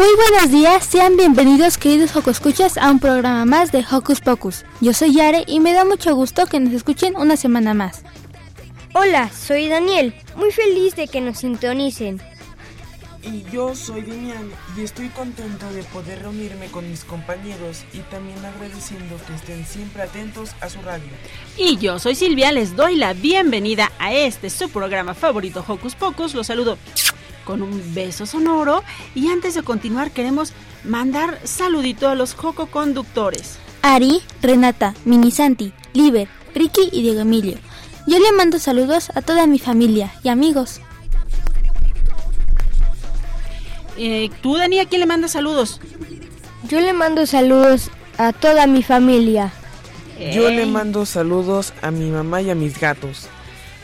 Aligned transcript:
Muy 0.00 0.16
buenos 0.16 0.50
días, 0.50 0.86
sean 0.86 1.18
bienvenidos 1.18 1.76
queridos 1.76 2.16
Escuchas 2.26 2.78
a 2.78 2.90
un 2.90 3.00
programa 3.00 3.44
más 3.44 3.70
de 3.70 3.84
Hocus 3.84 4.22
Pocus. 4.22 4.64
Yo 4.80 4.94
soy 4.94 5.12
Yare 5.12 5.44
y 5.46 5.60
me 5.60 5.74
da 5.74 5.84
mucho 5.84 6.14
gusto 6.14 6.46
que 6.46 6.58
nos 6.58 6.72
escuchen 6.72 7.14
una 7.16 7.36
semana 7.36 7.74
más. 7.74 8.02
Hola, 8.94 9.28
soy 9.28 9.68
Daniel, 9.68 10.14
muy 10.36 10.52
feliz 10.52 10.96
de 10.96 11.06
que 11.06 11.20
nos 11.20 11.40
sintonicen. 11.40 12.18
Y 13.22 13.42
yo 13.52 13.74
soy 13.74 14.00
Demian 14.00 14.50
y 14.74 14.80
estoy 14.80 15.10
contento 15.10 15.70
de 15.70 15.82
poder 15.82 16.22
reunirme 16.22 16.70
con 16.70 16.88
mis 16.88 17.04
compañeros 17.04 17.84
y 17.92 17.98
también 17.98 18.42
agradeciendo 18.42 19.18
que 19.26 19.34
estén 19.34 19.66
siempre 19.66 20.04
atentos 20.04 20.52
a 20.62 20.70
su 20.70 20.80
radio. 20.80 21.10
Y 21.58 21.76
yo 21.76 21.98
soy 21.98 22.14
Silvia, 22.14 22.52
les 22.52 22.74
doy 22.74 22.96
la 22.96 23.12
bienvenida 23.12 23.92
a 23.98 24.14
este 24.14 24.48
su 24.48 24.70
programa 24.70 25.12
favorito 25.12 25.62
Hocus 25.68 25.94
Pocus. 25.94 26.32
Los 26.32 26.46
saludo 26.46 26.78
con 27.44 27.62
un 27.62 27.94
beso 27.94 28.26
sonoro 28.26 28.82
y 29.14 29.28
antes 29.28 29.54
de 29.54 29.62
continuar 29.62 30.10
queremos 30.10 30.52
mandar 30.84 31.38
saludito 31.44 32.08
a 32.08 32.14
los 32.14 32.34
Joco 32.34 32.66
conductores. 32.66 33.58
Ari, 33.82 34.20
Renata, 34.42 34.94
Minisanti, 35.04 35.72
Liber, 35.92 36.28
Ricky 36.54 36.88
y 36.92 37.02
Diego 37.02 37.20
Emilio. 37.20 37.58
Yo 38.06 38.18
le 38.18 38.32
mando 38.32 38.58
saludos 38.58 39.10
a 39.14 39.22
toda 39.22 39.46
mi 39.46 39.58
familia 39.58 40.12
y 40.22 40.28
amigos. 40.28 40.80
Eh, 43.96 44.30
¿Tú, 44.42 44.56
Dani, 44.56 44.80
a 44.80 44.86
quién 44.86 45.00
le 45.00 45.06
mandas 45.06 45.32
saludos? 45.32 45.80
Yo 46.68 46.80
le 46.80 46.92
mando 46.92 47.26
saludos 47.26 47.90
a 48.18 48.32
toda 48.32 48.66
mi 48.66 48.82
familia. 48.82 49.52
Yo 50.32 50.50
le 50.50 50.66
mando 50.66 51.06
saludos 51.06 51.72
a 51.80 51.90
mi 51.90 52.10
mamá 52.10 52.42
y 52.42 52.50
a 52.50 52.54
mis 52.54 52.78
gatos. 52.78 53.28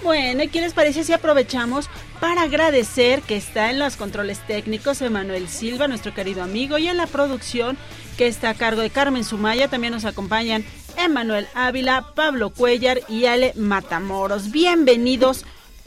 Bueno, 0.02 0.42
¿y 0.42 0.48
qué 0.48 0.60
les 0.60 0.74
parece 0.74 1.02
si 1.02 1.12
aprovechamos 1.12 1.88
para 2.20 2.42
agradecer 2.42 3.22
que 3.22 3.36
está 3.36 3.70
en 3.70 3.78
los 3.78 3.96
controles 3.96 4.38
técnicos 4.46 5.02
Emanuel 5.02 5.48
Silva, 5.48 5.88
nuestro 5.88 6.14
querido 6.14 6.42
amigo, 6.42 6.78
y 6.78 6.88
en 6.88 6.96
la 6.96 7.06
producción 7.06 7.76
que 8.16 8.26
está 8.26 8.50
a 8.50 8.54
cargo 8.54 8.80
de 8.80 8.90
Carmen 8.90 9.24
Sumaya, 9.24 9.68
también 9.68 9.92
nos 9.92 10.04
acompañan 10.04 10.64
Emanuel 10.96 11.46
Ávila, 11.54 12.12
Pablo 12.14 12.50
Cuellar 12.50 13.00
y 13.08 13.26
Ale 13.26 13.52
Matamoros. 13.56 14.50
Bienvenidos 14.50 15.44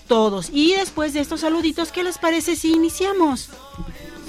todos. 0.07 0.49
Y 0.51 0.73
después 0.73 1.13
de 1.13 1.21
estos 1.21 1.41
saluditos, 1.41 1.91
¿qué 1.91 2.03
les 2.03 2.17
parece 2.17 2.55
si 2.55 2.73
iniciamos? 2.73 3.49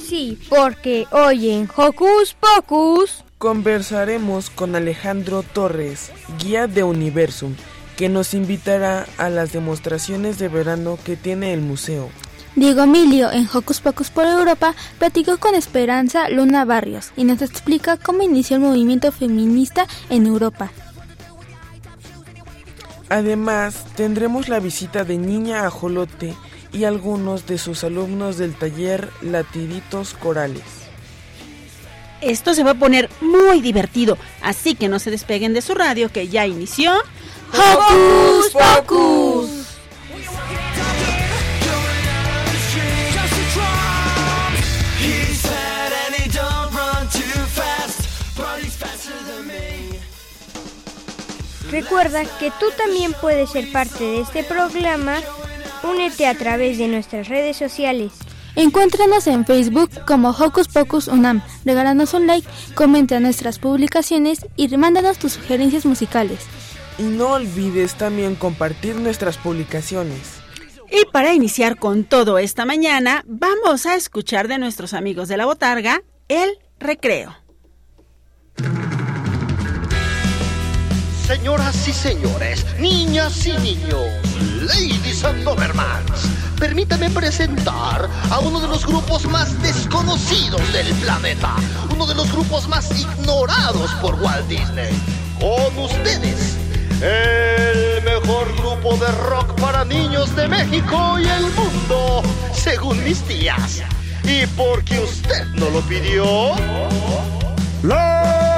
Sí, 0.03 0.39
porque 0.49 1.07
hoy 1.11 1.51
en 1.51 1.69
Hocus 1.75 2.35
Pocus 2.35 3.25
conversaremos 3.39 4.51
con 4.51 4.75
Alejandro 4.75 5.43
Torres, 5.43 6.11
guía 6.39 6.67
de 6.67 6.83
Universum 6.83 7.55
que 8.01 8.09
nos 8.09 8.33
invitará 8.33 9.07
a 9.19 9.29
las 9.29 9.53
demostraciones 9.53 10.39
de 10.39 10.49
verano 10.49 10.99
que 11.05 11.17
tiene 11.17 11.53
el 11.53 11.61
museo. 11.61 12.09
Diego 12.57 12.85
Emilio, 12.85 13.31
en 13.31 13.47
Hocus 13.53 13.83
Pocus 13.83 14.09
por 14.09 14.25
Europa, 14.25 14.75
platicó 14.99 15.37
con 15.37 15.55
Esperanza 15.55 16.31
Luna 16.31 16.65
Barrios 16.65 17.11
y 17.15 17.25
nos 17.25 17.43
explica 17.43 17.99
cómo 17.99 18.23
inició 18.23 18.57
el 18.57 18.63
movimiento 18.63 19.13
feminista 19.13 19.87
en 20.09 20.25
Europa. 20.25 20.73
Además, 23.11 23.85
tendremos 23.97 24.49
la 24.49 24.61
visita 24.61 25.05
de 25.05 25.19
Niña 25.19 25.67
Ajolote 25.67 26.35
y 26.73 26.85
algunos 26.85 27.47
de 27.47 27.59
sus 27.59 27.85
alumnos 27.85 28.39
del 28.39 28.55
taller 28.55 29.11
Latiditos 29.21 30.15
Corales. 30.15 30.80
Esto 32.21 32.55
se 32.55 32.63
va 32.63 32.73
a 32.73 32.75
poner 32.75 33.09
muy 33.21 33.61
divertido, 33.61 34.19
así 34.43 34.75
que 34.75 34.89
no 34.89 34.99
se 34.99 35.11
despeguen 35.11 35.55
de 35.55 35.63
su 35.63 35.75
radio 35.75 36.11
que 36.11 36.29
ya 36.29 36.47
inició 36.47 36.93
Hocus 37.53 38.53
Pocus. 38.53 39.51
Recuerda 51.71 52.25
que 52.41 52.51
tú 52.59 52.67
también 52.77 53.13
puedes 53.21 53.51
ser 53.51 53.71
parte 53.71 54.03
de 54.03 54.21
este 54.21 54.43
programa. 54.43 55.21
Únete 55.85 56.27
a 56.27 56.35
través 56.35 56.79
de 56.79 56.89
nuestras 56.89 57.29
redes 57.29 57.57
sociales. 57.57 58.13
Encuéntranos 58.57 59.27
en 59.27 59.47
Facebook 59.47 59.91
como 60.07 60.31
Hocus 60.31 60.69
Pocus 60.69 61.09
Unam. 61.09 61.43
Regálanos 61.65 62.15
un 62.15 62.27
like, 62.27 62.49
comenta 62.75 63.21
nuestras 63.21 63.59
publicaciones 63.59 64.47
y 64.57 64.77
mándanos 64.77 65.19
tus 65.19 65.33
sugerencias 65.33 65.87
musicales. 65.87 66.41
Y 66.99 67.05
no 67.05 67.33
olvides 67.33 67.95
también 67.95 68.35
compartir 68.35 68.97
nuestras 68.97 69.39
publicaciones. 69.39 70.41
Y 70.91 71.05
para 71.13 71.33
iniciar 71.33 71.77
con 71.77 72.05
todo 72.05 72.39
esta 72.39 72.65
mañana, 72.65 73.25
vamos 73.27 73.87
a 73.87 73.95
escuchar 73.95 74.49
de 74.49 74.59
nuestros 74.59 74.93
amigos 74.93 75.29
de 75.29 75.37
la 75.37 75.47
botarga 75.47 76.03
el 76.29 76.59
recreo. 76.79 77.37
Señoras 81.27 81.87
y 81.87 81.93
señores, 81.93 82.67
niñas 82.81 83.47
y 83.47 83.53
niños, 83.59 84.05
ladies 84.41 85.25
and 85.25 85.45
permítame 86.59 87.09
presentar 87.11 88.09
a 88.31 88.39
uno 88.39 88.61
de 88.61 88.69
los 88.69 88.87
grupos 88.87 89.25
más 89.27 89.61
desconocidos 89.63 90.61
del 90.73 90.87
planeta, 90.97 91.57
uno 91.93 92.07
de 92.07 92.15
los 92.15 92.31
grupos 92.31 92.69
más 92.69 92.91
ignorados 93.01 93.91
por 94.03 94.15
Walt 94.17 94.47
Disney. 94.47 94.91
Con 95.41 95.85
ustedes, 95.85 96.57
el 97.01 98.03
mejor 98.05 98.55
grupo 98.59 98.97
de 98.97 99.11
rock 99.29 99.59
para 99.59 99.85
niños 99.87 100.37
de 100.37 100.49
México 100.49 101.19
y 101.19 101.27
el 101.27 101.47
mundo, 101.53 102.23
según 102.53 103.03
mis 103.05 103.23
tías. 103.23 103.83
Y 104.25 104.47
porque 104.49 105.01
usted 105.01 105.47
no 105.55 105.71
lo 105.71 105.81
pidió, 105.81 106.55
¡La 107.83 108.50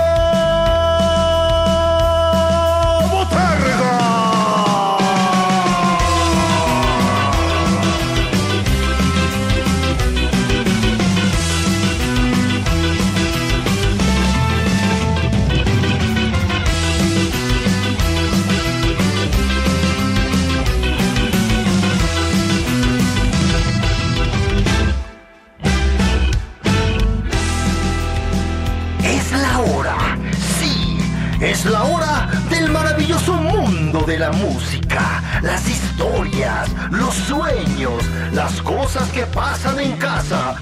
Es 31.53 31.67
la 31.67 31.83
hora 31.83 32.31
del 32.49 32.71
maravilloso 32.71 33.35
mundo 33.35 34.05
de 34.07 34.19
la 34.19 34.33
música, 34.33 35.23
las 35.43 35.69
historias, 35.69 36.71
los 36.91 37.13
sueños, 37.13 38.03
las 38.33 38.63
cosas 38.63 39.07
que 39.11 39.27
pasan 39.27 39.79
en 39.79 39.93
casa, 39.99 40.55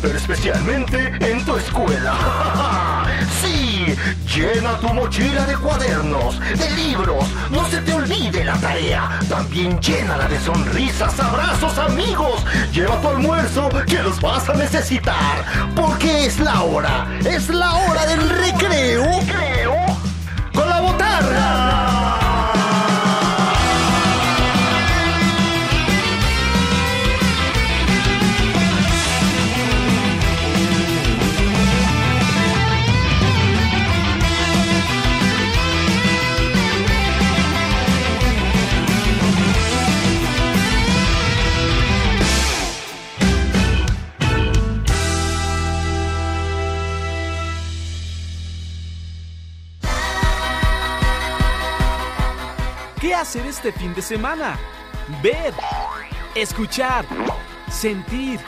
pero 0.00 0.16
especialmente 0.16 1.12
en 1.20 1.44
tu 1.44 1.56
escuela. 1.56 2.14
sí, 3.42 3.94
llena 4.34 4.78
tu 4.78 4.88
mochila 4.94 5.44
de 5.44 5.56
cuadernos, 5.56 6.40
de 6.40 6.70
libros, 6.70 7.26
no 7.50 7.68
se 7.68 7.82
te 7.82 7.92
olvide 7.92 8.42
la 8.42 8.56
tarea. 8.60 9.20
También 9.28 9.78
llénala 9.78 10.26
de 10.26 10.40
sonrisas, 10.40 11.20
abrazos, 11.20 11.76
amigos. 11.76 12.46
Lleva 12.72 12.98
tu 13.02 13.08
almuerzo 13.08 13.68
que 13.86 14.02
los 14.02 14.18
vas 14.22 14.48
a 14.48 14.54
necesitar, 14.54 15.44
porque 15.76 16.24
es 16.24 16.40
la 16.40 16.62
hora, 16.62 17.06
es 17.26 17.50
la 17.50 17.74
hora 17.74 18.06
del 18.06 18.26
recreo. 18.26 19.04
¿Recreo? 21.40 21.56
Con 21.56 21.56
la 21.56 21.56
botarga. 21.64 21.89
Hacer 53.30 53.46
este 53.46 53.70
fin 53.70 53.94
de 53.94 54.02
semana? 54.02 54.58
Ver, 55.22 55.54
escuchar, 56.34 57.06
sentir, 57.70 58.40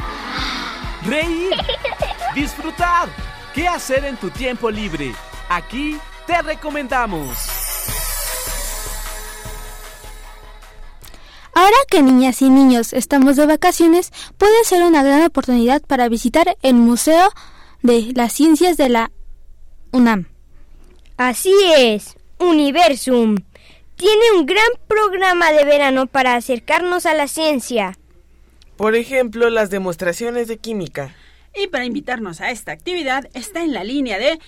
reír, 1.07 1.53
disfrutar. 2.35 3.09
¿Qué 3.55 3.69
hacer 3.69 4.05
en 4.05 4.17
tu 4.17 4.29
tiempo 4.31 4.73
libre? 4.73 5.15
Aquí 5.49 5.99
te 6.27 6.43
recomendamos. 6.43 7.39
Ahora 11.55 11.77
que 11.89 12.03
niñas 12.03 12.43
y 12.43 12.51
niños 12.51 12.93
estamos 12.93 13.37
de 13.37 13.47
vacaciones, 13.47 14.11
puede 14.37 14.65
ser 14.65 14.83
una 14.83 15.05
gran 15.05 15.23
oportunidad 15.23 15.81
para 15.83 16.09
visitar 16.09 16.57
el 16.61 16.75
Museo 16.75 17.29
de 17.83 18.11
las 18.17 18.33
Ciencias 18.33 18.77
de 18.77 18.89
la 18.89 19.13
UNAM. 19.93 20.27
Así 21.19 21.55
es, 21.77 22.17
Universum. 22.41 23.37
Tiene 24.03 24.33
un 24.37 24.47
gran 24.47 24.67
programa 24.89 25.53
de 25.53 25.65
verano 25.65 26.09
para 26.09 26.35
acercarnos 26.35 27.07
a 27.07 27.15
la 27.15 27.29
ciencia. 27.29 27.97
Por 28.77 28.97
ejemplo, 28.97 29.49
las 29.49 29.71
demostraciones 29.71 30.49
de 30.49 30.57
química. 30.57 31.15
Y 31.55 31.69
para 31.69 31.85
invitarnos 31.85 32.41
a 32.41 32.51
esta 32.51 32.73
actividad 32.73 33.29
está 33.33 33.63
en 33.63 33.73
la 33.73 33.85
línea 33.85 34.19
de 34.19 34.41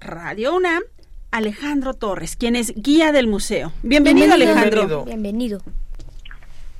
Radio 0.00 0.56
UNAM 0.56 0.82
Alejandro 1.30 1.94
Torres, 1.94 2.34
quien 2.34 2.56
es 2.56 2.74
guía 2.74 3.12
del 3.12 3.28
museo. 3.28 3.72
Bienvenido, 3.84 4.34
Alejandro. 4.34 5.04
Bienvenido. 5.04 5.62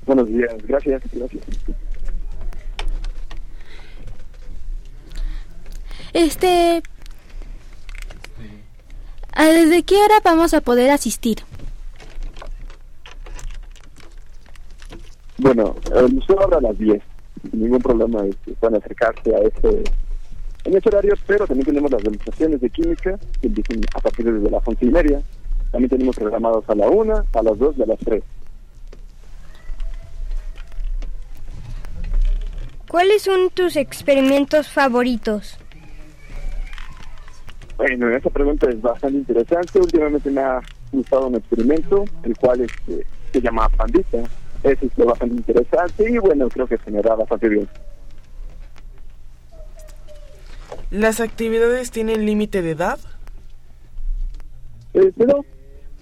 Buenos 0.05 0.26
días, 0.26 0.56
gracias, 0.66 1.02
gracias. 1.12 1.44
Este... 6.12 6.82
¿a 9.34 9.44
¿Desde 9.46 9.84
qué 9.84 9.94
hora 9.98 10.16
vamos 10.25 10.52
a 10.52 10.62
poder 10.62 10.90
asistir? 10.90 11.44
Bueno, 15.38 15.75
el 15.94 16.12
museo 16.12 16.40
abre 16.43 16.56
a 16.56 16.61
las 16.61 16.79
10. 16.79 17.02
Sin 17.50 17.61
ningún 17.61 17.81
problema 17.81 18.25
este, 18.25 18.52
pueden 18.52 18.76
acercarse 18.76 19.34
a 19.34 19.38
este 19.40 19.84
en 20.64 20.76
este 20.76 20.90
horario, 20.90 21.14
pero 21.26 21.46
también 21.46 21.67
tenemos 21.67 21.90
las 21.90 22.02
demostraciones 22.02 22.61
de 22.61 22.70
química 22.70 23.19
que 23.40 23.49
empiezan 23.49 23.81
a 23.94 24.00
partir 24.00 24.32
de 24.32 24.50
las 24.50 24.62
once 24.67 24.84
y 24.84 24.90
media. 24.90 25.20
También 25.73 25.90
tenemos 25.90 26.14
programados 26.14 26.64
a 26.69 26.75
la 26.75 26.88
una, 26.88 27.25
a 27.32 27.43
las 27.43 27.58
dos 27.58 27.75
y 27.76 27.82
a 27.82 27.87
las 27.87 27.99
tres. 27.99 28.23
¿Cuáles 32.88 33.23
son 33.23 33.50
tus 33.50 33.76
experimentos 33.76 34.69
favoritos? 34.69 35.58
Bueno, 37.79 38.11
esa 38.11 38.29
pregunta 38.31 38.69
es 38.69 38.81
bastante 38.81 39.19
interesante. 39.19 39.81
Últimamente 39.81 40.31
me 40.31 40.43
ha 40.43 40.61
gustado 40.93 41.29
un 41.29 41.37
experimento, 41.37 42.05
el 42.23 42.37
cual 42.37 42.61
este, 42.61 43.06
se 43.32 43.40
llama 43.40 43.69
Pandita. 43.70 44.19
Es 44.62 44.82
este, 44.82 45.04
bastante 45.04 45.36
interesante 45.36 46.10
y 46.10 46.18
bueno, 46.18 46.48
creo 46.48 46.66
que 46.66 46.78
se 46.78 46.90
me 46.90 47.02
da 47.02 47.14
bastante 47.14 47.48
bien. 47.48 47.68
¿Las 50.90 51.20
actividades 51.20 51.90
tienen 51.90 52.26
límite 52.26 52.62
de 52.62 52.72
edad? 52.72 52.98
Este, 54.92 55.26
no, 55.26 55.44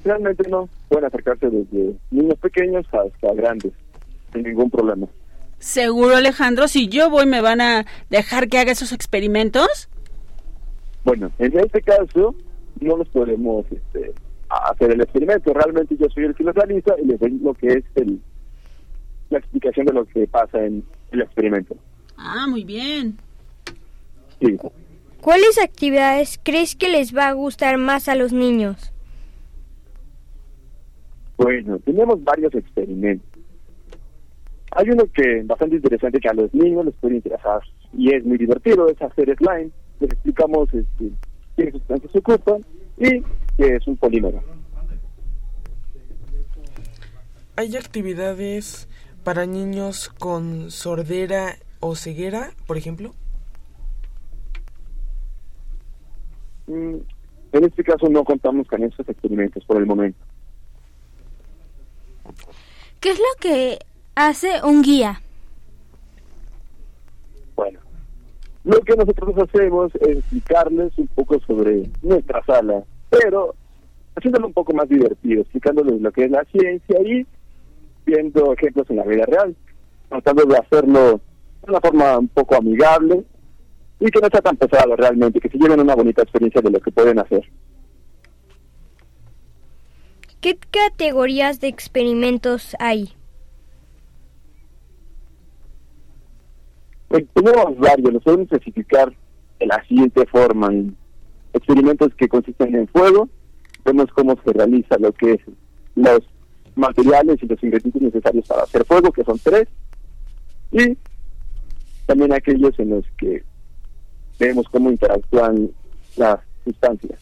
realmente 0.05 0.49
no. 0.49 0.69
Pueden 0.89 1.05
acercarse 1.05 1.49
desde 1.49 1.95
niños 2.11 2.39
pequeños 2.41 2.85
hasta 2.87 3.35
grandes, 3.35 3.73
sin 4.33 4.43
ningún 4.43 4.69
problema. 4.71 5.07
Seguro, 5.59 6.17
Alejandro, 6.17 6.69
si 6.69 6.89
yo 6.89 7.11
voy, 7.11 7.27
¿me 7.27 7.41
van 7.41 7.61
a 7.61 7.87
dejar 8.09 8.49
que 8.49 8.59
haga 8.59 8.73
esos 8.73 8.93
experimentos? 8.93 9.89
Bueno, 11.05 11.31
en 11.39 11.59
este 11.59 11.83
caso, 11.83 12.35
no 12.81 12.97
nos 12.97 13.09
podemos 13.11 13.67
este, 13.71 14.13
hacer 14.49 14.93
el 14.93 15.03
experimento. 15.03 15.53
Realmente 15.53 15.97
yo 15.97 16.07
soy 16.13 16.25
el 16.25 16.35
que 16.35 16.45
lo 16.45 16.53
realiza 16.53 16.95
y 17.03 17.07
les 17.07 17.21
doy 17.21 17.39
lo 17.43 17.55
que 17.55 17.69
es 17.69 17.85
el, 17.95 18.21
la 19.31 19.39
explicación 19.39 19.87
de 19.87 19.93
lo 19.93 20.05
que 20.05 20.27
pasa 20.27 20.65
en 20.65 20.85
el 21.13 21.23
experimento. 21.23 21.77
Ah, 22.17 22.47
muy 22.49 22.65
bien. 22.65 23.17
Sí. 24.41 24.57
¿Cuáles 25.21 25.59
actividades 25.59 26.41
crees 26.43 26.75
que 26.75 26.89
les 26.89 27.17
va 27.17 27.29
a 27.29 27.33
gustar 27.33 27.79
más 27.79 28.09
a 28.09 28.15
los 28.15 28.33
niños? 28.33 28.93
Bueno, 31.37 31.79
tenemos 31.79 32.23
varios 32.23 32.55
experimentos. 32.55 33.27
Hay 34.73 34.89
uno 34.91 35.05
que 35.13 35.43
bastante 35.45 35.77
interesante 35.77 36.21
que 36.21 36.29
a 36.29 36.35
los 36.35 36.53
niños 36.55 36.85
les 36.85 36.95
puede 36.95 37.17
interesar 37.17 37.61
y 37.93 38.15
es 38.15 38.25
muy 38.25 38.39
divertido, 38.39 38.89
es 38.89 39.01
hacer 39.03 39.35
slime. 39.37 39.71
Les 40.01 40.13
explicamos 40.13 40.69
este, 40.73 41.11
qué 41.57 41.71
sustancias 41.73 42.13
se 42.13 42.19
ocupan 42.19 42.61
y 42.99 43.21
que 43.57 43.77
es 43.77 43.87
un 43.87 43.97
polímero. 43.97 44.43
¿Hay 47.57 47.77
actividades 47.77 48.89
para 49.25 49.47
niños 49.47 50.09
con 50.09 50.71
sordera 50.71 51.57
o 51.81 51.95
ceguera, 51.95 52.51
por 52.67 52.77
ejemplo? 52.77 53.15
Mm, 56.67 56.97
En 57.53 57.65
este 57.65 57.83
caso 57.83 58.09
no 58.09 58.23
contamos 58.23 58.69
con 58.69 58.83
esos 58.85 59.09
experimentos 59.09 59.65
por 59.65 59.79
el 59.79 59.87
momento. 59.87 60.19
¿Qué 63.01 63.11
es 63.11 63.19
lo 63.19 63.41
que 63.41 63.79
hace 64.15 64.63
un 64.63 64.83
guía? 64.83 65.21
Bueno, 67.57 67.81
lo 68.65 68.81
que 68.83 68.95
nosotros 68.95 69.35
hacemos 69.39 69.93
es 69.97 70.19
explicarles 70.19 70.97
un 70.97 71.09
poco 71.09 71.41
sobre 71.41 71.91
nuestra 72.03 72.45
sala, 72.45 72.85
pero 73.09 73.55
haciéndolo 74.15 74.47
un 74.47 74.53
poco 74.53 74.73
más 74.73 74.89
divertido, 74.89 75.41
explicándoles 75.41 76.01
lo 76.01 76.13
que 76.13 76.25
es 76.27 76.31
la 76.31 76.45
ciencia 76.45 77.01
y 77.03 77.27
viendo 78.05 78.53
ejemplos 78.53 78.89
en 78.91 78.97
la 78.97 79.05
vida 79.05 79.25
real, 79.27 79.57
tratando 80.09 80.45
de 80.45 80.57
hacerlo 80.57 81.21
de 81.63 81.71
una 81.71 81.81
forma 81.81 82.19
un 82.19 82.29
poco 82.29 82.57
amigable 82.57 83.25
y 84.01 84.07
que 84.07 84.21
no 84.21 84.29
sea 84.31 84.41
tan 84.41 84.57
pesado 84.57 84.97
realmente, 84.97 85.41
que 85.41 85.49
se 85.49 85.59
lleven 85.59 85.81
una 85.81 85.95
bonita 85.95 86.23
experiencia 86.23 86.61
de 86.61 86.71
lo 86.71 86.81
que 86.81 86.91
pueden 86.91 87.19
hacer. 87.19 87.43
¿Qué 90.41 90.59
categorías 90.71 91.61
de 91.61 91.69
experimentos 91.69 92.75
hay? 92.79 93.13
Pues 97.09 97.25
tenemos 97.35 97.79
varios, 97.79 98.13
los 98.15 98.23
podemos 98.23 98.51
especificar 98.51 99.13
de 99.59 99.67
la 99.67 99.85
siguiente 99.85 100.25
forma. 100.27 100.69
en 100.69 100.97
experimentos 101.53 102.15
que 102.17 102.29
consisten 102.29 102.75
en 102.75 102.89
fuego, 102.89 103.29
vemos 103.85 104.07
cómo 104.15 104.37
se 104.45 104.53
realiza 104.53 104.97
lo 104.99 105.13
que 105.13 105.33
es 105.33 105.41
los 105.97 106.21
materiales 106.75 107.43
y 107.43 107.47
los 107.47 107.63
ingredientes 107.63 108.03
necesarios 108.03 108.47
para 108.47 108.63
hacer 108.63 108.85
fuego, 108.85 109.13
que 109.13 109.25
son 109.25 109.39
tres, 109.39 109.69
y 110.73 110.97
también 112.07 112.33
aquellos 112.33 112.79
en 112.79 112.91
los 112.91 113.05
que 113.19 113.45
vemos 114.39 114.67
cómo 114.71 114.91
interactúan 114.91 115.71
las 116.17 116.41
sustancias. 116.65 117.21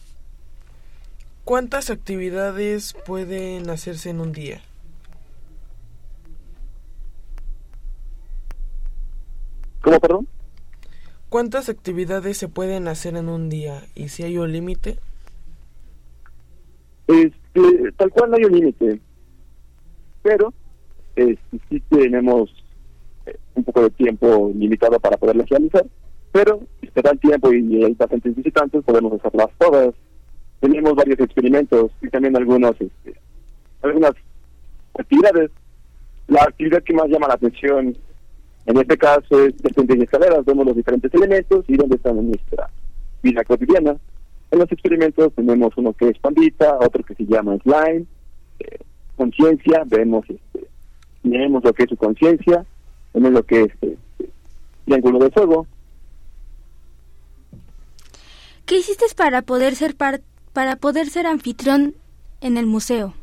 ¿Cuántas 1.43 1.89
actividades 1.89 2.95
pueden 3.05 3.69
hacerse 3.69 4.11
en 4.11 4.21
un 4.21 4.31
día? 4.31 4.61
¿Cómo, 9.81 9.99
perdón? 9.99 10.27
¿Cuántas 11.29 11.69
actividades 11.69 12.37
se 12.37 12.47
pueden 12.47 12.87
hacer 12.87 13.15
en 13.15 13.29
un 13.29 13.49
día? 13.49 13.83
¿Y 13.95 14.09
si 14.09 14.23
hay 14.23 14.37
un 14.37 14.51
límite? 14.51 14.99
Este, 17.07 17.91
tal 17.97 18.09
cual 18.11 18.31
no 18.31 18.37
hay 18.37 18.45
un 18.45 18.51
límite, 18.51 18.99
pero 20.29 20.53
este, 21.15 21.59
sí 21.69 21.81
tenemos 21.89 22.53
eh, 23.25 23.35
un 23.55 23.63
poco 23.63 23.81
de 23.81 23.89
tiempo 23.89 24.51
limitado 24.53 24.99
para 24.99 25.17
poderlas 25.17 25.49
realizar, 25.49 25.83
pero 26.31 26.61
te 26.93 27.01
da 27.01 27.09
el 27.11 27.19
tiempo 27.19 27.51
y 27.51 27.83
hay 27.83 27.93
bastantes 27.93 28.35
visitantes, 28.35 28.83
podemos 28.83 29.13
hacerlas 29.13 29.49
todas. 29.57 29.95
Tenemos 30.59 30.93
varios 30.93 31.19
experimentos 31.19 31.89
y 32.03 32.09
también 32.09 32.37
algunos, 32.37 32.79
este, 32.79 33.15
algunas 33.81 34.11
actividades. 34.99 35.49
La 36.27 36.43
actividad 36.43 36.83
que 36.83 36.93
más 36.93 37.07
llama 37.07 37.27
la 37.27 37.33
atención 37.33 37.97
en 38.67 38.77
este 38.77 38.97
caso 38.99 39.45
es 39.45 39.57
descender 39.63 39.97
de 39.97 40.03
escaleras, 40.03 40.45
vemos 40.45 40.67
los 40.67 40.75
diferentes 40.75 41.11
elementos 41.11 41.65
y 41.67 41.75
dónde 41.75 41.95
están 41.95 42.19
en 42.19 42.27
nuestra 42.27 42.69
vida 43.23 43.43
cotidiana. 43.45 43.97
En 44.51 44.59
los 44.59 44.71
experimentos 44.71 45.33
tenemos 45.33 45.75
uno 45.75 45.93
que 45.93 46.09
es 46.09 46.19
pandita, 46.19 46.77
otro 46.79 47.03
que 47.03 47.15
se 47.15 47.25
llama 47.25 47.57
slime, 47.63 48.05
eh, 48.59 48.77
conciencia, 49.19 49.83
vemos 49.85 50.25
este, 50.29 50.65
vemos 51.23 51.61
lo 51.61 51.73
que 51.73 51.83
es 51.83 51.89
su 51.89 51.97
conciencia, 51.97 52.65
vemos 53.13 53.31
lo 53.33 53.43
que 53.43 53.63
es 53.63 53.71
este, 53.81 54.29
triángulo 54.85 55.19
de 55.19 55.29
fuego. 55.31 55.67
¿Qué 58.65 58.77
hiciste 58.77 59.05
para 59.17 59.41
poder 59.41 59.75
ser 59.75 59.95
para 59.95 60.75
poder 60.77 61.07
ser 61.07 61.27
anfitrión 61.27 61.95
en 62.39 62.57
el 62.57 62.65
museo? 62.65 63.13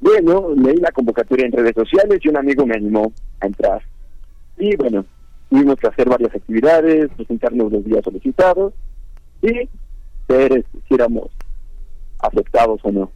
Bueno, 0.00 0.54
leí 0.56 0.76
la 0.76 0.92
convocatoria 0.92 1.46
en 1.46 1.52
redes 1.52 1.74
sociales 1.74 2.20
y 2.22 2.28
un 2.28 2.36
amigo 2.36 2.66
me 2.66 2.74
animó 2.74 3.12
a 3.40 3.46
entrar. 3.46 3.82
Y 4.58 4.76
bueno, 4.76 5.04
tuvimos 5.48 5.76
que 5.76 5.88
hacer 5.88 6.08
varias 6.08 6.34
actividades, 6.34 7.10
presentarnos 7.16 7.72
los 7.72 7.84
días 7.84 8.04
solicitados 8.04 8.74
y 9.42 9.68
ver 10.28 10.64
si 10.88 10.94
éramos 10.94 11.30
aceptados 12.22 12.80
o 12.82 12.92
no. 12.92 13.12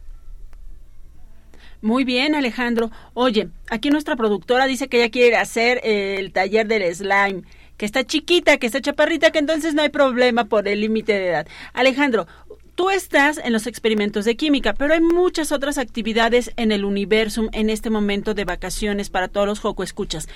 Muy 1.81 2.03
bien, 2.03 2.33
Alejandro. 2.33 2.89
Oye, 3.13 3.49
aquí 3.69 3.89
nuestra 3.89 4.15
productora 4.15 4.65
dice 4.65 4.87
que 4.87 4.97
ella 4.97 5.11
quiere 5.11 5.35
hacer 5.35 5.81
el 5.83 6.31
taller 6.31 6.67
del 6.67 6.95
slime, 6.95 7.43
que 7.77 7.85
está 7.85 8.03
chiquita, 8.03 8.57
que 8.57 8.65
está 8.65 8.81
chaparrita, 8.81 9.31
que 9.31 9.39
entonces 9.39 9.73
no 9.75 9.81
hay 9.81 9.89
problema 9.89 10.45
por 10.45 10.67
el 10.67 10.81
límite 10.81 11.13
de 11.13 11.27
edad. 11.27 11.47
Alejandro, 11.73 12.27
tú 12.73 12.89
estás 12.89 13.37
en 13.37 13.53
los 13.53 13.67
experimentos 13.67 14.25
de 14.25 14.35
química, 14.35 14.73
pero 14.73 14.93
hay 14.93 15.01
muchas 15.01 15.51
otras 15.51 15.77
actividades 15.77 16.51
en 16.57 16.71
el 16.71 16.85
universo 16.85 17.49
en 17.51 17.69
este 17.69 17.89
momento 17.89 18.33
de 18.33 18.45
vacaciones 18.45 19.09
para 19.09 19.27
todos 19.27 19.47
los 19.47 19.59
Joco 19.59 19.83
Escuchas. 19.83 20.27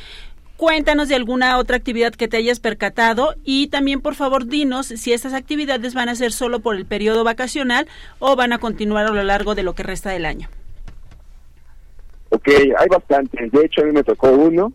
Cuéntanos 0.60 1.08
de 1.08 1.16
alguna 1.16 1.58
otra 1.58 1.78
actividad 1.78 2.12
que 2.12 2.28
te 2.28 2.36
hayas 2.36 2.60
percatado 2.60 3.34
y 3.46 3.70
también 3.70 4.01
por 4.01 4.16
favor 4.16 4.46
dinos 4.46 4.88
si 4.88 5.13
estas 5.13 5.34
actividades 5.34 5.94
van 5.94 6.10
a 6.10 6.16
ser 6.16 6.34
solo 6.34 6.60
por 6.60 6.75
el 6.75 6.86
periodo 6.86 7.24
vacacional 7.24 7.88
o 8.20 8.36
van 8.36 8.51
a 8.51 8.58
continuar 8.58 9.06
a 9.06 9.12
lo 9.12 9.24
largo 9.24 9.56
de 9.56 9.63
lo 9.63 9.74
que 9.74 9.84
resta 9.84 10.10
del 10.10 10.25
año. 10.25 10.50
Ok, 12.28 12.50
hay 12.78 12.88
bastantes. 12.89 13.50
De 13.54 13.63
hecho, 13.63 13.84
a 13.84 13.86
mí 13.86 13.94
me 13.94 14.04
tocó 14.04 14.32
uno. 14.32 14.74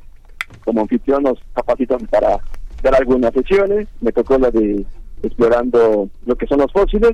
Como 0.64 0.80
anfitrión 0.80 1.22
nos 1.22 1.38
capacitan 1.52 2.06
para 2.06 2.38
dar 2.82 2.94
algunas 2.94 3.34
sesiones. 3.34 3.86
Me 4.00 4.10
tocó 4.10 4.38
la 4.38 4.50
de 4.50 4.86
explorando 5.22 6.08
lo 6.24 6.34
que 6.34 6.46
son 6.46 6.60
los 6.60 6.72
fósiles 6.72 7.12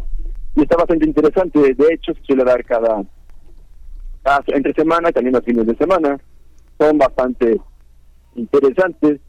y 0.54 0.62
está 0.62 0.76
bastante 0.76 1.06
interesante. 1.06 1.74
De 1.74 1.92
hecho, 1.92 2.14
se 2.14 2.22
suele 2.22 2.44
dar 2.44 2.64
cada, 2.64 3.02
entre 4.46 4.72
semana 4.74 5.10
y 5.10 5.12
también 5.12 5.34
los 5.34 5.44
fines 5.44 5.66
de 5.66 5.74
semana. 5.74 6.20
Son 6.78 6.96
bastante 6.98 7.60
interesantes. 8.34 9.20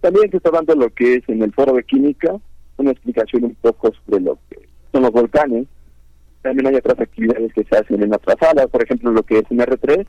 También 0.00 0.30
se 0.30 0.36
está 0.36 0.50
dando 0.50 0.74
lo 0.74 0.90
que 0.90 1.16
es 1.16 1.28
en 1.28 1.42
el 1.42 1.52
foro 1.52 1.74
de 1.74 1.84
química, 1.84 2.36
una 2.76 2.90
explicación 2.90 3.44
un 3.44 3.54
poco 3.56 3.92
sobre 4.04 4.20
lo 4.22 4.38
que 4.48 4.68
son 4.92 5.02
los 5.02 5.10
volcanes. 5.10 5.66
También 6.42 6.68
hay 6.68 6.74
otras 6.76 7.00
actividades 7.00 7.52
que 7.52 7.64
se 7.64 7.76
hacen 7.76 8.02
en 8.02 8.14
otras 8.14 8.36
salas, 8.38 8.66
por 8.68 8.82
ejemplo, 8.82 9.10
lo 9.10 9.22
que 9.22 9.38
es 9.38 9.44
en 9.50 9.58
R3. 9.58 10.06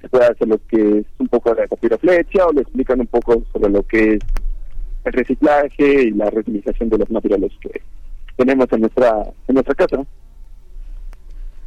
Se 0.00 0.08
puede 0.08 0.24
hacer 0.26 0.48
lo 0.48 0.58
que 0.66 0.98
es 0.98 1.06
un 1.18 1.28
poco 1.28 1.54
de 1.54 1.98
flecha 1.98 2.46
o 2.46 2.52
le 2.52 2.62
explican 2.62 3.00
un 3.00 3.06
poco 3.06 3.42
sobre 3.52 3.70
lo 3.70 3.82
que 3.82 4.14
es 4.14 4.20
el 5.04 5.12
reciclaje 5.12 6.04
y 6.04 6.10
la 6.12 6.30
reutilización 6.30 6.88
de 6.88 6.98
los 6.98 7.10
materiales 7.10 7.52
que 7.60 7.82
tenemos 8.36 8.66
en 8.72 8.80
nuestra, 8.80 9.22
en 9.48 9.54
nuestra 9.54 9.74
casa. 9.74 10.04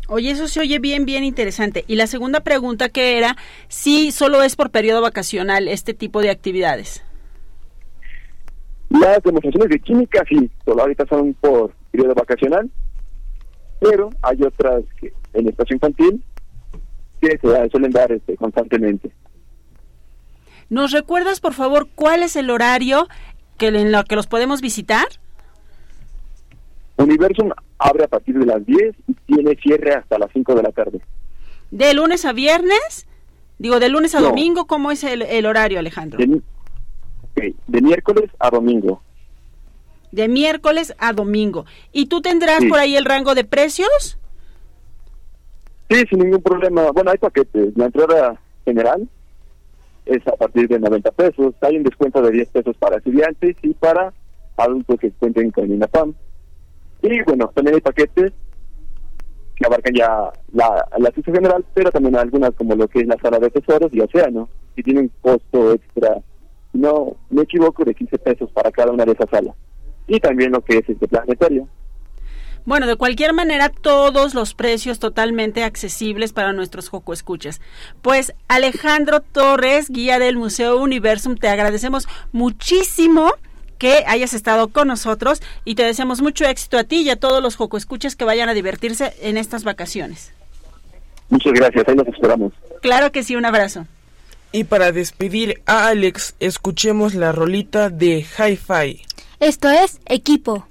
Oye, 0.07 0.31
eso 0.31 0.47
se 0.47 0.59
oye 0.59 0.79
bien, 0.79 1.05
bien 1.05 1.23
interesante. 1.23 1.83
Y 1.87 1.95
la 1.95 2.07
segunda 2.07 2.41
pregunta 2.41 2.89
que 2.89 3.17
era, 3.17 3.35
si 3.67 4.11
solo 4.11 4.43
es 4.43 4.55
por 4.55 4.69
periodo 4.69 5.01
vacacional 5.01 5.67
este 5.67 5.93
tipo 5.93 6.21
de 6.21 6.29
actividades. 6.29 7.03
Las 8.89 9.21
demostraciones 9.23 9.69
de 9.69 9.79
química 9.79 10.23
sí, 10.29 10.49
solo 10.63 10.83
ahorita 10.83 11.05
son 11.07 11.33
por 11.35 11.73
periodo 11.91 12.13
vacacional, 12.13 12.69
pero 13.79 14.11
hay 14.21 14.43
otras 14.43 14.83
que 14.99 15.11
en 15.33 15.49
espacio 15.49 15.75
infantil 15.75 16.23
que 17.19 17.37
se 17.39 17.69
suelen 17.69 17.91
dar 17.91 18.11
este, 18.11 18.35
constantemente. 18.37 19.11
¿Nos 20.69 20.91
recuerdas, 20.91 21.39
por 21.39 21.53
favor, 21.53 21.87
cuál 21.95 22.23
es 22.23 22.35
el 22.35 22.49
horario 22.49 23.07
que 23.57 23.67
en 23.67 23.91
lo 23.91 24.03
que 24.03 24.15
los 24.15 24.27
podemos 24.27 24.61
visitar? 24.61 25.07
Universum 26.97 27.51
abre 27.77 28.05
a 28.05 28.07
partir 28.07 28.37
de 28.39 28.45
las 28.45 28.65
10 28.65 28.95
y 29.07 29.13
tiene 29.25 29.55
cierre 29.55 29.93
hasta 29.93 30.17
las 30.17 30.31
5 30.31 30.55
de 30.55 30.63
la 30.63 30.71
tarde. 30.71 31.01
¿De 31.71 31.93
lunes 31.93 32.25
a 32.25 32.33
viernes? 32.33 33.07
Digo, 33.57 33.79
de 33.79 33.89
lunes 33.89 34.15
a 34.15 34.21
domingo, 34.21 34.65
¿cómo 34.65 34.91
es 34.91 35.03
el, 35.03 35.45
horario, 35.45 35.79
Alejandro? 35.79 36.19
De, 36.19 37.55
de, 37.67 37.81
miércoles 37.81 38.29
a 38.39 38.49
domingo. 38.49 39.01
De 40.11 40.27
miércoles 40.27 40.93
a 40.97 41.13
domingo. 41.13 41.65
¿Y 41.91 42.07
tú 42.07 42.21
tendrás 42.21 42.63
por 42.65 42.79
ahí 42.79 42.95
el 42.95 43.05
rango 43.05 43.33
de 43.33 43.43
precios? 43.43 44.17
Sí, 45.89 46.03
sin 46.09 46.19
ningún 46.19 46.41
problema. 46.41 46.91
Bueno, 46.91 47.11
hay 47.11 47.17
paquetes. 47.17 47.75
La 47.75 47.85
entrada 47.85 48.39
general 48.65 49.07
es 50.05 50.25
a 50.27 50.35
partir 50.35 50.67
de 50.67 50.79
90 50.79 51.11
pesos. 51.11 51.55
Hay 51.61 51.77
un 51.77 51.83
descuento 51.83 52.21
de 52.21 52.31
10 52.31 52.49
pesos 52.49 52.75
para 52.77 52.97
estudiantes 52.97 53.55
y 53.61 53.73
para 53.73 54.13
adultos 54.57 54.99
que 54.99 55.11
cuenten 55.11 55.51
con 55.51 55.71
INAPAM. 55.71 56.13
Y 57.05 57.21
bueno, 57.21 57.51
también 57.53 57.75
hay 57.75 57.81
paquetes 57.81 58.33
que 59.55 59.65
abarcan 59.65 59.93
ya 59.93 60.31
la, 60.53 60.87
la 60.97 61.11
general, 61.23 61.63
pero 61.73 61.91
también 61.91 62.17
algunas 62.17 62.51
como 62.55 62.75
lo 62.75 62.87
que 62.87 63.01
es 63.01 63.07
la 63.07 63.17
sala 63.21 63.39
de 63.39 63.51
tesoros 63.51 63.93
y 63.93 64.01
océano, 64.01 64.49
que 64.75 64.83
tienen 64.83 65.11
costo 65.21 65.73
extra, 65.73 66.17
no 66.73 67.15
me 67.29 67.43
equivoco, 67.43 67.85
de 67.85 67.93
15 67.93 68.17
pesos 68.17 68.51
para 68.51 68.71
cada 68.71 68.91
una 68.91 69.05
de 69.05 69.11
esas 69.11 69.29
salas. 69.29 69.55
Y 70.07 70.19
también 70.19 70.51
lo 70.51 70.61
que 70.61 70.79
es 70.79 70.89
este 70.89 71.07
planetario. 71.07 71.67
Bueno, 72.65 72.87
de 72.87 72.95
cualquier 72.95 73.33
manera, 73.33 73.69
todos 73.69 74.33
los 74.33 74.55
precios 74.55 74.97
totalmente 74.97 75.63
accesibles 75.63 76.33
para 76.33 76.51
nuestros 76.51 76.89
Joco 76.89 77.13
Escuchas. 77.13 77.61
Pues 78.01 78.33
Alejandro 78.47 79.19
Torres, 79.21 79.89
guía 79.89 80.17
del 80.17 80.37
Museo 80.37 80.81
Universum, 80.81 81.35
te 81.35 81.47
agradecemos 81.47 82.07
muchísimo 82.31 83.31
que 83.77 84.03
hayas 84.07 84.33
estado 84.33 84.69
con 84.69 84.87
nosotros 84.87 85.41
y 85.63 85.75
te 85.75 85.83
deseamos 85.83 86.21
mucho 86.21 86.45
éxito 86.45 86.77
a 86.77 86.83
ti 86.83 87.01
y 87.01 87.09
a 87.09 87.15
todos 87.15 87.41
los 87.41 87.55
Joco 87.55 87.77
Escuchas 87.77 88.15
que 88.15 88.25
vayan 88.25 88.49
a 88.49 88.53
divertirse 88.53 89.13
en 89.21 89.37
estas 89.37 89.63
vacaciones. 89.63 90.31
Muchas 91.29 91.53
gracias, 91.53 91.87
ahí 91.87 91.95
nos 91.95 92.07
esperamos. 92.07 92.53
Claro 92.81 93.11
que 93.11 93.23
sí, 93.23 93.35
un 93.35 93.45
abrazo. 93.45 93.87
Y 94.51 94.63
para 94.63 94.91
despedir 94.91 95.61
a 95.65 95.87
Alex, 95.87 96.35
escuchemos 96.39 97.13
la 97.13 97.31
rolita 97.31 97.89
de 97.89 98.25
Hi-Fi. 98.37 99.01
Esto 99.39 99.69
es 99.69 99.99
Equipo. 100.05 100.67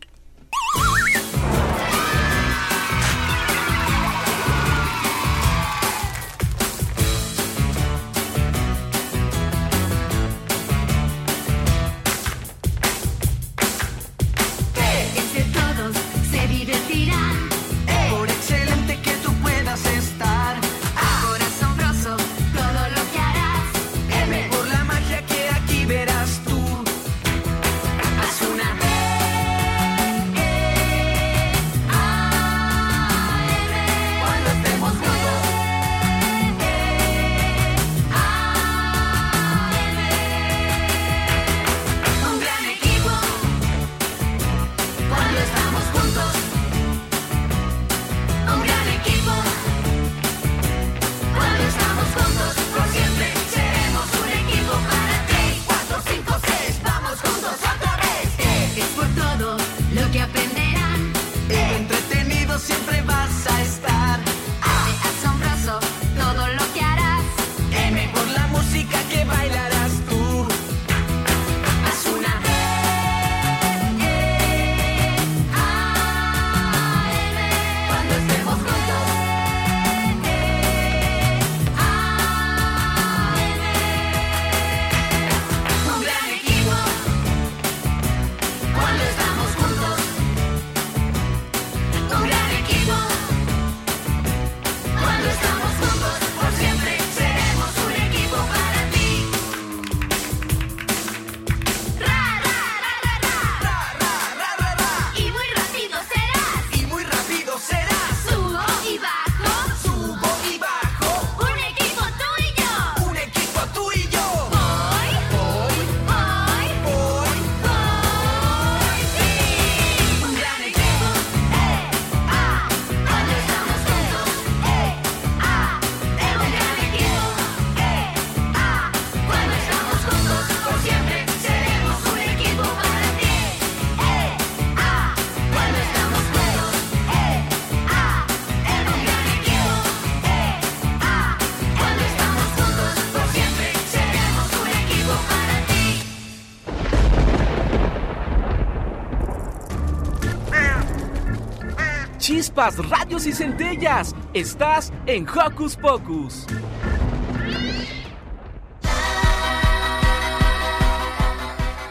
Chispas, 152.54 152.88
radios 152.88 153.26
y 153.26 153.32
centellas. 153.32 154.14
Estás 154.32 154.92
en 155.06 155.26
Hocus 155.28 155.76
Pocus. 155.76 156.46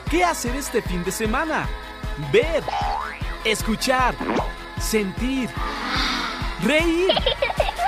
¿Qué 0.09 0.23
hacer 0.23 0.55
este 0.55 0.81
fin 0.81 1.03
de 1.03 1.11
semana? 1.11 1.67
Ver, 2.31 2.63
escuchar, 3.43 4.15
sentir, 4.79 5.49
reír, 6.63 7.11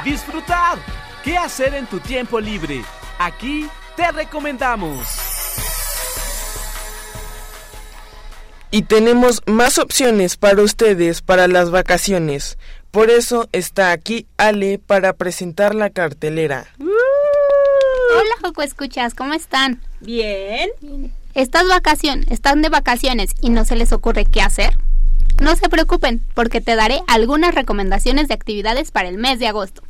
disfrutar. 0.03 0.79
¿Qué 1.23 1.37
hacer 1.37 1.75
en 1.75 1.85
tu 1.85 1.99
tiempo 1.99 2.39
libre? 2.39 2.83
Aquí 3.19 3.69
te 3.95 4.11
recomendamos. 4.11 5.07
Y 8.71 8.81
tenemos 8.81 9.41
más 9.45 9.77
opciones 9.77 10.35
para 10.35 10.61
ustedes 10.61 11.21
para 11.21 11.47
las 11.47 11.71
vacaciones. 11.71 12.57
Por 12.95 13.09
eso 13.09 13.49
está 13.51 13.91
aquí 13.91 14.25
Ale 14.37 14.79
para 14.79 15.11
presentar 15.11 15.75
la 15.75 15.89
cartelera. 15.89 16.65
Hola, 16.79 18.35
Joco 18.41 18.61
Escuchas, 18.61 19.13
¿cómo 19.13 19.33
están? 19.33 19.81
Bien. 19.99 20.69
¿Estas 21.33 21.67
vacaciones, 21.67 22.31
están 22.31 22.61
de 22.61 22.69
vacaciones 22.69 23.31
y 23.41 23.49
no 23.49 23.65
se 23.65 23.75
les 23.75 23.91
ocurre 23.91 24.23
qué 24.23 24.39
hacer? 24.39 24.77
No 25.41 25.57
se 25.57 25.67
preocupen, 25.67 26.21
porque 26.35 26.61
te 26.61 26.77
daré 26.77 27.01
algunas 27.09 27.53
recomendaciones 27.53 28.29
de 28.29 28.33
actividades 28.33 28.91
para 28.91 29.09
el 29.09 29.17
mes 29.17 29.39
de 29.39 29.47
agosto. 29.47 29.83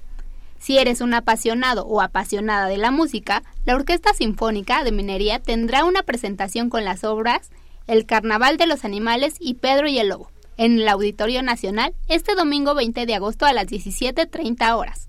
Si 0.57 0.79
eres 0.79 0.99
un 0.99 1.13
apasionado 1.13 1.85
o 1.85 2.01
apasionada 2.01 2.65
de 2.65 2.77
la 2.77 2.89
música, 2.89 3.43
la 3.65 3.75
Orquesta 3.75 4.15
Sinfónica 4.15 4.83
de 4.83 4.91
Minería 4.91 5.37
tendrá 5.37 5.83
una 5.83 6.01
presentación 6.01 6.71
con 6.71 6.83
las 6.83 7.03
obras 7.03 7.51
El 7.85 8.07
Carnaval 8.07 8.57
de 8.57 8.65
los 8.65 8.83
Animales 8.83 9.35
y 9.39 9.53
Pedro 9.53 9.87
y 9.87 9.99
el 9.99 10.07
Lobo 10.07 10.31
en 10.57 10.79
el 10.79 10.87
Auditorio 10.87 11.43
Nacional 11.43 11.93
este 12.07 12.35
domingo 12.35 12.75
20 12.75 13.05
de 13.05 13.15
agosto 13.15 13.45
a 13.45 13.53
las 13.53 13.67
17.30 13.67 14.75
horas. 14.75 15.07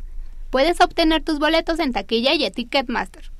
Puedes 0.50 0.80
obtener 0.80 1.22
tus 1.22 1.38
boletos 1.38 1.78
en 1.80 1.92
taquilla 1.92 2.34
y 2.34 2.50
Ticketmaster. 2.50 3.30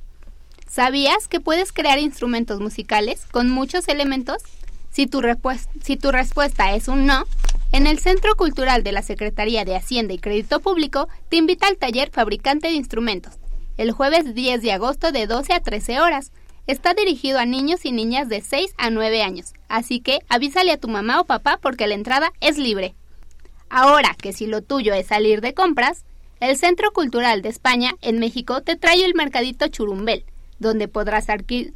¿Sabías 0.69 1.27
que 1.27 1.39
puedes 1.39 1.71
crear 1.71 1.97
instrumentos 1.97 2.59
musicales 2.59 3.25
con 3.31 3.49
muchos 3.49 3.87
elementos? 3.87 4.43
Si 4.91 5.07
tu, 5.07 5.21
si 5.81 5.97
tu, 5.97 6.11
respuesta 6.11 6.73
es 6.73 6.87
un 6.87 7.05
no, 7.05 7.25
en 7.71 7.87
el 7.87 7.99
Centro 7.99 8.35
Cultural 8.35 8.83
de 8.83 8.91
la 8.91 9.01
Secretaría 9.01 9.65
de 9.65 9.75
Hacienda 9.75 10.13
y 10.13 10.19
Crédito 10.19 10.59
Público 10.59 11.07
te 11.29 11.37
invita 11.37 11.67
al 11.67 11.77
taller 11.77 12.09
Fabricante 12.11 12.67
de 12.67 12.73
Instrumentos, 12.73 13.33
el 13.77 13.91
jueves 13.91 14.33
10 14.33 14.61
de 14.61 14.71
agosto 14.71 15.11
de 15.11 15.27
12 15.27 15.53
a 15.53 15.59
13 15.61 15.99
horas. 15.99 16.31
Está 16.67 16.93
dirigido 16.93 17.39
a 17.39 17.45
niños 17.45 17.85
y 17.85 17.93
niñas 17.93 18.27
de 18.27 18.41
6 18.41 18.73
a 18.77 18.89
9 18.89 19.23
años, 19.23 19.53
así 19.69 20.01
que 20.01 20.19
avísale 20.27 20.73
a 20.73 20.77
tu 20.77 20.89
mamá 20.89 21.21
o 21.21 21.23
papá 21.23 21.59
porque 21.61 21.87
la 21.87 21.95
entrada 21.95 22.33
es 22.41 22.57
libre. 22.57 22.93
Ahora 23.69 24.17
que 24.21 24.33
si 24.33 24.47
lo 24.47 24.61
tuyo 24.61 24.93
es 24.93 25.07
salir 25.07 25.39
de 25.39 25.53
compras, 25.53 26.03
el 26.41 26.57
Centro 26.57 26.91
Cultural 26.91 27.41
de 27.41 27.47
España 27.47 27.93
en 28.01 28.19
México 28.19 28.61
te 28.63 28.75
trae 28.75 29.05
el 29.05 29.15
Mercadito 29.15 29.69
Churumbel, 29.69 30.25
donde 30.59 30.89
podrás 30.89 31.29
adquirir 31.29 31.73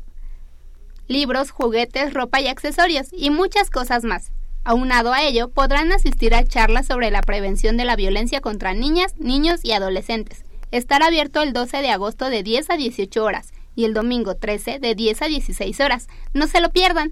libros, 1.08 1.52
juguetes, 1.52 2.14
ropa 2.14 2.42
y 2.42 2.48
accesorios 2.48 3.08
y 3.14 3.30
muchas 3.30 3.70
cosas 3.70 4.04
más. 4.04 4.32
Aunado 4.66 5.14
a 5.14 5.24
ello, 5.24 5.48
podrán 5.48 5.94
asistir 5.94 6.36
a 6.36 6.44
charlas 6.44 6.88
sobre 6.88 7.12
la 7.12 7.22
prevención 7.22 7.78
de 7.78 7.86
la 7.86 7.96
violencia 7.96 8.42
contra 8.42 8.74
niñas, 8.74 9.16
niños 9.18 9.62
y 9.64 9.72
adolescentes. 9.72 10.44
Estará 10.72 11.06
abierto 11.08 11.42
el 11.42 11.54
12 11.54 11.78
de 11.78 11.92
agosto 11.92 12.30
de 12.30 12.44
10 12.44 12.70
a 12.72 12.76
18 12.76 13.24
horas 13.24 13.54
y 13.76 13.86
el 13.86 13.94
domingo 13.94 14.36
13 14.36 14.80
de 14.80 14.96
10 14.96 15.22
a 15.22 15.28
16 15.28 15.80
horas. 15.80 16.08
No 16.34 16.48
se 16.48 16.62
lo 16.62 16.72
pierdan. 16.72 17.12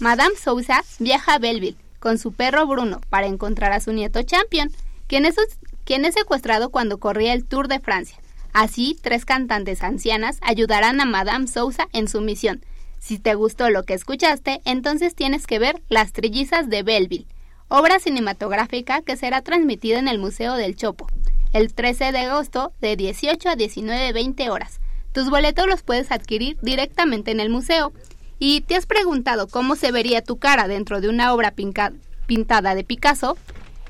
Madame 0.00 0.36
Sousa 0.36 0.84
viaja 0.98 1.34
a 1.34 1.38
Belleville 1.38 1.76
con 1.98 2.18
su 2.18 2.32
perro 2.32 2.66
Bruno 2.66 3.00
para 3.10 3.26
encontrar 3.26 3.72
a 3.72 3.80
su 3.80 3.92
nieto 3.92 4.22
Champion, 4.22 4.70
quien 5.06 5.24
es, 5.24 5.36
quien 5.84 6.04
es 6.04 6.14
secuestrado 6.14 6.70
cuando 6.70 6.98
corría 6.98 7.32
el 7.32 7.44
Tour 7.44 7.68
de 7.68 7.80
Francia. 7.80 8.18
Así, 8.52 8.98
tres 9.00 9.24
cantantes 9.24 9.82
ancianas 9.82 10.38
ayudarán 10.42 11.00
a 11.00 11.04
Madame 11.04 11.46
Sousa 11.46 11.88
en 11.92 12.08
su 12.08 12.20
misión. 12.20 12.64
Si 12.98 13.18
te 13.18 13.34
gustó 13.34 13.70
lo 13.70 13.84
que 13.84 13.94
escuchaste, 13.94 14.60
entonces 14.64 15.14
tienes 15.14 15.46
que 15.46 15.58
ver 15.58 15.82
Las 15.88 16.12
Trillizas 16.12 16.68
de 16.68 16.82
Belleville, 16.82 17.26
obra 17.68 17.98
cinematográfica 18.00 19.02
que 19.02 19.16
será 19.16 19.42
transmitida 19.42 19.98
en 19.98 20.08
el 20.08 20.18
Museo 20.18 20.54
del 20.54 20.76
Chopo, 20.76 21.06
el 21.52 21.72
13 21.72 22.12
de 22.12 22.18
agosto 22.18 22.72
de 22.80 22.96
18 22.96 23.48
a 23.48 23.56
19.20 23.56 24.50
horas. 24.50 24.80
Tus 25.18 25.30
boletos 25.30 25.66
los 25.66 25.82
puedes 25.82 26.12
adquirir 26.12 26.56
directamente 26.62 27.32
en 27.32 27.40
el 27.40 27.50
museo. 27.50 27.92
¿Y 28.38 28.60
te 28.60 28.76
has 28.76 28.86
preguntado 28.86 29.48
cómo 29.48 29.74
se 29.74 29.90
vería 29.90 30.22
tu 30.22 30.38
cara 30.38 30.68
dentro 30.68 31.00
de 31.00 31.08
una 31.08 31.34
obra 31.34 31.56
pintada 32.26 32.76
de 32.76 32.84
Picasso? 32.84 33.36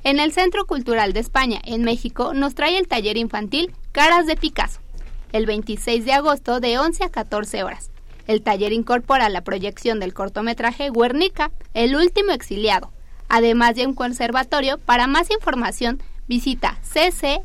En 0.04 0.20
el 0.20 0.32
Centro 0.32 0.64
Cultural 0.64 1.12
de 1.12 1.20
España, 1.20 1.60
en 1.64 1.82
México, 1.82 2.32
nos 2.32 2.54
trae 2.54 2.78
el 2.78 2.88
taller 2.88 3.18
infantil 3.18 3.74
Caras 3.92 4.24
de 4.24 4.36
Picasso, 4.36 4.80
el 5.32 5.44
26 5.44 6.06
de 6.06 6.14
agosto 6.14 6.60
de 6.60 6.78
11 6.78 7.04
a 7.04 7.10
14 7.10 7.62
horas. 7.62 7.90
El 8.26 8.40
taller 8.40 8.72
incorpora 8.72 9.28
la 9.28 9.44
proyección 9.44 10.00
del 10.00 10.14
cortometraje 10.14 10.88
Guernica, 10.90 11.50
el 11.74 11.94
último 11.94 12.32
exiliado, 12.32 12.90
además 13.28 13.74
de 13.74 13.86
un 13.86 13.92
conservatorio. 13.92 14.78
Para 14.78 15.06
más 15.06 15.30
información, 15.30 16.02
visita 16.26 16.78
ccemx.org. 16.90 17.38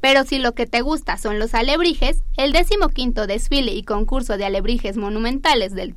Pero 0.00 0.24
si 0.24 0.38
lo 0.38 0.52
que 0.52 0.66
te 0.66 0.80
gusta 0.80 1.18
son 1.18 1.38
los 1.38 1.54
alebrijes, 1.54 2.22
el 2.36 2.52
decimoquinto 2.52 3.26
desfile 3.26 3.72
y 3.72 3.82
concurso 3.82 4.36
de 4.36 4.46
alebrijes 4.46 4.96
monumentales 4.96 5.74
del, 5.74 5.96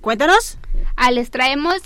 Cuéntanos. 0.06 0.60
Ah, 0.96 1.10
les 1.10 1.32
traemos 1.32 1.82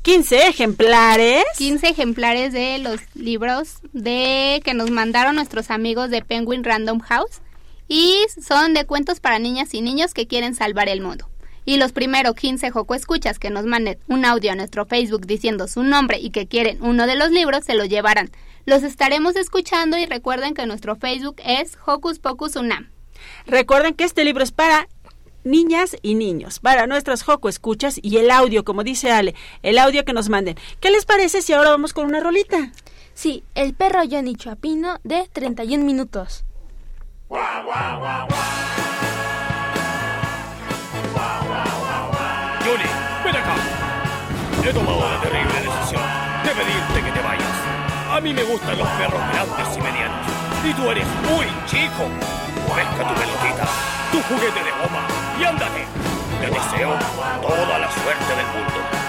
15 0.00 0.48
ejemplares. 0.48 1.44
15 1.58 1.88
ejemplares 1.88 2.54
de 2.54 2.78
los 2.78 3.00
libros 3.14 3.80
de 3.92 4.62
que 4.64 4.72
nos 4.72 4.90
mandaron 4.90 5.36
nuestros 5.36 5.70
amigos 5.70 6.08
de 6.08 6.22
Penguin 6.22 6.64
Random 6.64 7.00
House 7.00 7.42
y 7.86 8.16
son 8.42 8.72
de 8.72 8.86
cuentos 8.86 9.20
para 9.20 9.38
niñas 9.38 9.74
y 9.74 9.82
niños 9.82 10.14
que 10.14 10.26
quieren 10.26 10.54
salvar 10.54 10.88
el 10.88 11.02
mundo. 11.02 11.28
Y 11.66 11.76
los 11.76 11.92
primeros 11.92 12.34
15 12.34 12.70
Joco 12.70 12.94
Escuchas 12.94 13.38
que 13.38 13.50
nos 13.50 13.66
manden 13.66 13.98
un 14.08 14.24
audio 14.24 14.52
a 14.52 14.54
nuestro 14.54 14.86
Facebook 14.86 15.26
diciendo 15.26 15.68
su 15.68 15.82
nombre 15.82 16.18
y 16.18 16.30
que 16.30 16.46
quieren 16.46 16.78
uno 16.80 17.06
de 17.06 17.16
los 17.16 17.30
libros 17.30 17.66
se 17.66 17.74
lo 17.74 17.84
llevarán. 17.84 18.30
Los 18.64 18.82
estaremos 18.84 19.36
escuchando 19.36 19.98
y 19.98 20.06
recuerden 20.06 20.54
que 20.54 20.64
nuestro 20.64 20.96
Facebook 20.96 21.42
es 21.44 21.76
Hocus 21.84 22.20
Pocus 22.20 22.56
Unam. 22.56 22.88
Recuerden 23.46 23.94
que 23.94 24.04
este 24.04 24.24
libro 24.24 24.42
es 24.42 24.52
para 24.52 24.88
niñas 25.46 25.96
y 26.02 26.16
niños, 26.16 26.58
para 26.58 26.86
nuestras 26.86 27.22
Joco 27.22 27.48
Escuchas 27.48 27.98
y 28.02 28.18
el 28.18 28.30
audio, 28.30 28.64
como 28.64 28.84
dice 28.84 29.10
Ale, 29.12 29.34
el 29.62 29.78
audio 29.78 30.04
que 30.04 30.12
nos 30.12 30.28
manden. 30.28 30.56
¿Qué 30.80 30.90
les 30.90 31.06
parece 31.06 31.40
si 31.40 31.52
ahora 31.54 31.70
vamos 31.70 31.94
con 31.94 32.04
una 32.04 32.20
rolita? 32.20 32.72
Sí, 33.14 33.44
El 33.54 33.72
perro 33.72 34.00
Johnny 34.10 34.34
Chapino 34.34 34.98
de 35.02 35.26
31 35.32 35.84
minutos. 35.84 36.44
Johnny, 42.60 42.90
ven 43.24 43.36
acá. 43.36 43.54
He 44.68 44.72
tomado 44.72 45.00
la 45.08 45.20
terrible 45.20 45.54
decisión 45.54 46.02
de 46.42 46.50
pedirte 46.50 47.06
que 47.06 47.12
te 47.12 47.22
vayas. 47.22 47.56
A 48.10 48.20
mí 48.20 48.34
me 48.34 48.42
gustan 48.42 48.76
los 48.76 48.88
perros 48.88 49.20
grandes 49.32 49.76
y 49.76 49.80
medianos. 49.80 50.26
Y 50.64 50.74
tú 50.74 50.90
eres 50.90 51.06
muy 51.30 51.46
chico. 51.66 52.10
Pesca 52.74 53.08
tu 53.08 53.14
pelotita, 53.14 53.68
tu 54.10 54.20
juguete 54.22 54.64
de 54.64 54.70
goma 54.72 55.15
y 55.38 55.44
ándate. 55.44 55.86
Te 56.40 56.46
deseo 56.46 56.94
toda 57.42 57.78
la 57.78 57.90
suerte 57.90 58.36
del 58.36 58.46
mundo. 58.54 59.06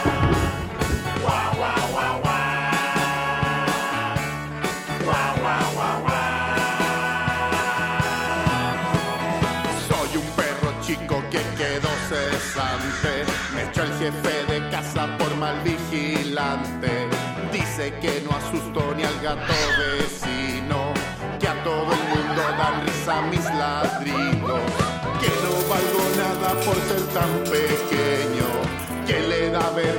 Soy 9.87 10.17
un 10.17 10.25
perro 10.35 10.73
chico 10.81 11.23
que 11.29 11.41
quedó 11.57 11.89
cesante. 12.09 13.25
Me 13.53 13.63
echó 13.63 13.83
el 13.83 13.93
jefe 13.99 14.53
de 14.53 14.69
casa 14.69 15.17
por 15.17 15.35
mal 15.35 15.59
vigilante. 15.63 17.07
Dice 17.51 17.93
que 18.01 18.21
no 18.21 18.35
asustó 18.35 18.93
ni 18.95 19.03
al 19.03 19.19
gato 19.21 19.53
vecino. 19.99 20.93
Que 21.39 21.47
a 21.47 21.63
todo 21.63 21.93
el 21.93 22.03
mundo 22.09 22.41
dan 22.57 22.85
risa 22.85 23.21
mis 23.23 23.45
labios. 23.45 23.96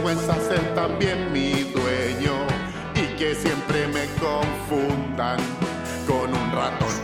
Vergüenza 0.08 0.40
ser 0.48 0.74
también 0.74 1.30
mi 1.32 1.64
dueño 1.64 2.32
y 2.94 3.16
que 3.16 3.34
siempre 3.34 3.86
me 3.88 4.06
confundan 4.18 5.38
con 6.06 6.32
un 6.32 6.52
ratón. 6.52 6.94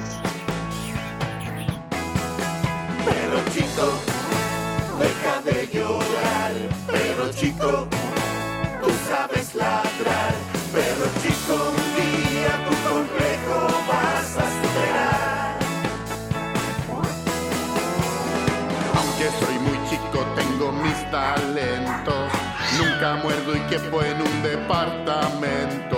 Pero 3.05 3.37
chico, 3.53 3.93
deja 4.99 5.43
de 5.43 5.67
llorar, 5.67 6.53
pero 6.87 7.33
chico, 7.33 7.87
y 23.67 23.71
quepo 23.71 24.03
en 24.03 24.21
un 24.21 24.43
departamento. 24.43 25.97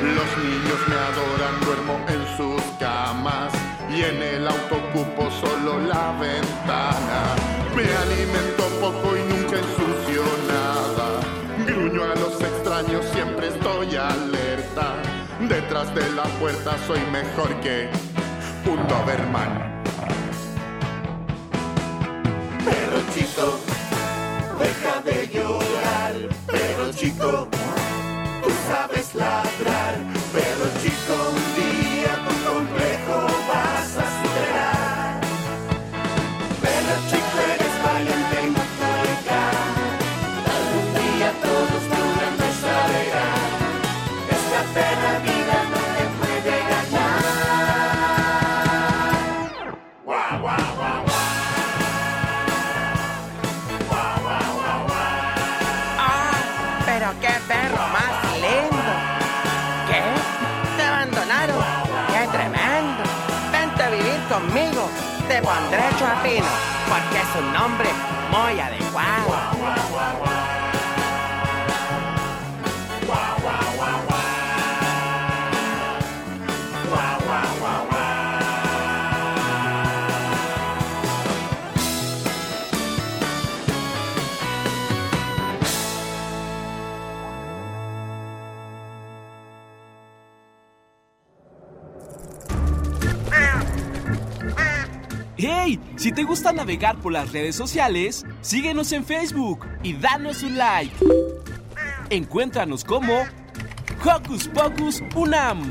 Los 0.00 0.44
niños 0.44 0.80
me 0.88 0.96
adoran, 0.96 1.60
duermo 1.64 2.00
en 2.08 2.36
sus 2.36 2.62
camas 2.78 3.52
y 3.90 4.02
en 4.02 4.22
el 4.22 4.46
auto 4.46 4.76
ocupo 4.76 5.30
solo 5.30 5.78
la 5.78 6.12
ventana. 6.12 7.34
Me 7.74 7.84
alimento 7.84 8.64
poco 8.80 9.16
y 9.16 9.20
nunca 9.32 9.56
ensucio 9.56 10.22
nada. 10.48 11.20
Gruño 11.66 12.04
a 12.04 12.14
los 12.16 12.40
extraños, 12.40 13.04
siempre 13.12 13.48
estoy 13.48 13.96
alerta. 13.96 14.94
Detrás 15.40 15.94
de 15.94 16.10
la 16.12 16.24
puerta 16.40 16.76
soy 16.86 17.00
mejor 17.12 17.60
que 17.60 17.90
un 18.66 18.86
Doberman. 18.88 19.75
Chico, 27.06 27.46
tú 28.42 28.50
sabes 28.68 29.14
ladrar. 29.14 29.94
Pero 30.32 30.64
chico, 30.82 31.45
Te 65.36 65.42
pondré 65.42 65.82
Chapino, 65.98 66.46
porque 66.88 67.20
es 67.20 67.36
un 67.38 67.52
nombre 67.52 67.90
muy 68.30 68.58
adecuado. 68.58 70.35
Te 96.16 96.24
gusta 96.24 96.50
navegar 96.50 96.98
por 97.02 97.12
las 97.12 97.30
redes 97.30 97.54
sociales, 97.54 98.24
síguenos 98.40 98.90
en 98.92 99.04
Facebook 99.04 99.66
y 99.82 99.92
danos 99.92 100.42
un 100.42 100.56
like. 100.56 100.90
Encuéntranos 102.08 102.84
como 102.84 103.26
Hocus 104.02 104.48
Pocus 104.48 105.02
Unam. 105.14 105.70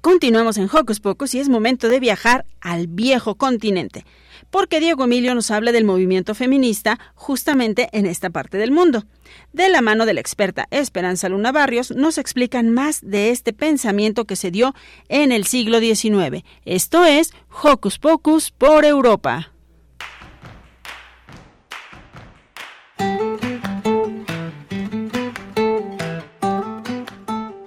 Continuamos 0.00 0.56
en 0.56 0.64
Hocus 0.72 0.98
Pocus 0.98 1.34
y 1.34 1.40
es 1.40 1.50
momento 1.50 1.90
de 1.90 2.00
viajar 2.00 2.46
al 2.62 2.86
viejo 2.86 3.34
continente, 3.34 4.06
porque 4.50 4.80
Diego 4.80 5.04
Emilio 5.04 5.34
nos 5.34 5.50
habla 5.50 5.72
del 5.72 5.84
movimiento 5.84 6.34
feminista 6.34 6.98
justamente 7.14 7.88
en 7.92 8.06
esta 8.06 8.30
parte 8.30 8.58
del 8.58 8.70
mundo. 8.70 9.04
De 9.52 9.68
la 9.68 9.82
mano 9.82 10.06
de 10.06 10.14
la 10.14 10.20
experta 10.20 10.66
Esperanza 10.70 11.28
Luna 11.28 11.52
Barrios 11.52 11.90
nos 11.90 12.18
explican 12.18 12.70
más 12.70 13.00
de 13.02 13.30
este 13.30 13.52
pensamiento 13.52 14.24
que 14.24 14.36
se 14.36 14.50
dio 14.50 14.74
en 15.08 15.32
el 15.32 15.46
siglo 15.46 15.80
XIX. 15.80 16.44
Esto 16.64 17.04
es 17.04 17.32
Hocus 17.62 17.98
Pocus 17.98 18.50
por 18.50 18.84
Europa. 18.84 19.52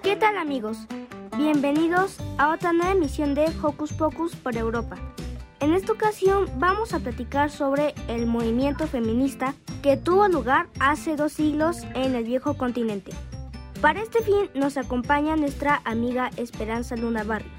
¿Qué 0.01 0.15
tal 0.15 0.37
amigos? 0.37 0.77
Bienvenidos 1.37 2.17
a 2.37 2.53
otra 2.53 2.73
nueva 2.73 2.91
emisión 2.91 3.33
de 3.33 3.45
Hocus 3.61 3.93
Pocus 3.93 4.35
por 4.35 4.57
Europa. 4.57 4.97
En 5.61 5.73
esta 5.73 5.91
ocasión 5.91 6.45
vamos 6.57 6.93
a 6.93 6.99
platicar 6.99 7.51
sobre 7.51 7.93
el 8.07 8.25
movimiento 8.27 8.87
feminista 8.87 9.55
que 9.83 9.97
tuvo 9.97 10.29
lugar 10.29 10.67
hace 10.79 11.17
dos 11.17 11.33
siglos 11.33 11.83
en 11.95 12.15
el 12.15 12.23
viejo 12.23 12.53
continente. 12.53 13.11
Para 13.81 14.01
este 14.01 14.21
fin 14.21 14.49
nos 14.53 14.77
acompaña 14.77 15.35
nuestra 15.35 15.81
amiga 15.83 16.29
Esperanza 16.37 16.95
Luna 16.95 17.25
Barrios. 17.25 17.51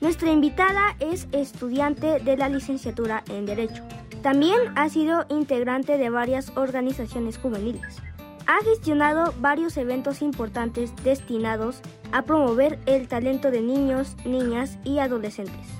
Nuestra 0.00 0.32
invitada 0.32 0.96
es 0.98 1.28
estudiante 1.30 2.18
de 2.18 2.36
la 2.36 2.48
licenciatura 2.48 3.22
en 3.28 3.46
Derecho. 3.46 3.84
También 4.20 4.58
ha 4.74 4.88
sido 4.88 5.24
integrante 5.28 5.96
de 5.96 6.10
varias 6.10 6.50
organizaciones 6.56 7.38
juveniles. 7.38 8.02
Ha 8.48 8.64
gestionado 8.64 9.32
varios 9.38 9.76
eventos 9.76 10.22
importantes 10.22 10.92
destinados 11.04 11.82
a 12.10 12.22
promover 12.22 12.80
el 12.86 13.06
talento 13.06 13.52
de 13.52 13.60
niños, 13.60 14.16
niñas 14.24 14.78
y 14.84 14.98
adolescentes. 14.98 15.77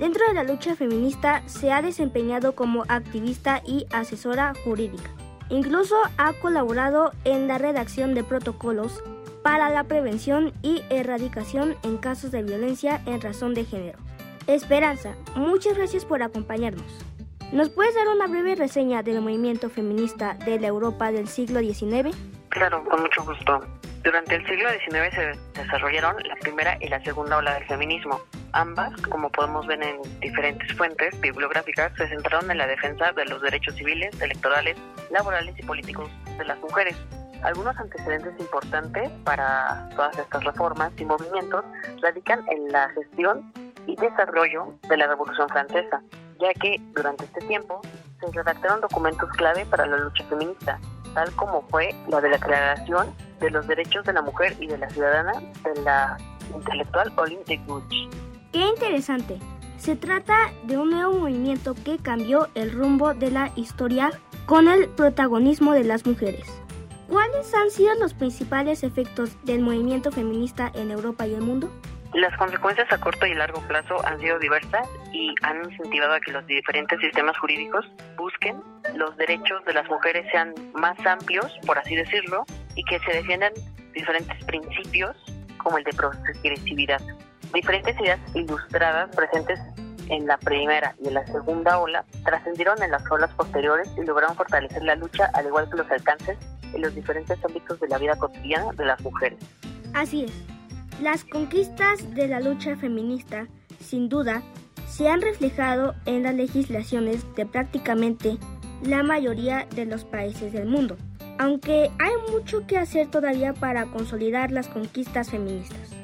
Dentro 0.00 0.26
de 0.26 0.32
la 0.32 0.44
lucha 0.44 0.74
feminista 0.76 1.42
se 1.46 1.70
ha 1.70 1.82
desempeñado 1.82 2.54
como 2.54 2.84
activista 2.88 3.60
y 3.66 3.86
asesora 3.92 4.54
jurídica. 4.64 5.10
Incluso 5.50 5.94
ha 6.16 6.32
colaborado 6.32 7.12
en 7.24 7.46
la 7.46 7.58
redacción 7.58 8.14
de 8.14 8.24
protocolos 8.24 9.04
para 9.42 9.68
la 9.68 9.84
prevención 9.84 10.54
y 10.62 10.82
erradicación 10.88 11.76
en 11.82 11.98
casos 11.98 12.30
de 12.30 12.42
violencia 12.42 13.02
en 13.04 13.20
razón 13.20 13.52
de 13.52 13.66
género. 13.66 13.98
Esperanza, 14.46 15.16
muchas 15.36 15.76
gracias 15.76 16.06
por 16.06 16.22
acompañarnos. 16.22 17.04
¿Nos 17.52 17.68
puedes 17.68 17.94
dar 17.94 18.08
una 18.08 18.26
breve 18.26 18.54
reseña 18.54 19.02
del 19.02 19.20
movimiento 19.20 19.68
feminista 19.68 20.32
de 20.46 20.58
la 20.58 20.68
Europa 20.68 21.12
del 21.12 21.28
siglo 21.28 21.60
XIX? 21.60 22.16
Claro, 22.48 22.82
con 22.84 23.02
mucho 23.02 23.22
gusto. 23.22 23.60
Durante 24.02 24.34
el 24.34 24.46
siglo 24.46 24.70
XIX 24.70 25.14
se 25.14 25.60
desarrollaron 25.60 26.16
la 26.26 26.34
primera 26.36 26.78
y 26.80 26.88
la 26.88 27.02
segunda 27.04 27.36
ola 27.36 27.54
del 27.54 27.66
feminismo. 27.66 28.18
Ambas, 28.52 28.98
como 29.02 29.30
podemos 29.30 29.66
ver 29.66 29.82
en 29.82 30.00
diferentes 30.20 30.72
fuentes 30.74 31.20
bibliográficas, 31.20 31.92
se 31.98 32.08
centraron 32.08 32.50
en 32.50 32.56
la 32.56 32.66
defensa 32.66 33.12
de 33.12 33.26
los 33.26 33.42
derechos 33.42 33.74
civiles, 33.74 34.18
electorales, 34.22 34.78
laborales 35.10 35.54
y 35.58 35.62
políticos 35.64 36.10
de 36.38 36.44
las 36.46 36.58
mujeres. 36.60 36.96
Algunos 37.42 37.76
antecedentes 37.76 38.32
importantes 38.40 39.10
para 39.24 39.90
todas 39.94 40.18
estas 40.18 40.44
reformas 40.44 40.92
y 40.96 41.04
movimientos 41.04 41.62
radican 42.00 42.42
en 42.48 42.72
la 42.72 42.88
gestión 42.90 43.52
y 43.86 43.96
desarrollo 43.96 44.74
de 44.88 44.96
la 44.96 45.08
Revolución 45.08 45.48
Francesa, 45.50 46.00
ya 46.40 46.54
que 46.54 46.80
durante 46.94 47.24
este 47.24 47.40
tiempo 47.46 47.82
se 48.18 48.32
redactaron 48.32 48.80
documentos 48.80 49.28
clave 49.32 49.66
para 49.66 49.84
la 49.84 49.98
lucha 49.98 50.24
feminista, 50.24 50.78
tal 51.14 51.30
como 51.36 51.62
fue 51.68 51.94
la 52.08 52.22
de 52.22 52.30
la 52.30 52.36
Declaración 52.38 53.14
de 53.40 53.50
los 53.50 53.66
Derechos 53.66 54.04
de 54.04 54.12
la 54.12 54.22
Mujer 54.22 54.54
y 54.60 54.66
de 54.66 54.78
la 54.78 54.88
Ciudadana 54.90 55.32
de 55.64 55.82
la 55.82 56.16
intelectual 56.54 57.12
Olympe 57.16 57.44
de 57.46 57.56
Gouges. 57.64 58.08
¡Qué 58.52 58.60
interesante! 58.60 59.38
Se 59.78 59.96
trata 59.96 60.52
de 60.64 60.76
un 60.76 60.90
nuevo 60.90 61.12
movimiento 61.12 61.74
que 61.74 61.96
cambió 61.96 62.48
el 62.54 62.70
rumbo 62.70 63.14
de 63.14 63.30
la 63.30 63.50
historia 63.56 64.10
con 64.44 64.68
el 64.68 64.88
protagonismo 64.88 65.72
de 65.72 65.84
las 65.84 66.04
mujeres. 66.04 66.44
¿Cuáles 67.08 67.52
han 67.54 67.70
sido 67.70 67.94
los 67.94 68.14
principales 68.14 68.82
efectos 68.84 69.36
del 69.44 69.62
movimiento 69.62 70.12
feminista 70.12 70.70
en 70.74 70.90
Europa 70.90 71.26
y 71.26 71.34
el 71.34 71.40
mundo? 71.40 71.70
Las 72.12 72.36
consecuencias 72.36 72.92
a 72.92 72.98
corto 72.98 73.24
y 73.24 73.34
largo 73.34 73.60
plazo 73.68 74.04
han 74.04 74.20
sido 74.20 74.38
diversas 74.38 74.88
y 75.12 75.34
han 75.42 75.64
incentivado 75.64 76.14
a 76.14 76.20
que 76.20 76.32
los 76.32 76.46
diferentes 76.46 77.00
sistemas 77.00 77.38
jurídicos 77.38 77.86
busquen 78.16 78.60
los 78.94 79.16
derechos 79.16 79.64
de 79.64 79.74
las 79.74 79.88
mujeres 79.88 80.26
sean 80.30 80.54
más 80.74 80.98
amplios, 81.06 81.52
por 81.66 81.78
así 81.78 81.94
decirlo, 81.94 82.44
y 82.74 82.84
que 82.84 82.98
se 83.00 83.12
defiendan 83.12 83.52
diferentes 83.92 84.44
principios 84.44 85.16
como 85.58 85.78
el 85.78 85.84
de 85.84 85.92
progresividad. 85.92 87.00
Diferentes 87.52 87.98
ideas 88.00 88.20
ilustradas 88.34 89.14
presentes 89.14 89.58
en 90.08 90.26
la 90.26 90.36
primera 90.38 90.94
y 91.02 91.08
en 91.08 91.14
la 91.14 91.26
segunda 91.26 91.78
ola 91.78 92.04
trascendieron 92.24 92.82
en 92.82 92.90
las 92.90 93.08
olas 93.10 93.32
posteriores 93.34 93.88
y 93.96 94.04
lograron 94.04 94.36
fortalecer 94.36 94.82
la 94.82 94.96
lucha 94.96 95.30
al 95.34 95.46
igual 95.46 95.68
que 95.70 95.76
los 95.76 95.90
alcances 95.90 96.38
en 96.72 96.82
los 96.82 96.94
diferentes 96.94 97.38
ámbitos 97.44 97.80
de 97.80 97.88
la 97.88 97.98
vida 97.98 98.16
cotidiana 98.16 98.72
de 98.72 98.84
las 98.84 99.00
mujeres. 99.00 99.38
Así 99.94 100.24
es. 100.24 100.32
Las 101.00 101.24
conquistas 101.24 102.14
de 102.14 102.28
la 102.28 102.40
lucha 102.40 102.76
feminista, 102.76 103.46
sin 103.80 104.08
duda, 104.08 104.42
se 104.86 105.08
han 105.08 105.22
reflejado 105.22 105.94
en 106.04 106.24
las 106.24 106.34
legislaciones 106.34 107.24
de 107.34 107.46
prácticamente 107.46 108.36
la 108.82 109.02
mayoría 109.02 109.66
de 109.74 109.86
los 109.86 110.04
países 110.04 110.52
del 110.52 110.66
mundo, 110.66 110.96
aunque 111.38 111.90
hay 111.98 112.32
mucho 112.32 112.66
que 112.66 112.78
hacer 112.78 113.08
todavía 113.08 113.52
para 113.52 113.86
consolidar 113.86 114.50
las 114.50 114.68
conquistas 114.68 115.30
feministas. 115.30 115.94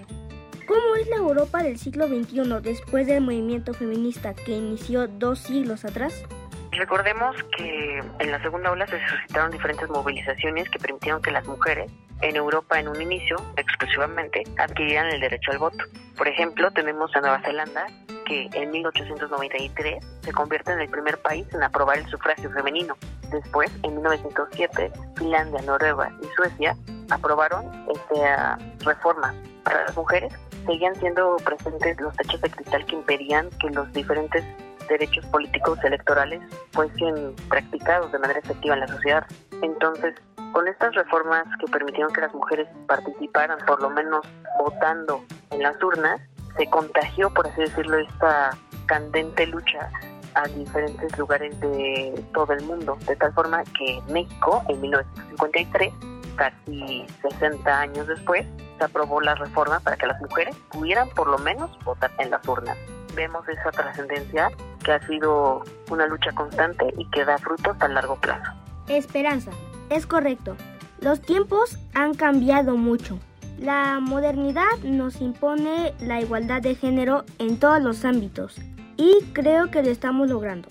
¿Cómo 0.67 0.97
es 0.97 1.07
la 1.09 1.17
Europa 1.17 1.63
del 1.63 1.79
siglo 1.79 2.09
XXI 2.09 2.61
después 2.61 3.07
del 3.07 3.23
movimiento 3.23 3.73
feminista 3.73 4.35
que 4.35 4.53
inició 4.53 5.07
dos 5.07 5.39
siglos 5.39 5.85
atrás? 5.85 6.25
Recordemos 6.73 7.37
que 7.57 8.03
en 8.19 8.31
la 8.31 8.43
segunda 8.43 8.73
ola 8.73 8.87
se 8.87 8.99
suscitaron 9.09 9.51
diferentes 9.51 9.89
movilizaciones 9.89 10.69
que 10.69 10.79
permitieron 10.79 11.23
que 11.23 11.31
las 11.31 11.47
mujeres 11.47 11.91
en 12.23 12.37
Europa 12.37 12.79
en 12.79 12.89
un 12.89 13.01
inicio, 13.01 13.37
exclusivamente, 13.57 14.43
adquirían 14.59 15.07
el 15.07 15.21
derecho 15.21 15.53
al 15.53 15.59
voto. 15.59 15.85
Por 16.17 16.29
ejemplo, 16.29 16.71
tenemos 16.71 17.15
a 17.15 17.21
Nueva 17.21 17.41
Zelanda, 17.43 17.87
que 18.27 18.49
en 18.53 18.71
1893 18.71 20.05
se 20.23 20.33
convierte 20.33 20.73
en 20.73 20.81
el 20.81 20.89
primer 20.89 21.19
país 21.19 21.47
en 21.53 21.63
aprobar 21.63 21.99
el 21.99 22.07
sufragio 22.07 22.51
femenino. 22.51 22.97
Después, 23.31 23.71
en 23.83 23.95
1907, 23.95 24.91
Finlandia, 25.17 25.63
Noruega 25.63 26.13
y 26.23 26.27
Suecia 26.37 26.77
aprobaron 27.11 27.65
esta 27.89 28.59
reforma. 28.85 29.35
Para 29.65 29.85
las 29.85 29.97
mujeres 29.97 30.33
seguían 30.65 30.95
siendo 30.97 31.37
presentes 31.37 32.01
los 32.01 32.15
techos 32.17 32.41
de 32.41 32.51
cristal 32.51 32.87
que 32.87 32.97
impedían 32.97 33.51
que 33.61 33.71
los 33.71 33.93
diferentes 33.93 34.45
derechos 34.89 35.25
políticos 35.27 35.79
electorales 35.85 36.41
fuesen 36.73 37.35
practicados 37.49 38.13
de 38.13 38.19
manera 38.19 38.39
efectiva 38.39 38.75
en 38.75 38.81
la 38.81 38.89
sociedad. 38.89 39.27
Entonces, 39.63 40.15
con 40.53 40.69
estas 40.69 40.95
reformas 40.95 41.45
que 41.61 41.67
permitieron 41.67 42.13
que 42.13 42.21
las 42.23 42.35
mujeres 42.35 42.69
participaran, 42.87 43.59
por 43.67 43.81
lo 43.83 43.91
menos 43.91 44.27
votando 44.59 45.25
en 45.51 45.63
las 45.63 45.81
urnas, 45.83 46.21
se 46.57 46.67
contagió, 46.71 47.33
por 47.33 47.47
así 47.47 47.61
decirlo, 47.61 47.99
esta 47.99 48.57
candente 48.87 49.47
lucha 49.47 49.91
a 50.35 50.47
diferentes 50.49 51.17
lugares 51.19 51.59
de 51.61 52.25
todo 52.35 52.53
el 52.53 52.63
mundo, 52.65 52.99
de 53.07 53.17
tal 53.17 53.33
forma 53.33 53.65
que 53.79 54.01
México, 54.09 54.63
en 54.69 54.81
1953, 54.83 55.93
casi 56.37 57.07
60 57.23 57.81
años 57.81 58.07
después, 58.07 58.47
se 58.79 58.85
aprobó 58.85 59.21
la 59.23 59.35
reforma 59.35 59.81
para 59.81 59.97
que 59.97 60.07
las 60.07 60.21
mujeres 60.21 60.55
pudieran 60.71 61.09
por 61.11 61.29
lo 61.29 61.39
menos 61.39 61.71
votar 61.85 62.11
en 62.19 62.31
las 62.31 62.47
urnas. 62.47 62.77
Vemos 63.15 63.49
esa 63.49 63.71
trascendencia 63.71 64.51
que 64.85 64.93
ha 64.93 65.07
sido 65.07 65.65
una 65.91 66.07
lucha 66.07 66.33
constante 66.33 66.93
y 66.99 67.09
que 67.11 67.25
da 67.25 67.39
frutos 67.39 67.75
a 67.81 67.89
largo 67.89 68.17
plazo. 68.17 68.53
Esperanza, 68.89 69.51
es 69.91 70.07
correcto. 70.07 70.57
Los 71.01 71.21
tiempos 71.21 71.79
han 71.95 72.15
cambiado 72.15 72.77
mucho. 72.77 73.19
La 73.59 74.01
modernidad 74.01 74.79
nos 74.83 75.21
impone 75.21 75.95
la 76.01 76.21
igualdad 76.21 76.63
de 76.63 76.75
género 76.75 77.25
en 77.39 77.59
todos 77.59 77.83
los 77.83 78.05
ámbitos 78.05 78.57
y 78.97 79.23
creo 79.33 79.71
que 79.71 79.83
lo 79.83 79.91
estamos 79.91 80.29
logrando. 80.29 80.69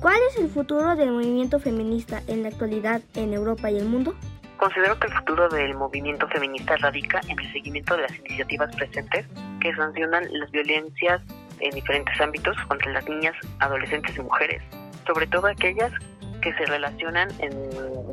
¿Cuál 0.00 0.18
es 0.30 0.38
el 0.38 0.48
futuro 0.48 0.94
del 0.94 1.12
movimiento 1.12 1.58
feminista 1.58 2.22
en 2.26 2.42
la 2.42 2.48
actualidad 2.48 3.00
en 3.14 3.32
Europa 3.32 3.70
y 3.70 3.78
el 3.78 3.86
mundo? 3.86 4.14
Considero 4.58 4.98
que 4.98 5.06
el 5.06 5.12
futuro 5.14 5.48
del 5.48 5.74
movimiento 5.74 6.28
feminista 6.28 6.76
radica 6.76 7.20
en 7.28 7.38
el 7.38 7.52
seguimiento 7.52 7.96
de 7.96 8.02
las 8.02 8.18
iniciativas 8.18 8.74
presentes 8.76 9.26
que 9.60 9.74
sancionan 9.74 10.24
las 10.32 10.50
violencias 10.50 11.20
en 11.60 11.70
diferentes 11.70 12.18
ámbitos 12.20 12.56
contra 12.68 12.92
las 12.92 13.08
niñas, 13.08 13.34
adolescentes 13.58 14.16
y 14.16 14.22
mujeres, 14.22 14.62
sobre 15.06 15.26
todo 15.26 15.46
aquellas 15.46 15.92
que 16.46 16.54
se 16.54 16.66
relacionan 16.66 17.28
en 17.40 17.52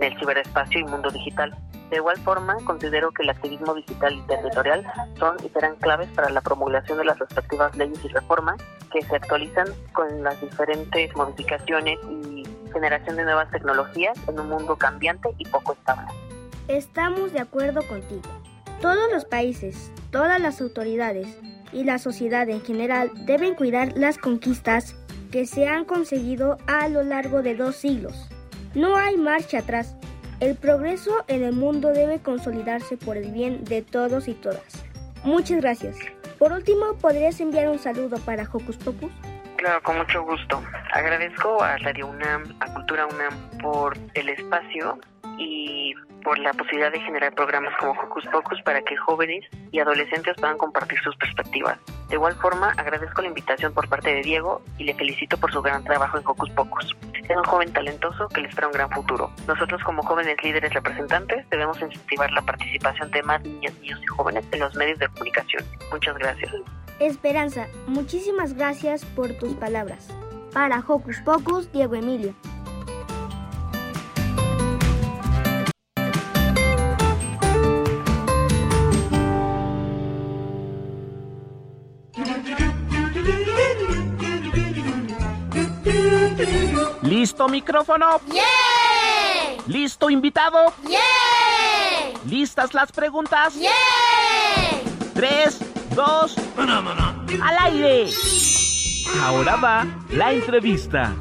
el 0.01 0.17
ciberespacio 0.17 0.79
y 0.79 0.83
mundo 0.85 1.11
digital. 1.11 1.55
De 1.91 1.97
igual 1.97 2.17
forma, 2.21 2.55
considero 2.65 3.11
que 3.11 3.21
el 3.21 3.29
activismo 3.29 3.75
digital 3.75 4.11
y 4.11 4.21
territorial 4.21 4.83
son 5.19 5.37
y 5.45 5.49
serán 5.49 5.75
claves 5.75 6.09
para 6.15 6.31
la 6.31 6.41
promulgación 6.41 6.97
de 6.97 7.05
las 7.05 7.19
respectivas 7.19 7.77
leyes 7.77 8.03
y 8.03 8.07
reformas 8.07 8.59
que 8.91 9.03
se 9.03 9.15
actualizan 9.17 9.67
con 9.93 10.23
las 10.23 10.41
diferentes 10.41 11.15
modificaciones 11.15 11.99
y 12.09 12.43
generación 12.73 13.17
de 13.17 13.23
nuevas 13.23 13.51
tecnologías 13.51 14.17
en 14.27 14.39
un 14.39 14.49
mundo 14.49 14.75
cambiante 14.77 15.29
y 15.37 15.45
poco 15.45 15.73
estable. 15.73 16.07
Estamos 16.67 17.33
de 17.33 17.39
acuerdo 17.39 17.87
contigo. 17.87 18.31
Todos 18.81 19.11
los 19.11 19.25
países, 19.25 19.91
todas 20.09 20.41
las 20.41 20.59
autoridades 20.59 21.27
y 21.71 21.83
la 21.83 21.99
sociedad 21.99 22.49
en 22.49 22.61
general 22.61 23.11
deben 23.27 23.53
cuidar 23.53 23.93
las 23.95 24.17
conquistas 24.17 24.95
que 25.33 25.47
se 25.47 25.67
han 25.67 25.83
conseguido 25.83 26.59
a 26.67 26.87
lo 26.89 27.01
largo 27.01 27.41
de 27.41 27.55
dos 27.55 27.75
siglos. 27.75 28.29
No 28.75 28.97
hay 28.97 29.17
marcha 29.17 29.57
atrás. 29.57 29.95
El 30.39 30.55
progreso 30.55 31.25
en 31.27 31.41
el 31.41 31.53
mundo 31.53 31.89
debe 31.89 32.19
consolidarse 32.19 32.97
por 32.97 33.17
el 33.17 33.31
bien 33.31 33.63
de 33.63 33.81
todos 33.81 34.27
y 34.27 34.35
todas. 34.35 34.85
Muchas 35.23 35.59
gracias. 35.59 35.97
Por 36.37 36.51
último, 36.51 36.93
¿podrías 37.01 37.39
enviar 37.39 37.67
un 37.69 37.79
saludo 37.79 38.17
para 38.19 38.43
Hocus 38.43 38.77
Pocus? 38.77 39.11
Claro, 39.57 39.81
con 39.81 39.97
mucho 39.97 40.21
gusto. 40.21 40.61
Agradezco 40.93 41.63
a 41.63 41.77
Radio 41.77 42.05
UNAM, 42.09 42.55
a 42.59 42.71
Cultura 42.71 43.07
UNAM 43.07 43.33
por 43.59 43.97
el 44.13 44.29
espacio 44.29 44.99
y 45.37 45.93
por 46.23 46.39
la 46.39 46.53
posibilidad 46.53 46.91
de 46.91 47.01
generar 47.01 47.33
programas 47.35 47.73
como 47.77 47.91
Hocus 47.91 48.25
Pocus 48.31 48.61
para 48.63 48.81
que 48.81 48.95
jóvenes 48.95 49.45
y 49.71 49.79
adolescentes 49.79 50.35
puedan 50.39 50.57
compartir 50.57 50.97
sus 50.99 51.15
perspectivas. 51.17 51.77
De 52.09 52.15
igual 52.15 52.35
forma, 52.35 52.71
agradezco 52.77 53.21
la 53.21 53.27
invitación 53.27 53.73
por 53.73 53.89
parte 53.89 54.13
de 54.13 54.21
Diego 54.21 54.61
y 54.77 54.85
le 54.85 54.93
felicito 54.93 55.37
por 55.37 55.51
su 55.51 55.61
gran 55.61 55.83
trabajo 55.83 56.17
en 56.17 56.23
Hocus 56.25 56.49
Pocus. 56.51 56.95
Es 57.13 57.37
un 57.37 57.43
joven 57.43 57.71
talentoso 57.71 58.27
que 58.29 58.41
le 58.41 58.49
espera 58.49 58.67
un 58.67 58.73
gran 58.73 58.89
futuro. 58.89 59.31
Nosotros 59.47 59.81
como 59.83 60.03
jóvenes 60.03 60.37
líderes 60.43 60.73
representantes 60.73 61.49
debemos 61.49 61.81
incentivar 61.81 62.31
la 62.31 62.41
participación 62.41 63.11
de 63.11 63.23
más 63.23 63.41
niñas, 63.43 63.73
niños 63.81 63.99
y 64.01 64.07
jóvenes 64.07 64.45
en 64.51 64.59
los 64.59 64.75
medios 64.75 64.99
de 64.99 65.07
comunicación. 65.07 65.63
Muchas 65.91 66.17
gracias. 66.17 66.53
Esperanza, 66.99 67.67
muchísimas 67.87 68.53
gracias 68.53 69.05
por 69.05 69.33
tus 69.33 69.53
palabras. 69.55 70.09
Para 70.53 70.79
Hocus 70.79 71.19
Pocus, 71.21 71.71
Diego 71.71 71.95
Emilio. 71.95 72.33
¿Listo 87.23 87.47
micrófono? 87.47 88.19
¡Yeah! 88.33 88.43
¿Listo 89.67 90.09
invitado? 90.09 90.73
¡Yeah! 90.85 90.99
¿Listas 92.27 92.73
las 92.73 92.91
preguntas? 92.91 93.55
¡Yeah! 93.55 93.71
Tres, 95.13 95.57
dos, 95.95 96.35
al 96.57 97.57
aire. 97.61 98.09
Ahora 99.21 99.55
va 99.55 99.85
la 100.09 100.33
entrevista. 100.33 101.15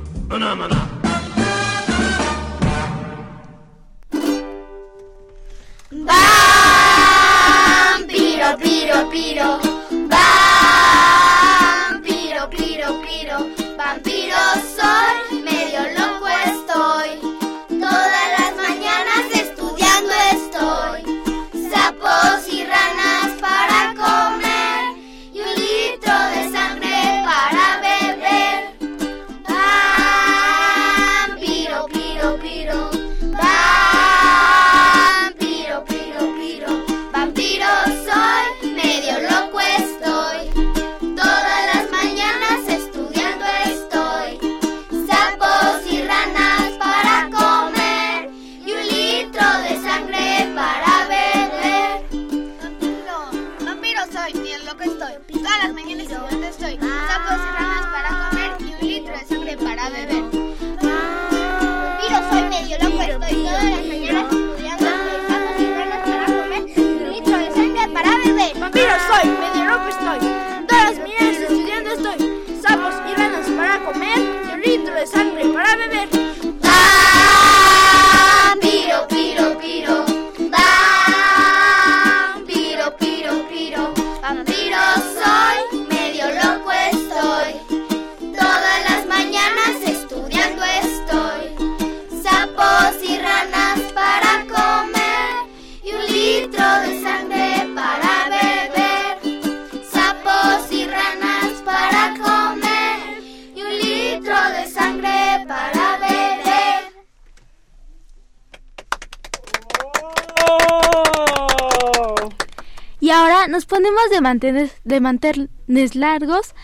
Vampiro, 7.92 8.58
piro, 8.58 9.08
piro. 9.08 9.60
Vampiro, 9.60 9.71
ponemos 114.22 114.40
de 114.40 114.50
mantener, 114.50 114.70
de 114.84 115.00
mantenerles 115.00 115.94
largos 115.94 116.54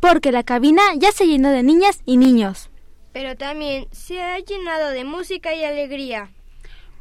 porque 0.00 0.32
la 0.32 0.42
cabina 0.42 0.82
ya 0.96 1.12
se 1.12 1.26
llenó 1.26 1.50
de 1.50 1.62
niñas 1.62 2.02
y 2.04 2.16
niños. 2.16 2.70
Pero 3.12 3.36
también 3.36 3.88
se 3.92 4.20
ha 4.20 4.38
llenado 4.38 4.90
de 4.90 5.04
música 5.04 5.54
y 5.54 5.64
alegría. 5.64 6.30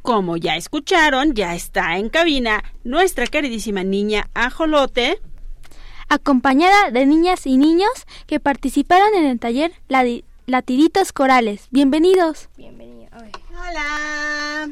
Como 0.02 0.38
ya 0.38 0.56
escucharon, 0.56 1.34
ya 1.34 1.56
está 1.56 1.98
en 1.98 2.10
cabina 2.10 2.64
nuestra 2.84 3.28
queridísima 3.28 3.84
niña 3.84 4.30
Ajolote. 4.34 5.20
Acompañada 6.08 6.92
de 6.92 7.06
niñas 7.06 7.48
y 7.48 7.58
niños 7.58 7.92
que 8.28 8.40
participaron 8.40 9.16
en 9.16 9.26
el 9.26 9.40
taller 9.40 9.74
Latiditos 10.46 11.12
Corales. 11.12 11.68
Bienvenidos. 11.72 12.50
Bienvenidos. 12.56 13.12
Hola. 13.52 14.70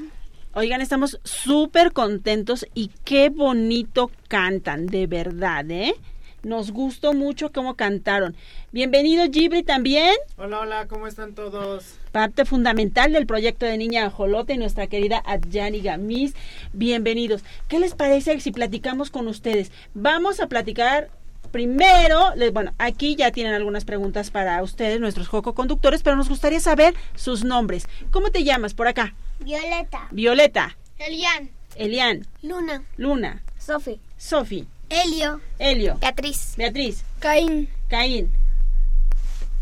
Oigan, 0.55 0.81
estamos 0.81 1.19
súper 1.23 1.93
contentos 1.93 2.67
y 2.75 2.91
qué 3.03 3.29
bonito 3.29 4.11
cantan, 4.27 4.85
de 4.85 5.07
verdad, 5.07 5.65
¿eh? 5.71 5.95
Nos 6.43 6.69
gustó 6.69 7.13
mucho 7.13 7.51
cómo 7.51 7.73
cantaron. 7.73 8.35
Bienvenido 8.71 9.25
Gibri 9.31 9.63
también. 9.63 10.13
Hola, 10.37 10.59
hola, 10.59 10.87
¿cómo 10.87 11.07
están 11.07 11.33
todos? 11.33 11.95
Parte 12.11 12.45
fundamental 12.45 13.13
del 13.13 13.25
proyecto 13.25 13.65
de 13.65 13.79
Niña 13.79 14.05
Ajolote 14.05 14.53
y 14.53 14.59
nuestra 14.59 14.85
querida 14.85 15.23
Adjani 15.25 15.81
Gamis. 15.81 16.35
Bienvenidos. 16.71 17.43
¿Qué 17.67 17.79
les 17.79 17.95
parece 17.95 18.39
si 18.39 18.51
platicamos 18.51 19.09
con 19.09 19.27
ustedes? 19.27 19.71
Vamos 19.95 20.39
a 20.39 20.45
platicar 20.45 21.09
primero, 21.51 22.33
bueno, 22.51 22.73
aquí 22.77 23.15
ya 23.15 23.31
tienen 23.31 23.55
algunas 23.55 23.85
preguntas 23.85 24.29
para 24.29 24.61
ustedes, 24.61 24.99
nuestros 24.99 25.27
Joco 25.27 25.55
conductores, 25.55 26.03
pero 26.03 26.15
nos 26.15 26.29
gustaría 26.29 26.59
saber 26.59 26.93
sus 27.15 27.43
nombres. 27.43 27.87
¿Cómo 28.11 28.29
te 28.29 28.43
llamas 28.43 28.75
por 28.75 28.87
acá? 28.87 29.15
Violeta. 29.43 30.07
Violeta. 30.11 30.77
Elian. 30.99 31.49
Elian. 31.75 32.25
Luna. 32.41 32.83
Luna. 32.97 33.41
Sofi. 33.59 33.99
Sofi. 34.17 34.65
Elio. 34.89 35.41
Elio. 35.59 35.97
Beatriz. 35.99 36.53
Beatriz. 36.55 37.03
Caín. 37.19 37.67
Caín. 37.89 38.31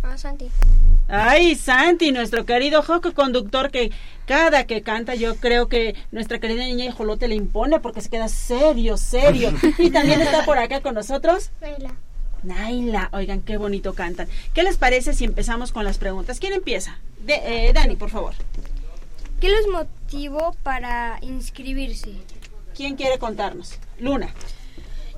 Ah, 0.03 0.17
Santi. 0.17 0.49
Ay, 1.07 1.55
Santi, 1.55 2.11
nuestro 2.11 2.45
querido 2.45 2.83
Joco 2.83 3.13
conductor 3.13 3.69
que 3.69 3.91
cada 4.25 4.65
que 4.65 4.81
canta 4.81 5.15
yo 5.15 5.35
creo 5.35 5.67
que 5.67 5.95
nuestra 6.11 6.39
querida 6.39 6.63
niña 6.63 6.91
Jolote 6.91 7.27
le 7.27 7.35
impone 7.35 7.79
porque 7.79 8.01
se 8.01 8.09
queda 8.09 8.27
serio, 8.27 8.97
serio. 8.97 9.51
Y 9.77 9.89
también 9.89 10.21
está 10.21 10.45
por 10.45 10.57
acá 10.57 10.81
con 10.81 10.95
nosotros. 10.95 11.51
Naila. 11.59 11.93
Naila, 12.43 13.09
oigan, 13.13 13.41
qué 13.41 13.57
bonito 13.57 13.93
cantan. 13.93 14.27
¿Qué 14.53 14.63
les 14.63 14.77
parece 14.77 15.13
si 15.13 15.25
empezamos 15.25 15.71
con 15.71 15.83
las 15.83 15.97
preguntas? 15.97 16.39
¿Quién 16.39 16.53
empieza? 16.53 16.97
De, 17.25 17.35
eh, 17.45 17.73
Dani, 17.73 17.95
por 17.95 18.09
favor. 18.09 18.33
¿Qué 19.41 19.49
les 19.49 19.67
motivó 19.67 20.55
para 20.61 21.17
inscribirse? 21.21 22.11
¿Quién 22.75 22.95
quiere 22.95 23.17
contarnos? 23.17 23.79
Luna. 23.97 24.31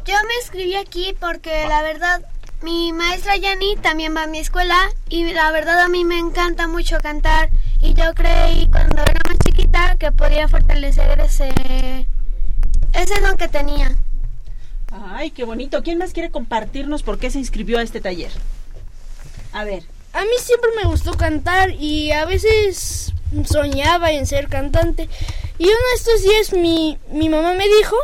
Yo 0.06 0.14
me 0.26 0.34
inscribí 0.42 0.76
aquí 0.76 1.14
porque 1.20 1.66
la 1.68 1.82
verdad 1.82 2.24
mi 2.62 2.94
maestra 2.94 3.36
Yani 3.36 3.76
también 3.76 4.16
va 4.16 4.24
a 4.24 4.28
mi 4.28 4.40
escuela 4.40 4.78
y 5.10 5.34
la 5.34 5.52
verdad 5.52 5.78
a 5.82 5.90
mí 5.90 6.06
me 6.06 6.18
encanta 6.20 6.70
mucho 6.70 7.00
cantar 7.00 7.50
y 7.82 7.94
yo 7.96 8.14
creí 8.16 8.70
cuando 8.72 9.02
era 9.02 9.20
más 9.28 9.38
chiquita 9.46 9.98
que 10.00 10.14
podía 10.14 10.48
fortalecer 10.48 11.20
ese 11.20 12.08
ese 12.94 13.20
don 13.20 13.36
que 13.36 13.50
tenía. 13.50 13.92
Ay, 14.90 15.32
qué 15.32 15.44
bonito. 15.44 15.84
¿Quién 15.84 15.98
más 15.98 16.14
quiere 16.14 16.32
compartirnos 16.32 17.04
por 17.04 17.20
qué 17.20 17.30
se 17.30 17.40
inscribió 17.40 17.78
a 17.78 17.84
este 17.84 18.00
taller? 18.00 18.32
A 19.52 19.66
ver. 19.66 19.84
A 20.14 20.22
mí 20.22 20.32
siempre 20.40 20.70
me 20.82 20.90
gustó 20.90 21.12
cantar 21.18 21.72
y 21.72 22.12
a 22.12 22.24
veces 22.24 23.14
soñaba 23.46 24.12
en 24.12 24.26
ser 24.26 24.48
cantante. 24.48 25.10
Y 25.58 25.66
uno 25.66 25.74
de 25.74 25.96
estos 25.96 26.22
días 26.24 26.54
mi, 26.54 26.98
mi 27.10 27.30
mamá 27.30 27.54
me 27.54 27.68
dijo 27.68 27.96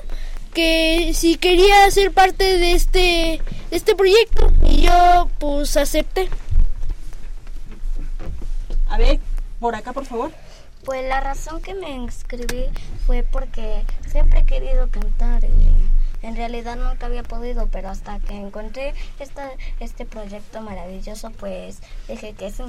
que 0.53 1.11
si 1.13 1.37
quería 1.37 1.89
ser 1.91 2.11
parte 2.11 2.57
de 2.57 2.73
este, 2.73 3.41
de 3.69 3.77
este 3.77 3.95
proyecto 3.95 4.51
y 4.63 4.81
yo 4.81 5.29
pues 5.39 5.77
acepté. 5.77 6.29
A 8.89 8.97
ver, 8.97 9.19
por 9.59 9.75
acá 9.75 9.93
por 9.93 10.05
favor. 10.05 10.31
Pues 10.85 11.07
la 11.07 11.19
razón 11.19 11.61
que 11.61 11.73
me 11.73 11.91
inscribí 11.91 12.65
fue 13.05 13.23
porque 13.23 13.83
siempre 14.07 14.39
he 14.39 14.45
querido 14.45 14.87
cantar 14.89 15.43
y 15.43 16.25
en 16.25 16.35
realidad 16.35 16.77
nunca 16.77 17.05
había 17.05 17.23
podido, 17.23 17.67
pero 17.67 17.89
hasta 17.89 18.19
que 18.19 18.33
encontré 18.35 18.93
esta, 19.19 19.51
este 19.79 20.05
proyecto 20.05 20.61
maravilloso, 20.61 21.31
pues 21.31 21.79
dije 22.07 22.33
que 22.33 22.51
sí. 22.51 22.63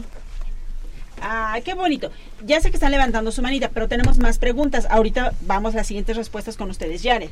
Ah, 1.21 1.59
qué 1.65 1.75
bonito. 1.75 2.11
Ya 2.45 2.61
sé 2.61 2.71
que 2.71 2.77
están 2.77 2.93
levantando 2.93 3.33
su 3.33 3.43
manita, 3.43 3.71
pero 3.73 3.89
tenemos 3.89 4.19
más 4.19 4.39
preguntas. 4.39 4.87
Ahorita 4.91 5.33
vamos 5.43 5.75
a 5.75 5.79
las 5.79 5.87
siguientes 5.87 6.17
respuestas 6.17 6.57
con 6.57 6.71
ustedes. 6.71 7.03
Yare. 7.03 7.31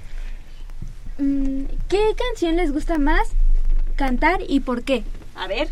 Mm, 1.18 1.64
¿Qué 1.88 2.00
canción 2.16 2.56
les 2.56 2.72
gusta 2.72 2.98
más 2.98 3.28
cantar 3.96 4.40
y 4.46 4.60
por 4.60 4.84
qué? 4.84 5.04
A 5.34 5.46
ver. 5.46 5.68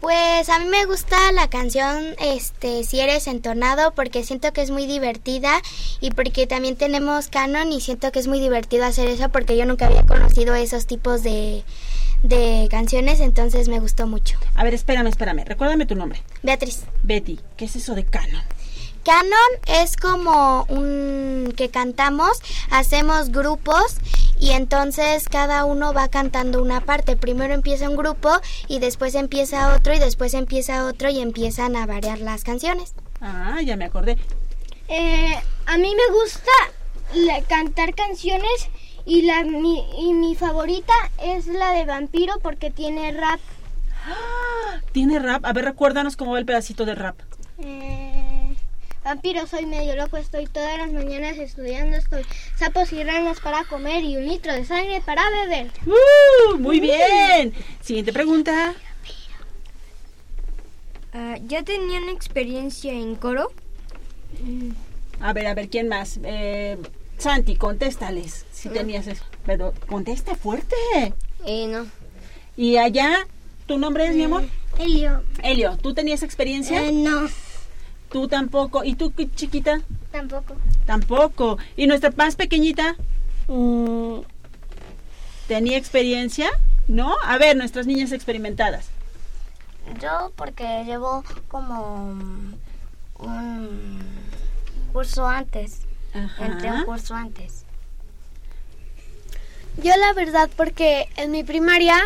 Pues 0.00 0.48
a 0.48 0.58
mí 0.58 0.64
me 0.64 0.86
gusta 0.86 1.16
la 1.32 1.50
canción 1.50 2.16
este 2.20 2.84
Si 2.84 3.00
eres 3.00 3.26
entonado 3.26 3.92
porque 3.92 4.24
siento 4.24 4.50
que 4.50 4.62
es 4.62 4.70
muy 4.70 4.86
divertida 4.86 5.60
y 6.00 6.10
porque 6.10 6.46
también 6.46 6.76
tenemos 6.76 7.28
canon 7.28 7.70
y 7.70 7.82
siento 7.82 8.10
que 8.10 8.18
es 8.18 8.26
muy 8.26 8.40
divertido 8.40 8.86
hacer 8.86 9.08
eso 9.08 9.28
porque 9.28 9.58
yo 9.58 9.66
nunca 9.66 9.88
había 9.88 10.06
conocido 10.06 10.54
esos 10.54 10.86
tipos 10.86 11.22
de, 11.22 11.64
de 12.22 12.68
canciones, 12.70 13.20
entonces 13.20 13.68
me 13.68 13.80
gustó 13.80 14.06
mucho. 14.06 14.38
A 14.54 14.64
ver, 14.64 14.74
espérame, 14.74 15.06
espérame. 15.08 15.44
Recuérdame 15.44 15.86
tu 15.86 15.94
nombre. 15.94 16.22
Beatriz. 16.42 16.84
Betty, 17.02 17.40
¿qué 17.56 17.64
es 17.64 17.76
eso 17.76 17.94
de 17.94 18.04
canon? 18.04 18.42
Canon 19.04 19.30
es 19.66 19.96
como 19.96 20.64
un 20.68 21.54
que 21.56 21.70
cantamos, 21.70 22.38
hacemos 22.70 23.30
grupos 23.30 23.96
y 24.38 24.50
entonces 24.50 25.26
cada 25.28 25.64
uno 25.64 25.94
va 25.94 26.08
cantando 26.08 26.62
una 26.62 26.82
parte. 26.82 27.16
Primero 27.16 27.54
empieza 27.54 27.88
un 27.88 27.96
grupo 27.96 28.30
y 28.68 28.78
después 28.78 29.14
empieza 29.14 29.74
otro 29.74 29.94
y 29.94 29.98
después 29.98 30.34
empieza 30.34 30.84
otro 30.84 31.08
y 31.08 31.20
empiezan 31.20 31.76
a 31.76 31.86
variar 31.86 32.18
las 32.18 32.44
canciones. 32.44 32.92
Ah, 33.22 33.60
ya 33.64 33.76
me 33.76 33.86
acordé. 33.86 34.18
Eh, 34.88 35.34
a 35.66 35.78
mí 35.78 35.94
me 35.94 36.12
gusta 36.20 36.50
la- 37.14 37.42
cantar 37.44 37.94
canciones 37.94 38.68
y, 39.10 39.22
la, 39.22 39.42
mi, 39.42 39.84
y 39.98 40.12
mi 40.14 40.36
favorita 40.36 40.92
es 41.20 41.48
la 41.48 41.72
de 41.72 41.84
Vampiro 41.84 42.34
porque 42.40 42.70
tiene 42.70 43.10
rap. 43.10 43.40
¿Tiene 44.92 45.18
rap? 45.18 45.44
A 45.44 45.52
ver, 45.52 45.64
recuérdanos 45.64 46.16
cómo 46.16 46.32
va 46.32 46.38
el 46.38 46.46
pedacito 46.46 46.84
de 46.84 46.94
rap. 46.94 47.18
Eh, 47.58 48.54
vampiro, 49.04 49.48
soy 49.48 49.66
medio 49.66 49.96
loco, 49.96 50.16
estoy 50.16 50.46
todas 50.46 50.78
las 50.78 50.92
mañanas 50.92 51.38
estudiando, 51.38 51.96
estoy 51.96 52.24
sapos 52.56 52.92
y 52.92 53.02
ranas 53.02 53.40
para 53.40 53.64
comer 53.64 54.04
y 54.04 54.16
un 54.16 54.26
litro 54.26 54.52
de 54.54 54.64
sangre 54.64 55.02
para 55.04 55.22
beber. 55.30 55.72
¡Uh! 55.86 56.58
Muy 56.58 56.78
bien. 56.78 57.52
Siguiente 57.80 58.12
pregunta. 58.12 58.74
Ah, 61.12 61.36
¿Ya 61.48 61.64
tenían 61.64 62.08
experiencia 62.10 62.92
en 62.92 63.16
coro? 63.16 63.50
A 65.18 65.32
ver, 65.32 65.48
a 65.48 65.54
ver, 65.54 65.68
¿quién 65.68 65.88
más? 65.88 66.20
Eh, 66.22 66.78
Santi, 67.20 67.56
contéstales 67.56 68.46
si 68.52 68.68
tenías 68.68 69.06
eso. 69.06 69.24
Pero 69.44 69.74
contesta 69.88 70.34
fuerte. 70.34 70.74
Eh, 71.44 71.66
no. 71.66 71.86
¿Y 72.56 72.76
allá? 72.76 73.26
¿Tu 73.66 73.78
nombre 73.78 74.06
es, 74.06 74.16
mi 74.16 74.24
amor? 74.24 74.44
Elio. 74.78 75.22
Elio, 75.42 75.76
¿tú 75.76 75.94
tenías 75.94 76.22
experiencia? 76.22 76.84
Eh, 76.86 76.92
no. 76.92 77.28
Tú 78.10 78.26
tampoco. 78.26 78.84
¿Y 78.84 78.94
tú, 78.94 79.12
chiquita? 79.34 79.80
Tampoco. 80.10 80.56
Tampoco. 80.86 81.58
¿Y 81.76 81.86
nuestra 81.86 82.10
más 82.16 82.36
pequeñita? 82.36 82.96
¿Tenía 85.46 85.76
experiencia? 85.76 86.50
¿No? 86.88 87.16
A 87.22 87.38
ver, 87.38 87.56
nuestras 87.56 87.86
niñas 87.86 88.12
experimentadas. 88.12 88.88
Yo 90.00 90.32
porque 90.36 90.84
llevo 90.84 91.24
como 91.48 92.14
un 93.18 94.00
curso 94.92 95.26
antes. 95.26 95.82
Ajá. 96.14 96.46
Entré 96.46 96.70
un 96.72 96.84
curso 96.84 97.14
antes. 97.14 97.64
Yo 99.82 99.96
la 99.96 100.12
verdad 100.12 100.50
porque 100.56 101.08
en 101.16 101.30
mi 101.30 101.44
primaria, 101.44 101.98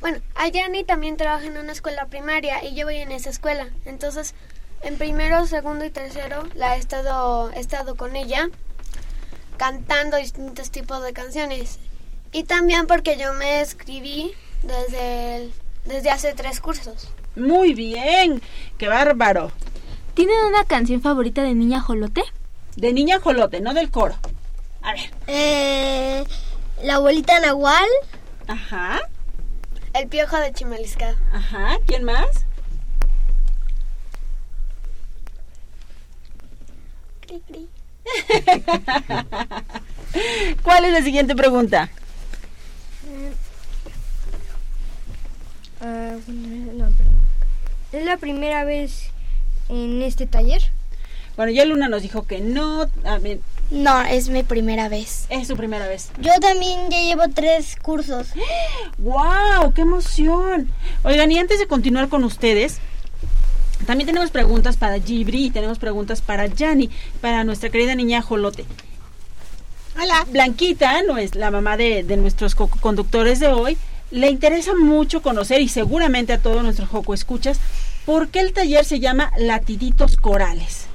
bueno, 0.00 0.18
Ayani 0.34 0.84
también 0.84 1.16
trabaja 1.16 1.46
en 1.46 1.58
una 1.58 1.72
escuela 1.72 2.06
primaria 2.06 2.64
y 2.64 2.74
yo 2.74 2.86
voy 2.86 2.96
en 2.96 3.12
esa 3.12 3.30
escuela. 3.30 3.68
Entonces, 3.84 4.34
en 4.82 4.96
primero, 4.98 5.46
segundo 5.46 5.84
y 5.84 5.90
tercero 5.90 6.44
la 6.54 6.76
he 6.76 6.78
estado, 6.78 7.50
he 7.52 7.60
estado 7.60 7.96
con 7.96 8.16
ella 8.16 8.48
cantando 9.56 10.16
distintos 10.16 10.70
tipos 10.70 11.02
de 11.02 11.12
canciones. 11.12 11.78
Y 12.32 12.44
también 12.44 12.86
porque 12.86 13.18
yo 13.18 13.32
me 13.34 13.60
escribí 13.60 14.32
desde, 14.62 15.36
el- 15.36 15.52
desde 15.84 16.10
hace 16.10 16.32
tres 16.32 16.60
cursos. 16.60 17.08
Muy 17.36 17.74
bien. 17.74 18.40
¡Qué 18.78 18.88
bárbaro! 18.88 19.52
¿Tienen 20.14 20.36
una 20.46 20.64
canción 20.64 21.00
favorita 21.02 21.42
de 21.42 21.54
Niña 21.54 21.80
Jolote? 21.80 22.22
De 22.76 22.92
niña 22.92 23.20
jolote, 23.20 23.60
no 23.60 23.74
del 23.74 23.90
coro. 23.90 24.14
A 24.82 24.92
ver. 24.92 25.10
Eh, 25.26 26.24
la 26.82 26.94
abuelita 26.94 27.38
Nahual. 27.40 27.88
Ajá. 28.48 29.00
El 29.94 30.08
piojo 30.08 30.38
de 30.38 30.52
Chimalisca. 30.52 31.16
Ajá. 31.32 31.78
¿Quién 31.86 32.04
más? 32.04 32.46
Cri, 37.20 37.40
cri. 37.46 37.68
¿Cuál 40.62 40.84
es 40.86 40.92
la 40.92 41.02
siguiente 41.02 41.36
pregunta? 41.36 41.90
Eh, 43.06 43.32
ah, 45.80 46.16
es 47.92 48.04
la 48.04 48.16
primera 48.16 48.64
vez 48.64 49.10
en 49.68 50.02
este 50.02 50.26
taller. 50.26 50.62
Bueno, 51.36 51.50
ya 51.52 51.64
Luna 51.64 51.88
nos 51.88 52.02
dijo 52.02 52.26
que 52.26 52.40
no. 52.40 52.82
A 53.04 53.18
No, 53.70 54.02
es 54.02 54.28
mi 54.28 54.42
primera 54.42 54.88
vez. 54.88 55.26
es 55.30 55.48
su 55.48 55.56
primera 55.56 55.86
vez. 55.88 56.10
Yo 56.20 56.32
también 56.40 56.90
ya 56.90 57.00
llevo 57.00 57.22
tres 57.34 57.76
cursos. 57.80 58.28
¡Wow! 58.98 59.72
¡Qué 59.74 59.82
emoción! 59.82 60.70
Oigan, 61.04 61.32
y 61.32 61.38
antes 61.38 61.58
de 61.58 61.66
continuar 61.66 62.08
con 62.08 62.22
ustedes, 62.24 62.78
también 63.86 64.06
tenemos 64.06 64.30
preguntas 64.30 64.76
para 64.76 65.00
Gibri 65.00 65.46
y 65.46 65.50
tenemos 65.50 65.78
preguntas 65.78 66.20
para 66.20 66.46
Yanni, 66.46 66.90
para 67.20 67.44
nuestra 67.44 67.70
querida 67.70 67.94
niña 67.94 68.20
Jolote. 68.22 68.64
Hola. 70.00 70.26
Blanquita, 70.30 71.02
no 71.02 71.18
es 71.18 71.34
la 71.34 71.50
mamá 71.50 71.76
de, 71.76 72.02
de 72.02 72.16
nuestros 72.16 72.54
co- 72.54 72.68
conductores 72.68 73.40
de 73.40 73.48
hoy, 73.48 73.76
le 74.10 74.30
interesa 74.30 74.72
mucho 74.74 75.20
conocer 75.22 75.60
y 75.60 75.68
seguramente 75.68 76.32
a 76.32 76.38
todos 76.38 76.62
nuestros 76.62 76.88
Joco 76.88 77.12
escuchas 77.14 77.58
por 78.06 78.28
qué 78.28 78.40
el 78.40 78.52
taller 78.52 78.84
se 78.84 79.00
llama 79.00 79.32
Latiditos 79.38 80.16
Corales. 80.16 80.86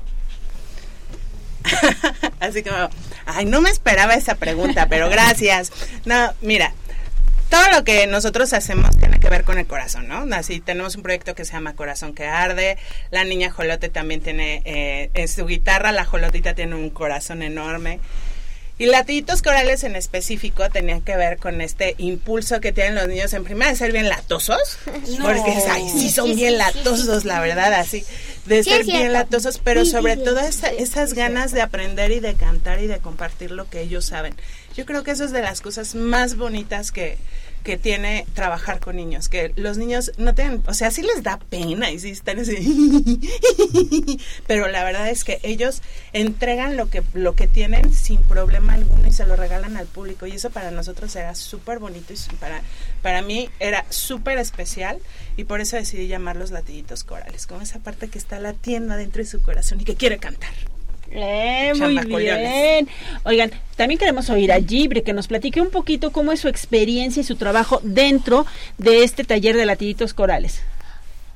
Así 2.40 2.64
como, 2.64 2.90
ay, 3.26 3.46
no 3.46 3.62
me 3.62 3.70
esperaba 3.70 4.14
esa 4.14 4.36
pregunta, 4.36 4.88
pero 4.90 5.10
gracias. 5.10 5.72
No, 6.06 6.34
mira, 6.42 6.74
todo 7.50 7.64
lo 7.72 7.84
que 7.84 8.08
nosotros 8.08 8.54
hacemos 8.54 8.96
tiene 8.98 9.20
que 9.20 9.30
ver 9.30 9.44
con 9.44 9.58
el 9.58 9.66
corazón, 9.68 10.08
¿no? 10.08 10.26
Así 10.36 10.60
tenemos 10.60 10.96
un 10.96 11.04
proyecto 11.04 11.34
que 11.36 11.46
se 11.46 11.54
llama 11.54 11.76
Corazón 11.76 12.14
que 12.14 12.26
Arde. 12.26 12.78
La 13.10 13.24
niña 13.24 13.52
Jolote 13.52 13.90
también 13.90 14.22
tiene, 14.22 14.62
eh, 14.66 15.10
en 15.14 15.28
su 15.28 15.46
guitarra, 15.46 15.92
la 15.92 16.06
Jolotita 16.06 16.54
tiene 16.56 16.76
un 16.76 16.90
corazón 16.90 17.42
enorme. 17.42 18.00
Y 18.80 18.86
latiditos 18.86 19.42
corales 19.42 19.84
en 19.84 19.96
específico 19.96 20.70
tenían 20.70 21.02
que 21.02 21.16
ver 21.18 21.40
con 21.40 21.62
este 21.62 21.96
impulso 21.98 22.62
que 22.62 22.72
tienen 22.72 22.94
los 22.94 23.08
niños 23.08 23.34
en 23.34 23.44
primera 23.44 23.72
de 23.72 23.76
ser 23.76 23.92
bien 23.92 24.08
latosos, 24.08 24.78
No. 25.18 25.26
porque 25.26 25.52
ay, 25.72 25.90
sí 25.90 26.12
son 26.12 26.36
bien 26.36 26.60
latosos, 26.60 27.26
la 27.26 27.40
verdad, 27.40 27.74
así, 27.74 28.06
de 28.48 28.64
Sí, 28.64 28.70
ser 28.70 28.82
es 28.82 28.88
bien 28.88 29.14
latosos, 29.14 29.60
pero 29.64 29.84
Sí, 29.86 29.92
sobre 29.92 30.16
sí, 30.16 30.24
todo 30.24 30.40
esa- 30.40 30.70
esas 30.72 31.14
ganas 31.14 31.52
de 31.52 31.62
aprender 31.62 32.12
y 32.12 32.20
de 32.20 32.34
cantar 32.36 32.82
y 32.82 32.88
de 32.88 33.00
compartir 33.00 33.52
lo 33.52 33.70
que 33.70 33.82
ellos 33.82 34.06
saben. 34.06 34.34
Yo 34.76 34.86
creo 34.86 35.04
que 35.04 35.12
eso 35.12 35.26
es 35.26 35.32
de 35.32 35.42
las 35.42 35.62
cosas 35.62 35.96
más 35.96 36.36
bonitas 36.38 36.92
que, 36.92 37.18
que 37.68 37.78
tiene 37.78 38.26
trabajar 38.34 38.80
con 38.80 38.96
niños, 38.96 39.28
que 39.28 39.52
los 39.58 39.78
niños 39.78 40.14
no 40.18 40.34
tienen, 40.34 40.64
o 40.68 40.74
sea, 40.74 40.90
sí 40.90 41.02
les 41.02 41.22
da 41.22 41.38
pena 41.38 41.92
y 41.92 42.00
sí 42.00 42.12
están 42.12 42.40
así, 42.40 43.20
pero 44.48 44.70
la 44.70 44.86
verdad 44.86 45.10
es 45.10 45.26
que 45.26 45.42
ellos 45.44 45.82
entregan 46.14 46.78
lo 46.78 46.90
que, 46.90 47.04
lo 47.14 47.36
que 47.36 47.46
tienen 47.46 47.94
sin 47.94 48.22
problema 48.22 48.76
alguno 48.76 49.06
y 49.06 49.12
se 49.12 49.28
lo 49.28 49.36
regalan 49.36 49.76
al 49.76 49.86
público 49.86 50.26
y 50.26 50.32
eso 50.32 50.50
para 50.50 50.72
nosotros 50.72 51.14
era 51.18 51.36
súper 51.36 51.80
bonito 51.80 52.14
y 52.14 52.36
para, 52.36 52.62
para 53.02 53.22
mí 53.22 53.50
era 53.60 53.86
súper 53.90 54.38
especial 54.38 55.00
y 55.36 55.44
por 55.44 55.60
eso 55.60 55.76
decidí 55.76 56.08
llamarlos 56.08 56.52
latiditos 56.52 57.04
corales, 57.04 57.48
con 57.48 57.62
esa 57.62 57.80
parte 57.80 58.08
que 58.08 58.18
está 58.18 58.40
latiendo 58.40 58.96
dentro 58.96 59.22
de 59.22 59.30
su 59.30 59.42
corazón 59.42 59.82
y 59.82 59.84
que 59.84 59.96
quiere 59.96 60.20
cantar. 60.20 60.54
Eh, 61.12 61.74
muy 61.76 61.96
bien. 62.24 62.88
Oigan, 63.24 63.52
también 63.76 63.98
queremos 63.98 64.30
oír 64.30 64.52
a 64.52 64.60
Gibri 64.62 65.02
que 65.04 65.14
nos 65.14 65.28
platique 65.28 65.62
un 65.62 65.70
poquito 65.70 66.12
cómo 66.12 66.32
es 66.32 66.40
su 66.42 66.48
experiencia 66.48 67.22
y 67.22 67.24
su 67.24 67.36
trabajo 67.36 67.80
dentro 67.84 68.46
de 68.78 69.04
este 69.04 69.24
taller 69.24 69.56
de 69.56 69.66
latiditos 69.66 70.14
corales. 70.14 70.62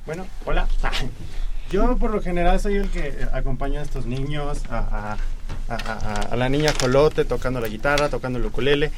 Bueno, 0.06 0.26
hola. 0.44 0.66
Yo 1.70 1.96
por 1.96 2.10
lo 2.10 2.20
general 2.20 2.60
soy 2.60 2.76
el 2.76 2.90
que 2.90 3.14
acompaña 3.32 3.80
a 3.80 3.82
estos 3.82 4.04
niños, 4.04 4.58
a, 4.68 4.76
a- 4.78 5.74
a- 5.74 5.74
a- 5.74 6.20
a 6.32 6.36
la 6.36 6.50
niña 6.50 6.70
Jolote 6.78 7.24
tocando 7.24 7.60
la 7.60 7.68
guitarra, 7.68 8.10
tocando 8.10 8.38
el 8.38 8.44
ukulele. 8.44 8.90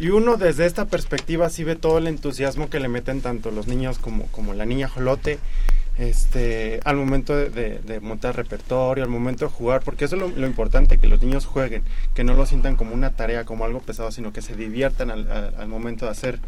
Y 0.00 0.08
uno 0.08 0.36
desde 0.36 0.66
esta 0.66 0.86
perspectiva 0.86 1.48
sí 1.48 1.62
ve 1.64 1.76
todo 1.76 1.98
el 1.98 2.08
entusiasmo 2.08 2.68
que 2.70 2.80
le 2.80 2.88
meten 2.88 3.20
tanto 3.20 3.50
los 3.52 3.68
niños 3.68 3.98
como, 3.98 4.24
como 4.26 4.52
la 4.54 4.64
niña 4.64 4.88
Jolote 4.88 5.38
este, 5.98 6.80
al 6.84 6.96
momento 6.96 7.34
de, 7.36 7.50
de- 7.50 7.78
de 7.80 8.00
montar 8.00 8.36
repertorio, 8.36 9.02
al 9.04 9.10
momento 9.10 9.46
de 9.46 9.50
jugar, 9.50 9.82
porque 9.82 10.04
eso 10.04 10.16
es 10.16 10.22
lo, 10.22 10.28
lo 10.28 10.46
importante, 10.46 10.98
que 10.98 11.08
los 11.08 11.20
niños 11.22 11.44
jueguen, 11.46 11.82
que 12.14 12.24
no 12.24 12.34
lo 12.34 12.46
sientan 12.46 12.76
como 12.76 12.94
una 12.94 13.10
tarea, 13.10 13.44
como 13.44 13.64
algo 13.64 13.80
pesado, 13.80 14.10
sino 14.12 14.32
que 14.32 14.40
se 14.42 14.54
diviertan 14.56 15.10
al, 15.10 15.30
al- 15.30 15.54
al 15.58 15.68
momento 15.68 16.04
de 16.06 16.12
hacer, 16.12 16.38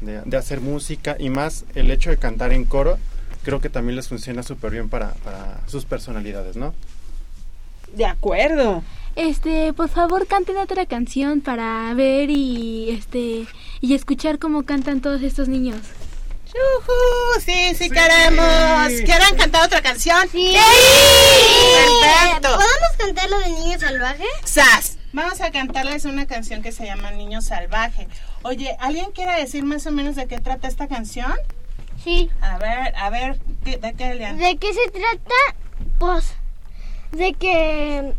de, 0.00 0.20
de 0.22 0.36
hacer 0.36 0.60
música 0.60 1.16
y 1.18 1.30
más 1.30 1.64
el 1.74 1.90
hecho 1.90 2.10
de 2.10 2.16
cantar 2.16 2.52
en 2.52 2.64
coro, 2.64 2.98
creo 3.44 3.60
que 3.60 3.70
también 3.70 3.96
les 3.96 4.08
funciona 4.08 4.42
súper 4.42 4.72
bien 4.72 4.88
para, 4.88 5.12
para 5.24 5.60
sus 5.66 5.84
personalidades, 5.84 6.56
¿no? 6.56 6.74
De 7.96 8.04
acuerdo. 8.04 8.82
Este, 9.16 9.72
por 9.72 9.88
favor, 9.88 10.26
canten 10.26 10.58
otra 10.58 10.86
canción 10.86 11.40
para 11.40 11.92
ver 11.94 12.30
y 12.30 12.90
este 12.90 13.46
y 13.80 13.94
escuchar 13.94 14.38
cómo 14.38 14.64
cantan 14.64 15.00
todos 15.00 15.22
estos 15.22 15.48
niños. 15.48 15.78
¡Yujú! 16.58 17.40
Sí, 17.44 17.74
sí, 17.76 17.88
queremos. 17.90 18.88
¿Quieren 19.04 19.36
cantar 19.36 19.64
otra 19.66 19.80
canción? 19.82 20.28
Sí. 20.32 20.56
Perfecto. 21.72 22.48
¿Podemos 22.48 22.96
cantar 22.98 23.30
lo 23.30 23.38
de 23.40 23.48
Niño 23.50 23.78
Salvaje? 23.78 24.24
¡Sas! 24.44 24.96
Vamos 25.12 25.40
a 25.40 25.50
cantarles 25.50 26.04
una 26.04 26.26
canción 26.26 26.62
que 26.62 26.72
se 26.72 26.84
llama 26.86 27.10
Niño 27.12 27.40
Salvaje. 27.40 28.08
Oye, 28.42 28.76
¿alguien 28.80 29.10
quiere 29.12 29.38
decir 29.40 29.64
más 29.64 29.86
o 29.86 29.90
menos 29.90 30.16
de 30.16 30.26
qué 30.26 30.38
trata 30.38 30.68
esta 30.68 30.86
canción? 30.88 31.32
Sí. 32.02 32.30
A 32.40 32.58
ver, 32.58 32.94
a 32.96 33.10
ver, 33.10 33.38
¿qué- 33.64 33.78
¿de 33.78 33.92
qué, 33.94 34.10
Elian? 34.12 34.36
¿De 34.38 34.56
qué 34.58 34.72
se 34.72 34.90
trata? 34.90 35.34
Pues 35.98 36.34
de 37.12 37.32
que 37.34 38.12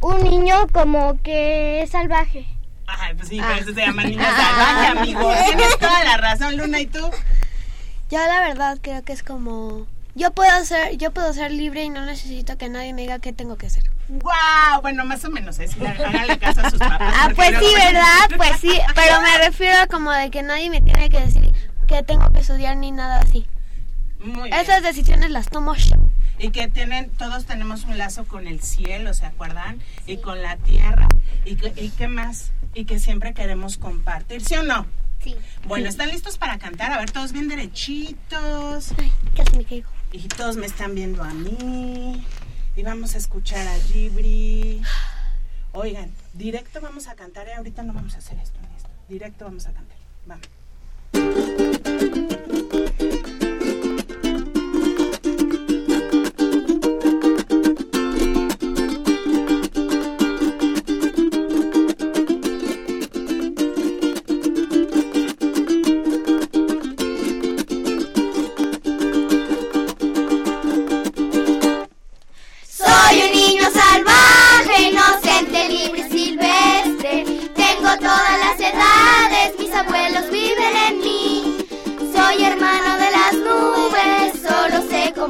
un 0.00 0.22
niño 0.22 0.66
como 0.72 1.20
que 1.22 1.82
es 1.82 1.90
salvaje. 1.90 2.46
Ay, 2.86 3.14
pues 3.14 3.28
sí, 3.28 3.38
por 3.40 3.50
eso 3.58 3.74
se 3.74 3.80
llama 3.80 4.04
Niño 4.04 4.22
Salvaje, 4.36 4.86
amigo. 4.86 5.32
Tienes 5.46 5.78
toda 5.78 6.04
la 6.04 6.16
razón, 6.18 6.56
Luna, 6.56 6.80
¿y 6.80 6.86
tú? 6.86 7.10
Yo 8.10 8.18
la 8.18 8.40
verdad 8.40 8.78
creo 8.80 9.02
que 9.02 9.12
es 9.12 9.22
como 9.22 9.86
yo 10.14 10.32
puedo 10.32 10.64
ser 10.64 10.96
yo 10.96 11.12
puedo 11.12 11.32
ser 11.32 11.52
libre 11.52 11.84
y 11.84 11.90
no 11.90 12.04
necesito 12.06 12.56
que 12.58 12.68
nadie 12.68 12.92
me 12.94 13.02
diga 13.02 13.18
qué 13.18 13.32
tengo 13.32 13.56
que 13.56 13.66
hacer. 13.66 13.90
¡Wow! 14.08 14.80
Bueno, 14.80 15.04
más 15.04 15.24
o 15.26 15.30
menos, 15.30 15.58
¿eh? 15.58 15.68
Si 15.68 15.78
le- 15.78 15.88
háganle 15.88 16.38
caso 16.38 16.62
a 16.62 16.70
sus 16.70 16.78
papás. 16.78 17.14
Ah, 17.16 17.30
pues 17.36 17.50
sí, 17.58 17.66
¿verdad? 17.74 18.36
Pues 18.36 18.52
sí, 18.60 18.72
pero 18.94 19.20
me 19.20 19.38
refiero 19.46 19.78
a 19.78 19.86
como 19.86 20.10
de 20.12 20.30
que 20.30 20.42
nadie 20.42 20.70
me 20.70 20.80
tiene 20.80 21.08
que 21.10 21.20
decir 21.20 21.52
que 21.86 22.02
tengo 22.02 22.30
que 22.32 22.40
estudiar 22.40 22.76
ni 22.78 22.90
nada 22.90 23.20
así. 23.20 23.46
Muy 24.20 24.50
bien. 24.50 24.54
Esas 24.54 24.82
decisiones 24.82 25.30
las 25.30 25.48
tomo 25.48 25.74
yo. 25.76 25.96
y 26.38 26.50
que 26.50 26.68
tienen 26.68 27.10
todos 27.10 27.44
tenemos 27.44 27.84
un 27.84 27.98
lazo 27.98 28.24
con 28.26 28.46
el 28.48 28.60
cielo, 28.62 29.12
¿se 29.14 29.26
acuerdan? 29.26 29.80
Y 30.06 30.16
con 30.18 30.40
la 30.42 30.56
tierra. 30.56 31.06
¿Y, 31.44 31.52
y 31.80 31.90
qué 31.90 32.08
más? 32.08 32.52
Y 32.74 32.84
que 32.86 32.98
siempre 32.98 33.34
queremos 33.34 33.76
compartir, 33.76 34.42
¿sí 34.44 34.54
o 34.56 34.62
no? 34.62 34.86
Sí. 35.22 35.34
Bueno, 35.66 35.88
¿están 35.88 36.10
listos 36.10 36.38
para 36.38 36.58
cantar? 36.58 36.92
A 36.92 36.98
ver, 36.98 37.10
todos 37.10 37.32
bien 37.32 37.48
derechitos. 37.48 38.92
Ay, 38.98 39.12
casi 39.36 39.56
me 39.56 39.64
caigo. 39.64 39.88
Y 40.12 40.28
todos 40.28 40.56
me 40.56 40.66
están 40.66 40.94
viendo 40.94 41.22
a 41.22 41.34
mí. 41.34 42.24
Y 42.76 42.82
vamos 42.82 43.14
a 43.14 43.18
escuchar 43.18 43.66
a 43.66 43.74
Gibri. 43.78 44.82
Oigan, 45.72 46.10
directo 46.32 46.80
vamos 46.80 47.08
a 47.08 47.14
cantar. 47.14 47.48
¿eh? 47.48 47.54
Ahorita 47.54 47.82
no 47.82 47.92
vamos 47.92 48.14
a 48.14 48.18
hacer 48.18 48.38
esto, 48.38 48.58
ni 48.60 48.76
esto. 48.76 48.88
Directo 49.08 49.44
vamos 49.44 49.66
a 49.66 49.72
cantar. 49.72 49.98
Vamos. 50.26 50.48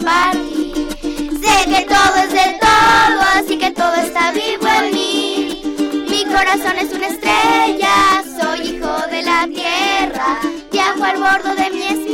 Sé 0.09 1.71
que 1.71 1.85
todo 1.87 2.17
es 2.17 2.33
de 2.33 2.59
todo, 2.61 3.21
así 3.35 3.59
que 3.59 3.71
todo 3.73 3.95
está 3.95 4.33
vivo 4.33 4.67
en 4.67 4.95
mí. 4.95 6.07
Mi 6.09 6.25
corazón 6.25 6.79
es 6.79 6.95
una 6.95 7.09
estrella, 7.09 8.25
soy 8.41 8.61
hijo 8.69 9.07
de 9.11 9.23
la 9.23 9.47
tierra. 9.47 10.39
Viajo 10.73 11.05
al 11.05 11.19
bordo 11.19 11.55
de 11.55 11.71
mi 11.71 11.83
espíritu 11.83 12.08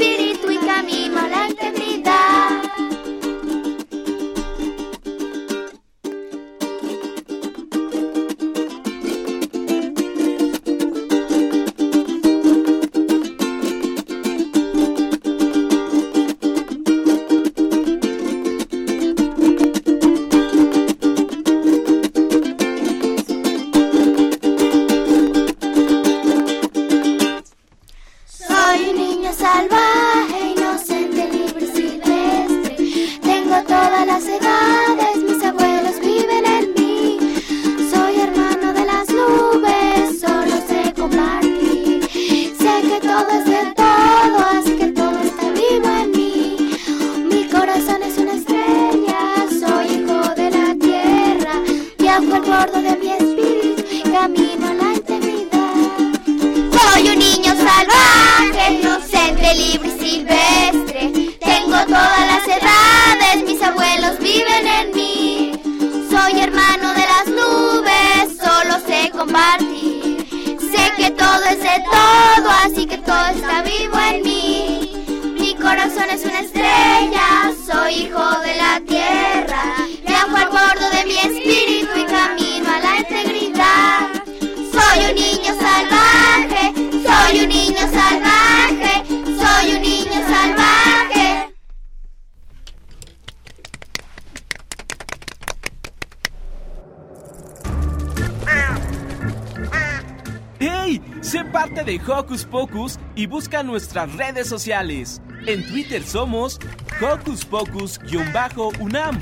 y 103.16 103.26
busca 103.26 103.62
nuestras 103.62 104.12
redes 104.14 104.48
sociales. 104.48 105.20
En 105.46 105.66
Twitter 105.66 106.02
somos 106.02 106.58
Hocus 107.00 107.44
Pocus-UNAM 107.44 109.18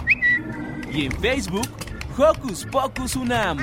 y 0.93 1.07
en 1.07 1.13
Facebook 1.21 1.69
Hocus 2.17 2.67
Pocus 2.71 3.17
UNAM. 3.17 3.59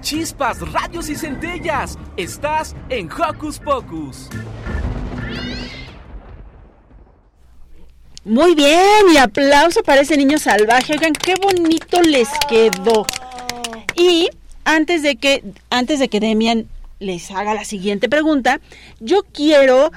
Chispas, 0.00 0.60
radios 0.70 1.08
y 1.08 1.14
centellas. 1.16 1.98
Estás 2.16 2.76
en 2.90 3.10
Hocus 3.10 3.58
Pocus. 3.58 4.28
Muy 8.24 8.54
bien, 8.54 8.80
y 9.12 9.18
aplauso 9.18 9.82
para 9.82 10.00
ese 10.00 10.16
niño 10.16 10.38
salvaje. 10.38 10.94
Oigan, 10.94 11.12
qué 11.12 11.34
bonito 11.34 12.00
les 12.00 12.28
quedó. 12.48 13.06
Y 13.96 14.30
antes 14.64 15.02
de 15.02 15.16
que 15.16 15.44
antes 15.68 15.98
de 15.98 16.08
que 16.08 16.20
Demian 16.20 16.66
les 17.00 17.30
haga 17.30 17.52
la 17.52 17.66
siguiente 17.66 18.08
pregunta, 18.08 18.60
yo 18.98 19.24
quiero 19.30 19.90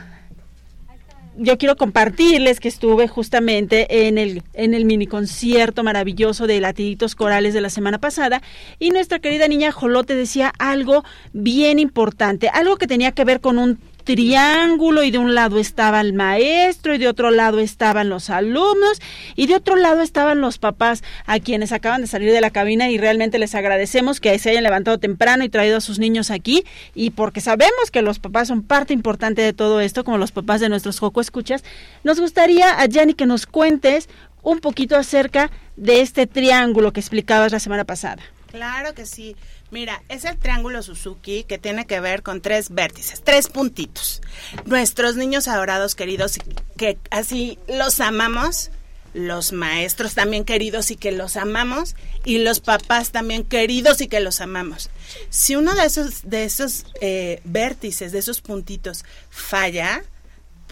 yo 1.37 1.57
quiero 1.57 1.77
compartirles 1.77 2.59
que 2.59 2.67
estuve 2.67 3.07
justamente 3.07 4.07
en 4.07 4.17
el, 4.17 4.41
en 4.53 4.73
el 4.73 4.85
mini 4.85 5.05
concierto 5.05 5.83
maravilloso 5.83 6.47
de 6.47 6.59
Latiditos 6.59 7.15
Corales 7.15 7.53
de 7.53 7.61
la 7.61 7.69
semana 7.69 7.99
pasada 7.99 8.41
y 8.79 8.89
nuestra 8.89 9.19
querida 9.19 9.47
niña 9.47 9.71
Jolote 9.71 10.15
decía 10.15 10.51
algo 10.57 11.03
bien 11.33 11.77
importante, 11.77 12.49
algo 12.49 12.77
que 12.77 12.87
tenía 12.87 13.11
que 13.11 13.23
ver 13.23 13.39
con 13.39 13.59
un 13.59 13.79
triángulo 14.07 15.03
y 15.03 15.11
de 15.11 15.17
un 15.17 15.35
lado 15.35 15.59
estaba 15.59 15.99
el 15.99 16.13
maestro 16.13 16.95
y 16.95 16.97
de 16.97 17.09
otro 17.09 17.29
lado 17.29 17.59
estaban 17.59 18.07
los 18.07 18.29
alumnos 18.29 19.01
y 19.35 19.47
de 19.47 19.55
otro 19.55 19.75
lado 19.75 20.01
estaban 20.01 20.39
los 20.39 20.59
papás 20.59 21.03
a 21.25 21.41
quienes 21.41 21.73
acaban 21.73 21.99
de 21.99 22.07
salir 22.07 22.31
de 22.31 22.39
la 22.39 22.49
cabina 22.49 22.89
y 22.89 22.97
realmente 22.97 23.37
les 23.37 23.53
agradecemos 23.53 24.21
que 24.21 24.39
se 24.39 24.51
hayan 24.51 24.63
levantado 24.63 24.97
temprano 24.97 25.43
y 25.43 25.49
traído 25.49 25.75
a 25.75 25.81
sus 25.81 25.99
niños 25.99 26.31
aquí 26.31 26.63
y 26.95 27.09
porque 27.09 27.41
sabemos 27.41 27.91
que 27.91 28.01
los 28.01 28.19
papás 28.19 28.47
son 28.47 28.63
parte 28.63 28.93
importante 28.93 29.41
de 29.41 29.51
todo 29.51 29.81
esto 29.81 30.05
como 30.05 30.17
los 30.17 30.31
papás 30.31 30.61
de 30.61 30.69
nuestros 30.69 30.99
Joco 30.99 31.19
Escuchas, 31.19 31.65
nos 32.05 32.17
gustaría 32.17 32.79
a 32.79 32.85
Yanni 32.85 33.13
que 33.13 33.25
nos 33.25 33.45
cuentes 33.45 34.07
un 34.41 34.61
poquito 34.61 34.95
acerca 34.95 35.51
de 35.75 35.99
este 35.99 36.27
triángulo 36.27 36.93
que 36.93 37.01
explicabas 37.01 37.51
la 37.51 37.59
semana 37.59 37.83
pasada. 37.83 38.23
Claro 38.51 38.93
que 38.93 39.05
sí. 39.05 39.35
Mira, 39.69 40.01
es 40.07 40.23
el 40.23 40.37
triángulo 40.37 40.81
Suzuki 40.81 41.43
que 41.43 41.57
tiene 41.57 41.85
que 41.85 41.99
ver 41.99 42.23
con 42.23 42.41
tres 42.41 42.69
vértices, 42.69 43.21
tres 43.21 43.49
puntitos. 43.49 44.21
Nuestros 44.65 45.17
niños 45.17 45.47
adorados 45.49 45.93
queridos, 45.93 46.39
que 46.77 46.97
así 47.11 47.59
los 47.67 47.99
amamos, 47.99 48.71
los 49.13 49.51
maestros 49.51 50.13
también 50.13 50.45
queridos 50.45 50.89
y 50.91 50.95
que 50.95 51.11
los 51.11 51.35
amamos, 51.35 51.95
y 52.23 52.37
los 52.37 52.61
papás 52.61 53.11
también 53.11 53.43
queridos 53.43 53.99
y 53.99 54.07
que 54.07 54.21
los 54.21 54.39
amamos. 54.39 54.89
Si 55.29 55.57
uno 55.57 55.75
de 55.75 55.85
esos, 55.85 56.29
de 56.29 56.45
esos 56.45 56.85
eh, 57.01 57.41
vértices, 57.43 58.13
de 58.13 58.19
esos 58.19 58.39
puntitos 58.39 59.03
falla, 59.29 60.01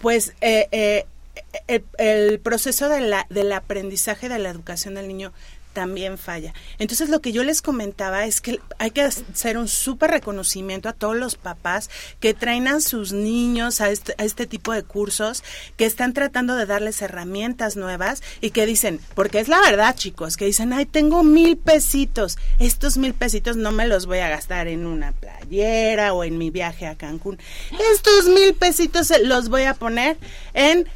pues 0.00 0.32
eh, 0.40 0.68
eh, 0.72 1.06
el, 1.68 1.84
el, 1.98 2.40
proceso 2.40 2.88
de 2.88 3.00
la, 3.00 3.26
del 3.28 3.52
aprendizaje 3.52 4.30
de 4.30 4.38
la 4.38 4.48
educación 4.48 4.94
del 4.94 5.08
niño 5.08 5.32
también 5.76 6.16
falla. 6.16 6.54
Entonces 6.78 7.10
lo 7.10 7.20
que 7.20 7.32
yo 7.32 7.44
les 7.44 7.60
comentaba 7.60 8.24
es 8.24 8.40
que 8.40 8.60
hay 8.78 8.92
que 8.92 9.02
hacer 9.02 9.58
un 9.58 9.68
súper 9.68 10.10
reconocimiento 10.10 10.88
a 10.88 10.94
todos 10.94 11.14
los 11.14 11.34
papás 11.34 11.90
que 12.18 12.32
traen 12.32 12.66
a 12.66 12.80
sus 12.80 13.12
niños 13.12 13.82
a 13.82 13.90
este, 13.90 14.14
a 14.16 14.24
este, 14.24 14.46
tipo 14.46 14.72
de 14.72 14.84
cursos, 14.84 15.44
que 15.76 15.84
están 15.84 16.14
tratando 16.14 16.56
de 16.56 16.64
darles 16.64 17.02
herramientas 17.02 17.76
nuevas 17.76 18.22
y 18.40 18.52
que 18.52 18.64
dicen, 18.64 19.00
porque 19.14 19.38
es 19.38 19.48
la 19.48 19.60
verdad 19.60 19.94
chicos, 19.94 20.38
que 20.38 20.46
dicen, 20.46 20.72
ay, 20.72 20.86
tengo 20.86 21.22
mil 21.22 21.58
pesitos, 21.58 22.38
estos 22.58 22.96
mil 22.96 23.12
pesitos 23.12 23.58
no 23.58 23.70
me 23.70 23.86
los 23.86 24.06
voy 24.06 24.20
a 24.20 24.30
gastar 24.30 24.68
en 24.68 24.86
una 24.86 25.12
playera 25.12 26.14
o 26.14 26.24
en 26.24 26.38
mi 26.38 26.48
viaje 26.48 26.86
a 26.86 26.94
Cancún, 26.96 27.38
estos 27.92 28.30
mil 28.30 28.54
pesitos 28.54 29.12
los 29.24 29.50
voy 29.50 29.64
a 29.64 29.74
poner 29.74 30.16
en 30.54 30.88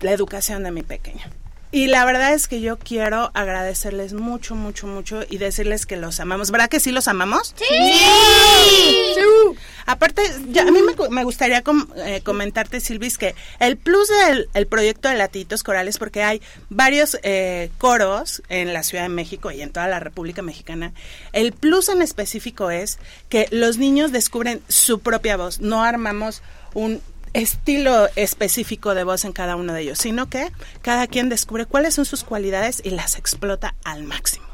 la 0.00 0.12
educación 0.12 0.62
de 0.62 0.70
mi 0.70 0.82
pequeño. 0.82 1.43
Y 1.74 1.88
la 1.88 2.04
verdad 2.04 2.32
es 2.34 2.46
que 2.46 2.60
yo 2.60 2.78
quiero 2.78 3.32
agradecerles 3.34 4.12
mucho, 4.12 4.54
mucho, 4.54 4.86
mucho 4.86 5.24
y 5.28 5.38
decirles 5.38 5.86
que 5.86 5.96
los 5.96 6.20
amamos. 6.20 6.52
¿Verdad 6.52 6.68
que 6.68 6.78
sí 6.78 6.92
los 6.92 7.08
amamos? 7.08 7.52
Sí. 7.58 7.64
sí. 7.64 9.14
sí. 9.16 9.20
Aparte, 9.84 10.22
ya, 10.50 10.62
a 10.62 10.70
mí 10.70 10.78
me, 10.82 10.94
me 11.10 11.24
gustaría 11.24 11.62
com, 11.62 11.88
eh, 11.96 12.20
comentarte, 12.22 12.78
Silvis, 12.78 13.18
que 13.18 13.34
el 13.58 13.76
plus 13.76 14.08
del 14.08 14.48
el 14.54 14.68
proyecto 14.68 15.08
de 15.08 15.16
Latitos 15.16 15.64
Corales, 15.64 15.98
porque 15.98 16.22
hay 16.22 16.40
varios 16.70 17.18
eh, 17.24 17.72
coros 17.78 18.40
en 18.48 18.72
la 18.72 18.84
Ciudad 18.84 19.02
de 19.02 19.08
México 19.08 19.50
y 19.50 19.60
en 19.60 19.72
toda 19.72 19.88
la 19.88 19.98
República 19.98 20.42
Mexicana, 20.42 20.92
el 21.32 21.50
plus 21.52 21.88
en 21.88 22.02
específico 22.02 22.70
es 22.70 23.00
que 23.28 23.48
los 23.50 23.78
niños 23.78 24.12
descubren 24.12 24.62
su 24.68 25.00
propia 25.00 25.36
voz. 25.36 25.58
No 25.58 25.82
armamos 25.82 26.40
un 26.72 27.02
estilo 27.34 28.08
específico 28.16 28.94
de 28.94 29.04
voz 29.04 29.24
en 29.24 29.32
cada 29.32 29.56
uno 29.56 29.72
de 29.72 29.82
ellos, 29.82 29.98
sino 29.98 30.30
que 30.30 30.50
cada 30.80 31.06
quien 31.06 31.28
descubre 31.28 31.66
cuáles 31.66 31.94
son 31.94 32.06
sus 32.06 32.24
cualidades 32.24 32.80
y 32.84 32.90
las 32.90 33.18
explota 33.18 33.74
al 33.84 34.04
máximo. 34.04 34.46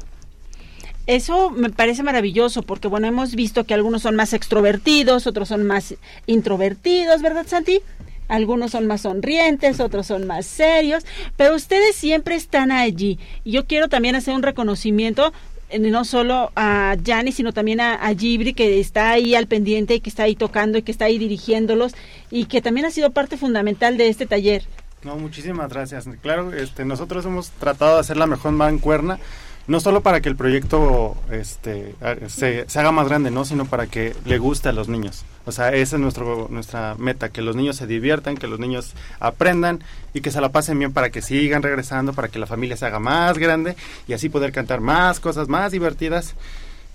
Eso 1.07 1.49
me 1.49 1.69
parece 1.69 2.03
maravilloso 2.03 2.61
porque, 2.63 2.87
bueno, 2.87 3.07
hemos 3.07 3.35
visto 3.35 3.63
que 3.63 3.73
algunos 3.73 4.01
son 4.03 4.15
más 4.15 4.33
extrovertidos, 4.33 5.27
otros 5.27 5.47
son 5.47 5.65
más 5.65 5.95
introvertidos, 6.25 7.21
¿verdad, 7.21 7.45
Santi? 7.47 7.81
Algunos 8.27 8.71
son 8.71 8.87
más 8.87 9.01
sonrientes, 9.01 9.79
otros 9.79 10.07
son 10.07 10.25
más 10.25 10.45
serios, 10.45 11.03
pero 11.35 11.55
ustedes 11.55 11.95
siempre 11.95 12.35
están 12.35 12.71
allí. 12.71 13.19
Y 13.43 13.51
yo 13.51 13.65
quiero 13.65 13.89
también 13.89 14.15
hacer 14.15 14.33
un 14.33 14.43
reconocimiento 14.43 15.33
no 15.79 16.05
solo 16.05 16.51
a 16.55 16.95
Yanni, 17.01 17.31
sino 17.31 17.53
también 17.53 17.79
a, 17.79 17.95
a, 17.95 18.13
Gibri, 18.13 18.53
que 18.53 18.79
está 18.79 19.11
ahí 19.11 19.35
al 19.35 19.47
pendiente 19.47 19.95
y 19.95 19.99
que 19.99 20.09
está 20.09 20.23
ahí 20.23 20.35
tocando 20.35 20.77
y 20.77 20.81
que 20.81 20.91
está 20.91 21.05
ahí 21.05 21.17
dirigiéndolos 21.17 21.93
y 22.29 22.45
que 22.45 22.61
también 22.61 22.85
ha 22.85 22.91
sido 22.91 23.11
parte 23.11 23.37
fundamental 23.37 23.97
de 23.97 24.07
este 24.09 24.25
taller. 24.25 24.63
No, 25.03 25.15
muchísimas 25.15 25.69
gracias. 25.69 26.07
Claro, 26.21 26.53
este, 26.53 26.85
nosotros 26.85 27.25
hemos 27.25 27.49
tratado 27.49 27.95
de 27.95 28.01
hacer 28.01 28.17
la 28.17 28.27
mejor 28.27 28.51
mancuerna, 28.51 29.19
no 29.67 29.79
solo 29.79 30.01
para 30.01 30.21
que 30.21 30.29
el 30.29 30.35
proyecto 30.35 31.15
este, 31.31 31.95
se, 32.27 32.69
se 32.69 32.79
haga 32.79 32.91
más 32.91 33.07
grande, 33.07 33.31
¿no? 33.31 33.45
sino 33.45 33.65
para 33.65 33.87
que 33.87 34.15
le 34.25 34.37
guste 34.37 34.69
a 34.69 34.71
los 34.71 34.89
niños. 34.89 35.23
O 35.45 35.51
sea, 35.51 35.69
esa 35.69 35.95
es 35.95 36.01
nuestro, 36.01 36.47
nuestra 36.49 36.95
meta, 36.97 37.29
que 37.29 37.41
los 37.41 37.55
niños 37.55 37.75
se 37.75 37.87
diviertan, 37.87 38.37
que 38.37 38.47
los 38.47 38.59
niños 38.59 38.93
aprendan 39.19 39.83
y 40.13 40.21
que 40.21 40.31
se 40.31 40.41
la 40.41 40.49
pasen 40.49 40.77
bien 40.77 40.93
para 40.93 41.09
que 41.09 41.21
sigan 41.21 41.63
regresando, 41.63 42.13
para 42.13 42.27
que 42.27 42.39
la 42.39 42.45
familia 42.45 42.77
se 42.77 42.85
haga 42.85 42.99
más 42.99 43.37
grande 43.37 43.75
y 44.07 44.13
así 44.13 44.29
poder 44.29 44.51
cantar 44.51 44.81
más 44.81 45.19
cosas 45.19 45.47
más 45.47 45.71
divertidas 45.71 46.35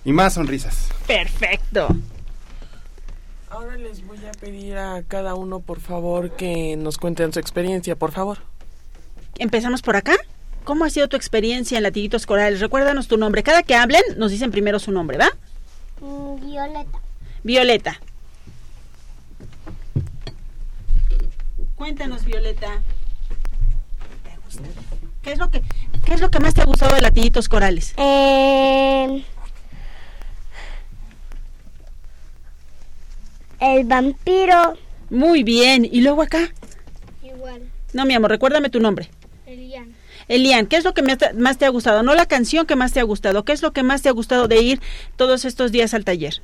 y 0.05 0.13
más 0.13 0.35
sonrisas. 0.35 0.89
Perfecto. 1.05 1.89
Ahora 3.49 3.75
les 3.75 4.05
voy 4.05 4.19
a 4.25 4.31
pedir 4.31 4.77
a 4.77 5.03
cada 5.07 5.35
uno, 5.35 5.59
por 5.59 5.79
favor, 5.79 6.31
que 6.31 6.75
nos 6.77 6.97
cuenten 6.97 7.33
su 7.33 7.39
experiencia, 7.39 7.95
por 7.95 8.11
favor. 8.11 8.37
¿Empezamos 9.39 9.81
por 9.81 9.95
acá? 9.95 10.15
¿Cómo 10.67 10.83
ha 10.83 10.89
sido 10.89 11.07
tu 11.07 11.15
experiencia 11.15 11.77
en 11.77 11.83
Latiditos 11.83 12.25
Corales? 12.25 12.59
Recuérdanos 12.59 13.07
tu 13.07 13.15
nombre. 13.15 13.41
Cada 13.41 13.63
que 13.63 13.73
hablen, 13.73 14.03
nos 14.17 14.31
dicen 14.31 14.51
primero 14.51 14.79
su 14.79 14.91
nombre, 14.91 15.17
¿va? 15.17 15.29
Violeta. 16.41 16.99
Violeta. 17.41 18.01
Cuéntanos, 21.77 22.25
Violeta. 22.25 22.81
¿Qué 25.23 25.31
es 25.31 25.39
lo 25.39 25.49
que, 25.49 25.61
qué 26.05 26.15
es 26.15 26.19
lo 26.19 26.29
que 26.29 26.41
más 26.41 26.53
te 26.53 26.59
ha 26.59 26.65
gustado 26.65 26.95
de 26.95 27.01
Latiditos 27.01 27.47
Corales? 27.47 27.93
Eh, 27.95 29.23
el 33.61 33.85
vampiro. 33.85 34.73
Muy 35.09 35.43
bien. 35.43 35.87
¿Y 35.89 36.01
luego 36.01 36.23
acá? 36.23 36.51
Igual. 37.23 37.61
No, 37.93 38.05
mi 38.05 38.15
amor, 38.15 38.31
recuérdame 38.31 38.69
tu 38.69 38.81
nombre. 38.81 39.09
Elian. 39.45 39.96
Elian, 40.27 40.67
¿qué 40.67 40.75
es 40.77 40.83
lo 40.83 40.93
que 40.93 41.03
más 41.35 41.57
te 41.57 41.65
ha 41.65 41.69
gustado? 41.69 42.03
No 42.03 42.13
la 42.15 42.25
canción 42.25 42.65
que 42.65 42.75
más 42.75 42.91
te 42.91 42.99
ha 42.99 43.03
gustado. 43.03 43.45
¿Qué 43.45 43.53
es 43.53 43.61
lo 43.61 43.71
que 43.71 43.83
más 43.83 44.01
te 44.01 44.09
ha 44.09 44.11
gustado 44.11 44.47
de 44.47 44.61
ir 44.61 44.81
todos 45.15 45.45
estos 45.45 45.71
días 45.71 45.93
al 45.93 46.03
taller? 46.03 46.41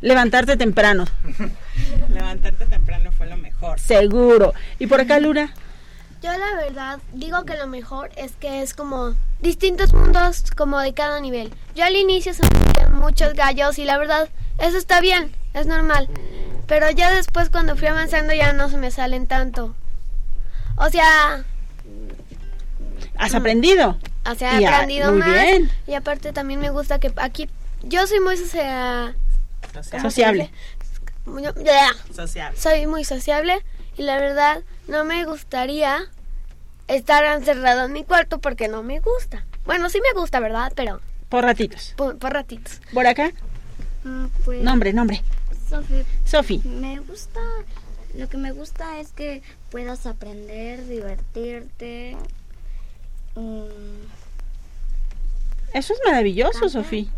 Levantarte 0.00 0.56
temprano. 0.56 1.06
Levantarte 2.12 2.66
temprano 2.66 3.10
fue 3.12 3.26
lo 3.26 3.36
mejor. 3.36 3.80
Seguro. 3.80 4.52
¿Y 4.78 4.86
por 4.86 5.00
acá, 5.00 5.18
Luna? 5.18 5.54
Yo 6.22 6.30
la 6.32 6.56
verdad 6.56 6.98
digo 7.12 7.44
que 7.44 7.54
lo 7.56 7.66
mejor 7.66 8.10
es 8.16 8.32
que 8.32 8.62
es 8.62 8.74
como 8.74 9.14
distintos 9.40 9.92
mundos 9.92 10.44
como 10.56 10.78
de 10.80 10.94
cada 10.94 11.20
nivel. 11.20 11.52
Yo 11.74 11.84
al 11.84 11.96
inicio 11.96 12.34
se 12.34 12.42
me 12.42 12.88
muchos 12.94 13.34
gallos 13.34 13.78
y 13.78 13.84
la 13.84 13.98
verdad 13.98 14.28
eso 14.58 14.78
está 14.78 15.00
bien, 15.00 15.32
es 15.52 15.66
normal. 15.66 16.08
Pero 16.66 16.90
ya 16.90 17.10
después 17.14 17.50
cuando 17.50 17.76
fui 17.76 17.88
avanzando 17.88 18.32
ya 18.32 18.52
no 18.52 18.68
se 18.70 18.76
me 18.78 18.90
salen 18.90 19.26
tanto. 19.26 19.74
O 20.76 20.88
sea, 20.90 21.44
¿Has 23.16 23.34
aprendido? 23.34 23.98
o 24.30 24.34
sea, 24.34 24.58
he 24.58 24.62
Y 24.62 24.64
a- 24.64 24.74
aprendido 24.74 25.10
muy 25.12 25.20
más. 25.20 25.28
bien. 25.32 25.70
Y 25.86 25.94
aparte 25.94 26.32
también 26.32 26.60
me 26.60 26.70
gusta 26.70 26.98
que 26.98 27.12
aquí 27.16 27.48
yo 27.82 28.06
soy 28.06 28.20
muy 28.20 28.36
socia- 28.36 29.14
¿cómo 29.72 29.82
se 29.82 30.00
Sociable. 30.00 30.50
Sociable. 32.14 32.58
Soy 32.58 32.86
muy 32.86 33.04
sociable 33.04 33.64
y 33.96 34.02
la 34.02 34.16
verdad 34.18 34.62
no 34.88 35.04
me 35.04 35.24
gustaría 35.24 36.04
estar 36.88 37.24
encerrado 37.24 37.84
en 37.86 37.92
mi 37.92 38.04
cuarto 38.04 38.38
porque 38.38 38.68
no 38.68 38.82
me 38.82 39.00
gusta. 39.00 39.44
Bueno, 39.64 39.88
sí 39.90 40.00
me 40.00 40.18
gusta, 40.18 40.40
¿verdad? 40.40 40.72
Pero 40.74 41.00
Por 41.28 41.44
ratitos. 41.44 41.94
por, 41.96 42.18
por 42.18 42.32
ratitos. 42.32 42.80
¿Por 42.92 43.06
acá? 43.06 43.30
pues, 44.44 44.62
Nombre, 44.62 44.92
nombre. 44.92 45.22
Sofi. 45.80 46.04
Sofi. 46.24 46.58
Me 46.64 46.98
gusta, 47.00 47.40
lo 48.16 48.28
que 48.28 48.36
me 48.36 48.52
gusta 48.52 49.00
es 49.00 49.08
que 49.12 49.42
puedas 49.70 50.06
aprender, 50.06 50.86
divertirte. 50.86 52.16
mm, 53.34 54.06
Eso 55.72 55.92
es 55.92 56.00
maravilloso, 56.04 56.68
Sofi. 56.68 57.08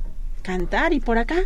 Cantar 0.42 0.92
y 0.94 1.00
por 1.00 1.18
acá. 1.18 1.36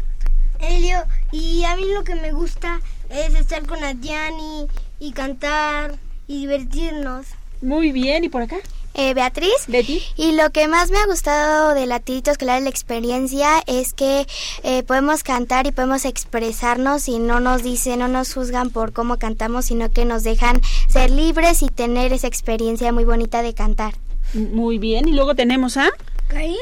Elio, 0.60 1.02
y 1.32 1.64
a 1.64 1.74
mí 1.76 1.84
lo 1.94 2.04
que 2.04 2.14
me 2.14 2.32
gusta 2.32 2.80
es 3.08 3.34
estar 3.34 3.66
con 3.66 3.82
Adiani 3.82 4.66
y 4.98 5.12
cantar 5.12 5.96
y 6.28 6.40
divertirnos. 6.42 7.26
Muy 7.62 7.92
bien, 7.92 8.24
¿y 8.24 8.28
por 8.28 8.42
acá? 8.42 8.56
Eh, 8.94 9.14
Beatriz. 9.14 9.66
Betty. 9.68 10.02
Y 10.16 10.32
lo 10.32 10.50
que 10.50 10.66
más 10.68 10.90
me 10.90 10.98
ha 10.98 11.06
gustado 11.06 11.74
de 11.74 11.86
Latiditos 11.86 12.32
Escolar 12.32 12.60
la 12.62 12.70
experiencia 12.70 13.62
es 13.66 13.94
que 13.94 14.26
eh, 14.62 14.82
podemos 14.82 15.22
cantar 15.22 15.66
y 15.66 15.72
podemos 15.72 16.04
expresarnos 16.04 17.08
y 17.08 17.18
no 17.18 17.40
nos 17.40 17.62
dicen, 17.62 18.00
no 18.00 18.08
nos 18.08 18.34
juzgan 18.34 18.70
por 18.70 18.92
cómo 18.92 19.18
cantamos, 19.18 19.66
sino 19.66 19.90
que 19.90 20.04
nos 20.04 20.24
dejan 20.24 20.60
ser 20.88 21.10
libres 21.10 21.62
y 21.62 21.68
tener 21.68 22.12
esa 22.12 22.26
experiencia 22.26 22.92
muy 22.92 23.04
bonita 23.04 23.42
de 23.42 23.54
cantar. 23.54 23.94
Muy 24.34 24.78
bien, 24.78 25.08
y 25.08 25.12
luego 25.12 25.34
tenemos 25.34 25.76
a 25.76 25.90
¿Caín? 26.28 26.56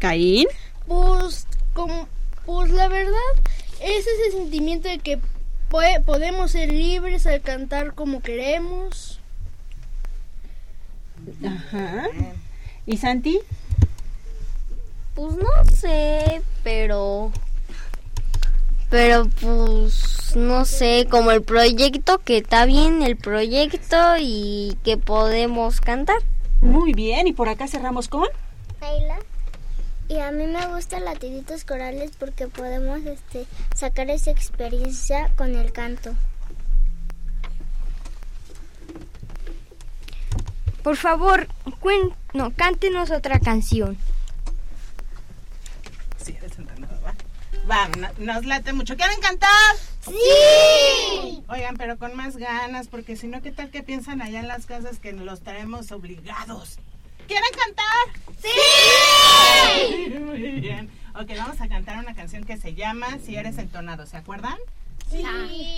Caín. 0.00 0.46
Pues, 0.86 1.46
como, 1.72 2.08
pues 2.44 2.70
la 2.70 2.88
verdad 2.88 3.12
es 3.80 4.06
ese 4.06 4.38
sentimiento 4.38 4.88
de 4.88 4.98
que 4.98 5.20
podemos 6.04 6.52
ser 6.52 6.72
libres 6.72 7.26
al 7.26 7.40
cantar 7.42 7.94
como 7.94 8.22
queremos. 8.22 9.15
Ajá. 11.44 12.08
¿Y 12.86 12.96
Santi? 12.96 13.40
Pues 15.14 15.36
no 15.36 15.48
sé, 15.74 16.42
pero... 16.62 17.32
Pero 18.90 19.28
pues 19.40 20.36
no 20.36 20.64
sé, 20.64 21.06
como 21.10 21.32
el 21.32 21.42
proyecto, 21.42 22.18
que 22.18 22.36
está 22.36 22.66
bien 22.66 23.02
el 23.02 23.16
proyecto 23.16 23.96
y 24.18 24.76
que 24.84 24.96
podemos 24.96 25.80
cantar. 25.80 26.18
Muy 26.60 26.92
bien, 26.92 27.26
y 27.26 27.32
por 27.32 27.48
acá 27.48 27.66
cerramos 27.66 28.08
con... 28.08 28.26
Ayla. 28.80 29.18
Y 30.08 30.18
a 30.20 30.30
mí 30.30 30.46
me 30.46 30.66
gustan 30.68 31.04
latiditos 31.04 31.64
corales 31.64 32.12
porque 32.16 32.46
podemos 32.46 33.00
este, 33.06 33.46
sacar 33.74 34.08
esa 34.10 34.30
experiencia 34.30 35.30
con 35.36 35.56
el 35.56 35.72
canto. 35.72 36.12
Por 40.86 40.96
favor, 40.96 41.48
cuen- 41.80 42.14
no, 42.32 42.52
cántenos 42.54 43.10
otra 43.10 43.40
canción. 43.40 43.98
Sí, 46.16 46.32
eres 46.38 46.52
¿va? 47.04 47.12
Va, 47.68 47.88
no- 47.98 48.08
nos 48.18 48.46
late 48.46 48.72
mucho. 48.72 48.96
¿Quieren 48.96 49.18
cantar? 49.20 49.50
¡Sí! 50.02 51.42
Oigan, 51.48 51.76
pero 51.76 51.98
con 51.98 52.14
más 52.14 52.36
ganas, 52.36 52.86
porque 52.86 53.16
si 53.16 53.26
no, 53.26 53.42
¿qué 53.42 53.50
tal 53.50 53.72
que 53.72 53.82
piensan 53.82 54.22
allá 54.22 54.38
en 54.38 54.46
las 54.46 54.66
casas 54.66 55.00
que 55.00 55.10
los 55.12 55.40
traemos 55.40 55.90
obligados? 55.90 56.78
¿Quieren 57.26 57.50
cantar? 57.64 58.38
¡Sí! 58.40 60.14
Muy 60.20 60.38
bien. 60.60 60.88
Ok, 61.16 61.32
vamos 61.36 61.60
a 61.60 61.66
cantar 61.66 61.98
una 61.98 62.14
canción 62.14 62.44
que 62.44 62.58
se 62.58 62.74
llama 62.74 63.18
Si 63.26 63.34
eres 63.34 63.58
entonado, 63.58 64.06
¿se 64.06 64.18
acuerdan? 64.18 64.56
Sí. 65.10 65.24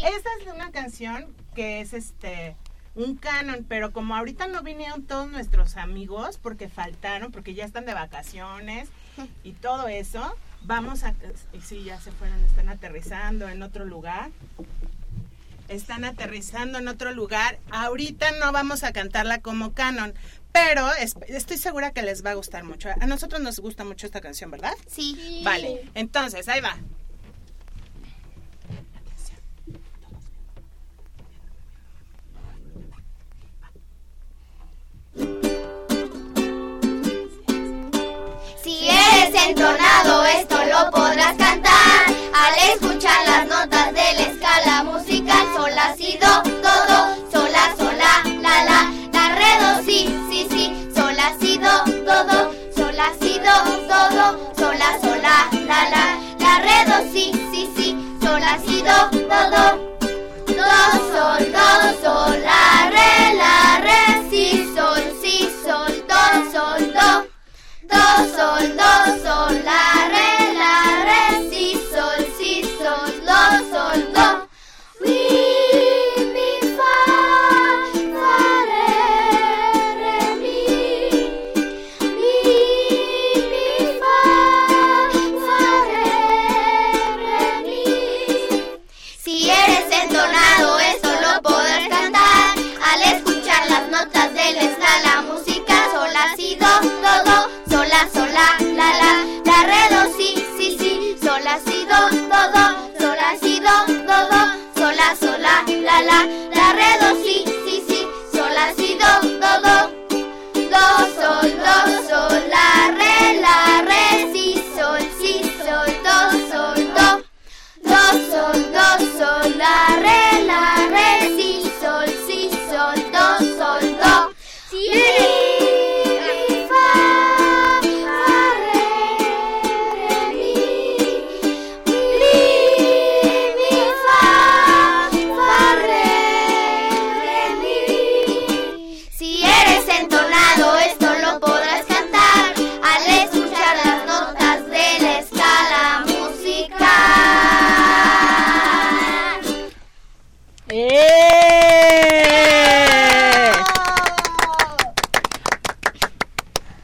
Esta 0.05 0.29
es 0.43 0.55
una 0.55 0.71
canción 0.71 1.35
que 1.55 1.81
es 1.81 1.95
este 1.95 2.57
un 2.95 3.17
canon, 3.17 3.65
pero 3.69 3.93
como 3.93 4.17
ahorita 4.17 4.47
no 4.49 4.63
vinieron 4.63 5.03
todos 5.05 5.31
nuestros 5.31 5.77
amigos 5.77 6.39
porque 6.43 6.69
faltaron, 6.69 7.31
porque 7.33 7.55
ya 7.55 7.65
están 7.65 7.85
de 7.87 7.95
vacaciones 7.95 8.89
y 9.45 9.53
todo 9.53 9.89
eso, 9.89 10.35
vamos 10.63 11.05
a 11.05 11.15
y 11.53 11.61
sí, 11.61 11.85
ya 11.85 12.01
se 12.01 12.11
fueron, 12.13 12.39
están 12.45 12.69
aterrizando 12.69 13.49
en 13.49 13.63
otro 13.63 13.85
lugar. 13.85 14.31
Están 15.69 16.05
aterrizando 16.07 16.79
en 16.79 16.89
otro 16.89 17.13
lugar. 17.13 17.59
Ahorita 17.71 18.31
no 18.41 18.53
vamos 18.53 18.85
a 18.85 18.93
cantarla 18.93 19.41
como 19.43 19.75
canon, 19.75 20.15
pero 20.51 20.91
es- 20.95 21.15
estoy 21.29 21.59
segura 21.59 21.91
que 21.93 22.01
les 22.03 22.25
va 22.25 22.31
a 22.31 22.35
gustar 22.35 22.65
mucho. 22.65 22.89
A 23.01 23.07
nosotros 23.07 23.43
nos 23.43 23.59
gusta 23.61 23.85
mucho 23.85 24.07
esta 24.07 24.23
canción, 24.23 24.51
¿verdad? 24.51 24.73
Sí. 24.87 25.43
Vale, 25.45 25.83
entonces 25.95 26.49
ahí 26.49 26.63
va. 26.63 26.75
Si 38.63 38.89
eres 38.89 39.43
entonado, 39.47 40.25
esto 40.27 40.57
lo 40.65 40.91
podrás 40.91 41.35
cantar. 41.37 42.07
Al 42.35 42.55
escuchar 42.75 43.27
las 43.27 43.47
notas 43.47 43.87
de 43.93 44.13
la 44.15 44.23
escala 44.23 44.85
musical, 44.85 45.47
sol, 45.57 45.71
la, 45.75 45.95
si, 45.97 46.19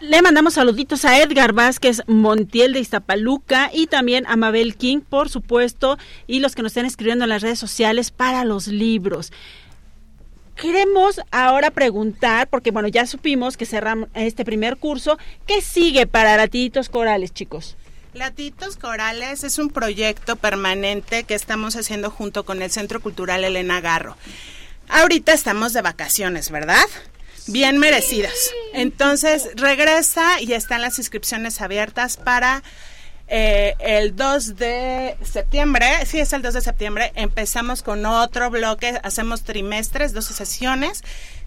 Le 0.06 0.20
mandamos 0.20 0.52
saluditos 0.52 1.06
a 1.06 1.18
Edgar 1.18 1.54
Vázquez 1.54 2.02
Montiel 2.06 2.74
de 2.74 2.80
Iztapaluca 2.80 3.70
y 3.72 3.86
también 3.86 4.26
a 4.26 4.36
Mabel 4.36 4.76
King, 4.76 5.00
por 5.00 5.30
supuesto, 5.30 5.96
y 6.26 6.40
los 6.40 6.54
que 6.54 6.60
nos 6.60 6.72
están 6.72 6.84
escribiendo 6.84 7.24
en 7.24 7.30
las 7.30 7.40
redes 7.40 7.58
sociales 7.58 8.10
para 8.10 8.44
los 8.44 8.66
libros. 8.66 9.32
Queremos 10.56 11.22
ahora 11.30 11.70
preguntar, 11.70 12.50
porque 12.50 12.70
bueno, 12.70 12.88
ya 12.88 13.06
supimos 13.06 13.56
que 13.56 13.64
cerramos 13.64 14.10
este 14.12 14.44
primer 14.44 14.76
curso, 14.76 15.18
¿qué 15.46 15.62
sigue 15.62 16.06
para 16.06 16.36
Latiditos 16.36 16.90
Corales, 16.90 17.32
chicos? 17.32 17.78
Latitos 18.12 18.76
Corales 18.76 19.42
es 19.42 19.58
un 19.58 19.70
proyecto 19.70 20.36
permanente 20.36 21.24
que 21.24 21.34
estamos 21.34 21.76
haciendo 21.76 22.10
junto 22.10 22.44
con 22.44 22.60
el 22.60 22.70
Centro 22.70 23.00
Cultural 23.00 23.42
Elena 23.42 23.80
Garro. 23.80 24.18
Ahorita 24.90 25.32
estamos 25.32 25.72
de 25.72 25.80
vacaciones, 25.80 26.50
¿verdad? 26.50 26.84
Bien 27.46 27.78
merecidas. 27.78 28.52
Entonces 28.72 29.50
regresa 29.56 30.40
y 30.40 30.52
están 30.52 30.80
las 30.80 30.98
inscripciones 30.98 31.60
abiertas 31.60 32.16
para 32.16 32.62
eh, 33.26 33.74
el 33.80 34.16
2 34.16 34.56
de 34.56 35.16
septiembre, 35.22 35.86
sí 36.06 36.20
es 36.20 36.32
el 36.32 36.42
2 36.42 36.54
de 36.54 36.60
septiembre, 36.60 37.12
empezamos 37.14 37.82
con 37.82 38.04
otro 38.04 38.50
bloque, 38.50 39.00
hacemos 39.02 39.44
trimestres, 39.44 40.12
12 40.12 40.34
sesiones 40.34 41.02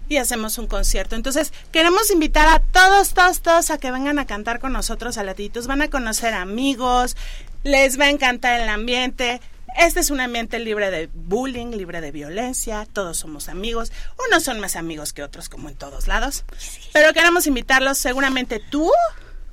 y 0.08 0.16
hacemos 0.16 0.58
un 0.58 0.66
concierto. 0.66 1.14
Entonces, 1.14 1.52
queremos 1.70 2.10
invitar 2.10 2.48
a 2.48 2.60
todos, 2.60 3.14
todos, 3.14 3.42
todos 3.42 3.70
a 3.70 3.78
que 3.78 3.90
vengan 3.90 4.18
a 4.18 4.26
cantar 4.26 4.58
con 4.58 4.72
nosotros 4.72 5.18
a 5.18 5.22
Latitos. 5.22 5.66
Van 5.66 5.82
a 5.82 5.90
conocer 5.90 6.34
amigos, 6.34 7.16
les 7.62 7.98
va 8.00 8.06
a 8.06 8.10
encantar 8.10 8.60
el 8.60 8.68
ambiente. 8.68 9.40
Este 9.76 10.00
es 10.00 10.10
un 10.10 10.20
ambiente 10.20 10.58
libre 10.58 10.90
de 10.90 11.08
bullying, 11.12 11.68
libre 11.68 12.00
de 12.00 12.10
violencia, 12.10 12.86
todos 12.92 13.18
somos 13.18 13.48
amigos. 13.48 13.92
Unos 14.28 14.42
son 14.42 14.60
más 14.60 14.76
amigos 14.76 15.12
que 15.12 15.22
otros, 15.22 15.48
como 15.48 15.68
en 15.68 15.76
todos 15.76 16.08
lados. 16.08 16.44
Pero 16.92 17.12
queremos 17.12 17.46
invitarlos, 17.46 17.98
seguramente 17.98 18.60
tú 18.70 18.90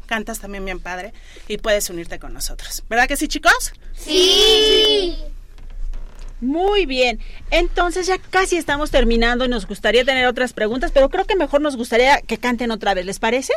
cantas 0.05 0.39
también 0.39 0.63
bien 0.66 0.80
padre 0.80 1.13
y 1.47 1.57
puedes 1.57 1.89
unirte 1.89 2.20
con 2.20 2.34
nosotros. 2.34 2.84
¿Verdad 2.89 3.07
que 3.07 3.18
sí, 3.18 3.28
chicos? 3.28 3.74
Sí. 3.93 5.18
Muy 6.41 6.86
bien, 6.86 7.20
entonces 7.49 8.07
ya 8.07 8.18
casi 8.18 8.57
estamos 8.57 8.91
terminando 8.91 9.45
y 9.45 9.47
nos 9.47 9.66
gustaría 9.66 10.03
tener 10.03 10.28
otras 10.28 10.51
preguntas, 10.53 10.91
pero 10.93 11.09
creo 11.09 11.26
que 11.26 11.36
mejor 11.36 11.61
nos 11.61 11.78
gustaría 11.78 12.20
que 12.22 12.38
canten 12.38 12.72
otra 12.72 12.93
vez, 12.93 13.05
¿les 13.05 13.20
parece? 13.20 13.53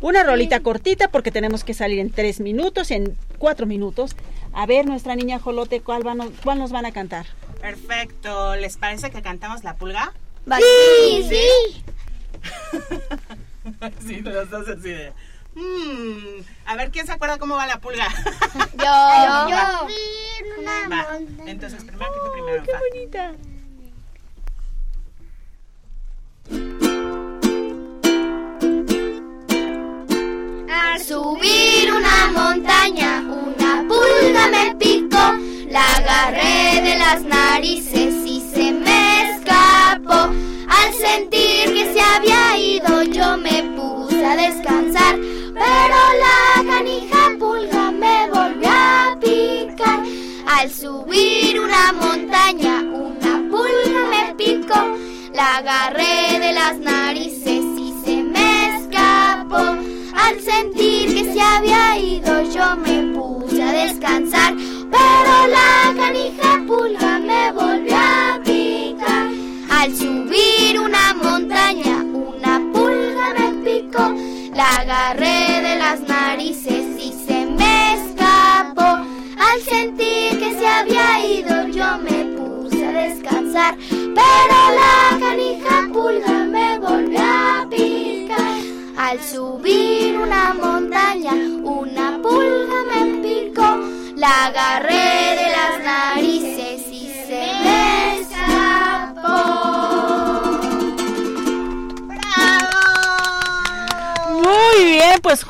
Una 0.00 0.24
rolita 0.24 0.60
cortita 0.60 1.08
porque 1.08 1.30
tenemos 1.30 1.62
que 1.62 1.74
salir 1.74 1.98
en 1.98 2.10
tres 2.10 2.40
minutos, 2.40 2.90
en 2.90 3.16
cuatro 3.38 3.66
minutos. 3.66 4.16
A 4.56 4.64
ver, 4.64 4.86
nuestra 4.86 5.14
niña 5.14 5.38
Jolote, 5.38 5.82
¿cuál, 5.82 6.02
van, 6.02 6.32
cuál 6.42 6.58
nos 6.58 6.72
van 6.72 6.86
a 6.86 6.92
cantar? 6.92 7.26
Perfecto, 7.60 8.56
¿les 8.56 8.78
parece 8.78 9.10
que 9.10 9.20
cantamos 9.20 9.62
la 9.64 9.74
pulga? 9.74 10.14
Sí, 10.46 11.28
sí. 11.28 11.82
sí, 14.06 14.20
los 14.22 14.48
dos 14.48 14.66
así 14.66 14.88
de... 14.88 15.12
Mm, 15.54 16.40
a 16.64 16.76
ver, 16.76 16.90
¿quién 16.90 17.04
se 17.04 17.12
acuerda 17.12 17.36
cómo 17.38 17.54
va 17.54 17.66
la 17.66 17.80
pulga? 17.80 18.08
Yo. 18.78 19.48
Yo. 19.50 19.88
Va, 20.90 21.18
entonces 21.44 21.84
primero 21.84 22.12
que 22.14 22.20
tú 22.20 22.32
primero. 22.32 22.62
¡Qué 22.62 22.72
va. 22.72 22.80
bonita! 22.80 23.34
Al 30.72 31.02
subir 31.02 31.92
una 31.92 32.32
montaña, 32.32 33.25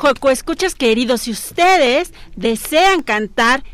Joco, 0.07 0.31
escuchas 0.31 0.77
queridos, 0.77 1.23
si 1.23 1.33
ustedes 1.33 2.13
desean 2.37 3.03
cantar, 3.03 3.65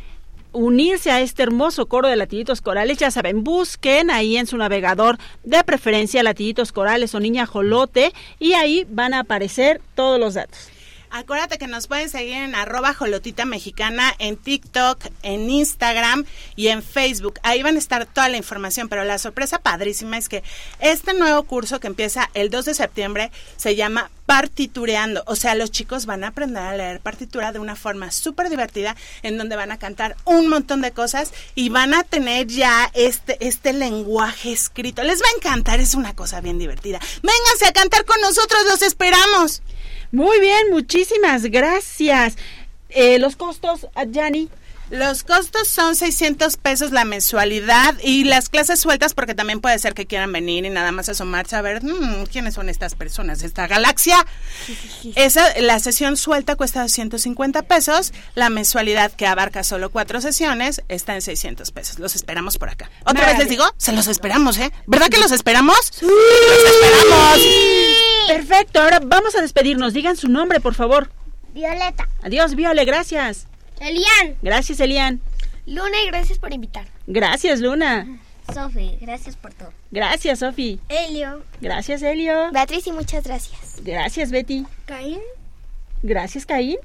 unirse 0.52 1.10
a 1.10 1.20
este 1.20 1.42
hermoso 1.42 1.84
coro 1.84 2.08
de 2.08 2.16
latiditos 2.16 2.62
corales, 2.62 2.96
ya 2.96 3.10
saben, 3.10 3.44
busquen 3.44 4.10
ahí 4.10 4.38
en 4.38 4.46
su 4.46 4.56
navegador 4.56 5.18
de 5.44 5.62
preferencia 5.62 6.22
latiditos 6.22 6.72
corales 6.72 7.14
o 7.14 7.20
niña 7.20 7.44
jolote 7.44 8.14
y 8.38 8.54
ahí 8.54 8.86
van 8.88 9.12
a 9.12 9.18
aparecer 9.20 9.82
todos 9.94 10.18
los 10.18 10.32
datos. 10.32 10.71
Acuérdate 11.14 11.58
que 11.58 11.66
nos 11.66 11.88
pueden 11.88 12.08
seguir 12.08 12.36
en 12.36 12.54
arroba 12.54 12.94
jolotita 12.94 13.44
mexicana, 13.44 14.14
en 14.18 14.38
TikTok, 14.38 14.98
en 15.22 15.50
Instagram 15.50 16.24
y 16.56 16.68
en 16.68 16.82
Facebook. 16.82 17.38
Ahí 17.42 17.62
van 17.62 17.76
a 17.76 17.78
estar 17.78 18.06
toda 18.06 18.30
la 18.30 18.38
información, 18.38 18.88
pero 18.88 19.04
la 19.04 19.18
sorpresa 19.18 19.58
padrísima 19.58 20.16
es 20.16 20.30
que 20.30 20.42
este 20.80 21.12
nuevo 21.12 21.42
curso 21.42 21.80
que 21.80 21.86
empieza 21.86 22.30
el 22.32 22.48
2 22.48 22.64
de 22.64 22.72
septiembre 22.74 23.30
se 23.58 23.76
llama 23.76 24.10
partitureando. 24.24 25.22
O 25.26 25.36
sea, 25.36 25.54
los 25.54 25.70
chicos 25.70 26.06
van 26.06 26.24
a 26.24 26.28
aprender 26.28 26.62
a 26.62 26.74
leer 26.74 27.00
partitura 27.00 27.52
de 27.52 27.58
una 27.58 27.76
forma 27.76 28.10
súper 28.10 28.48
divertida 28.48 28.96
en 29.22 29.36
donde 29.36 29.56
van 29.56 29.70
a 29.70 29.78
cantar 29.78 30.16
un 30.24 30.48
montón 30.48 30.80
de 30.80 30.92
cosas 30.92 31.34
y 31.54 31.68
van 31.68 31.92
a 31.92 32.04
tener 32.04 32.46
ya 32.46 32.90
este, 32.94 33.36
este 33.46 33.74
lenguaje 33.74 34.50
escrito. 34.50 35.02
Les 35.02 35.20
va 35.20 35.26
a 35.26 35.36
encantar, 35.36 35.78
es 35.78 35.92
una 35.92 36.16
cosa 36.16 36.40
bien 36.40 36.58
divertida. 36.58 37.00
Vénganse 37.22 37.66
a 37.66 37.72
cantar 37.72 38.06
con 38.06 38.18
nosotros, 38.22 38.62
los 38.66 38.80
esperamos. 38.80 39.60
Muy 40.12 40.40
bien, 40.40 40.68
muchísimas 40.70 41.44
gracias. 41.44 42.36
Eh, 42.90 43.18
los 43.18 43.34
costos, 43.34 43.86
Yanni. 44.10 44.50
Los 44.92 45.22
costos 45.24 45.68
son 45.68 45.96
600 45.96 46.58
pesos 46.58 46.90
la 46.92 47.06
mensualidad 47.06 47.94
y 48.02 48.24
las 48.24 48.50
clases 48.50 48.78
sueltas 48.78 49.14
porque 49.14 49.34
también 49.34 49.62
puede 49.62 49.78
ser 49.78 49.94
que 49.94 50.04
quieran 50.06 50.30
venir 50.32 50.66
y 50.66 50.68
nada 50.70 50.92
más 50.92 51.08
asomarse 51.08 51.56
a 51.56 51.62
ver 51.62 51.82
"Mm, 51.82 52.26
quiénes 52.30 52.52
son 52.52 52.68
estas 52.68 52.94
personas 52.94 53.38
de 53.40 53.46
esta 53.46 53.66
galaxia. 53.66 54.24
Esa, 55.14 55.58
la 55.60 55.78
sesión 55.78 56.18
suelta 56.18 56.56
cuesta 56.56 56.82
250 56.82 57.62
pesos, 57.62 58.12
la 58.34 58.50
mensualidad 58.50 59.10
que 59.12 59.26
abarca 59.26 59.64
solo 59.64 59.90
cuatro 59.90 60.20
sesiones 60.20 60.82
está 60.88 61.14
en 61.14 61.22
600 61.22 61.70
pesos. 61.70 61.98
Los 61.98 62.14
esperamos 62.14 62.58
por 62.58 62.68
acá. 62.68 62.90
Otra 63.06 63.24
vez 63.24 63.38
les 63.38 63.48
digo, 63.48 63.64
se 63.78 63.92
los 63.92 64.08
esperamos, 64.08 64.58
¿eh? 64.58 64.72
¿Verdad 64.86 65.08
que 65.08 65.18
los 65.20 65.32
esperamos? 65.32 65.78
¡Sí! 65.90 66.04
¡Los 66.04 66.74
esperamos! 66.74 67.38
Perfecto, 68.28 68.82
ahora 68.82 69.00
vamos 69.02 69.34
a 69.36 69.40
despedirnos. 69.40 69.94
Digan 69.94 70.18
su 70.18 70.28
nombre, 70.28 70.60
por 70.60 70.74
favor. 70.74 71.10
Violeta. 71.54 72.08
Adiós, 72.22 72.54
Viole, 72.54 72.84
gracias. 72.84 73.46
Elian. 73.82 74.36
Gracias, 74.42 74.80
Elian. 74.80 75.20
Luna 75.66 76.02
y 76.02 76.06
gracias 76.06 76.38
por 76.38 76.52
invitar. 76.52 76.86
Gracias, 77.06 77.60
Luna. 77.60 78.18
Sofi, 78.52 78.98
gracias 79.00 79.36
por 79.36 79.54
todo. 79.54 79.72
Gracias, 79.90 80.40
Sofi. 80.40 80.80
Elio. 80.88 81.42
Gracias, 81.60 82.02
Elio. 82.02 82.50
Beatriz 82.52 82.86
y 82.86 82.92
muchas 82.92 83.24
gracias. 83.24 83.76
Gracias, 83.82 84.30
Betty. 84.30 84.66
Caín. 84.86 85.20
Gracias, 86.02 86.44
Caín. 86.46 86.78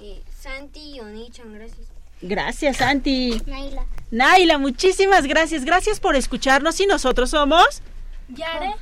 Y 0.00 0.20
Santi 0.40 0.96
y 0.96 1.00
Onichan, 1.00 1.52
gracias. 1.52 1.88
Gracias, 2.20 2.76
Santi. 2.78 3.40
Naila. 3.46 3.84
Naila, 4.10 4.58
muchísimas 4.58 5.26
gracias. 5.26 5.64
Gracias 5.64 6.00
por 6.00 6.16
escucharnos 6.16 6.80
y 6.80 6.86
nosotros 6.86 7.30
somos... 7.30 7.82
Yare. 8.28 8.74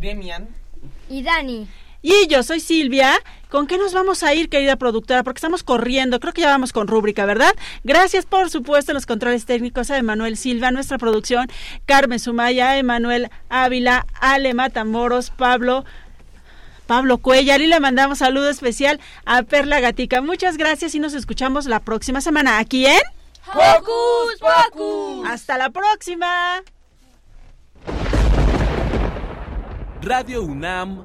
Demian. 0.00 0.48
Y 1.08 1.22
Dani. 1.22 1.68
Y 2.02 2.26
yo 2.28 2.42
soy 2.42 2.60
Silvia. 2.60 3.12
¿Con 3.48 3.66
qué 3.66 3.78
nos 3.78 3.94
vamos 3.94 4.22
a 4.22 4.34
ir, 4.34 4.50
querida 4.50 4.76
productora? 4.76 5.22
Porque 5.22 5.38
estamos 5.38 5.62
corriendo. 5.62 6.20
Creo 6.20 6.32
que 6.34 6.42
ya 6.42 6.50
vamos 6.50 6.72
con 6.72 6.86
rúbrica, 6.86 7.24
¿verdad? 7.24 7.54
Gracias, 7.82 8.26
por 8.26 8.50
supuesto, 8.50 8.92
en 8.92 8.94
los 8.94 9.06
controles 9.06 9.46
técnicos 9.46 9.90
a 9.90 9.96
Emanuel 9.96 10.36
Silva, 10.36 10.70
nuestra 10.70 10.98
producción, 10.98 11.48
Carmen 11.86 12.18
Sumaya, 12.18 12.76
Emanuel 12.76 13.30
Ávila, 13.48 14.06
Ale 14.20 14.54
Matamoros, 14.54 15.30
Pablo. 15.30 15.84
Pablo 16.86 17.18
Cuellar 17.18 17.60
y 17.60 17.66
le 17.66 17.80
mandamos 17.80 18.18
saludo 18.18 18.48
especial 18.48 18.98
a 19.26 19.42
Perla 19.42 19.78
Gatica. 19.78 20.22
Muchas 20.22 20.56
gracias 20.56 20.94
y 20.94 20.98
nos 20.98 21.12
escuchamos 21.12 21.66
la 21.66 21.80
próxima 21.80 22.22
semana 22.22 22.58
aquí 22.58 22.86
en 22.86 23.00
Hocus 23.52 24.40
Pocus. 24.40 25.28
Hasta 25.28 25.58
la 25.58 25.68
próxima. 25.68 26.62
Radio 30.00 30.42
UNAM 30.42 31.04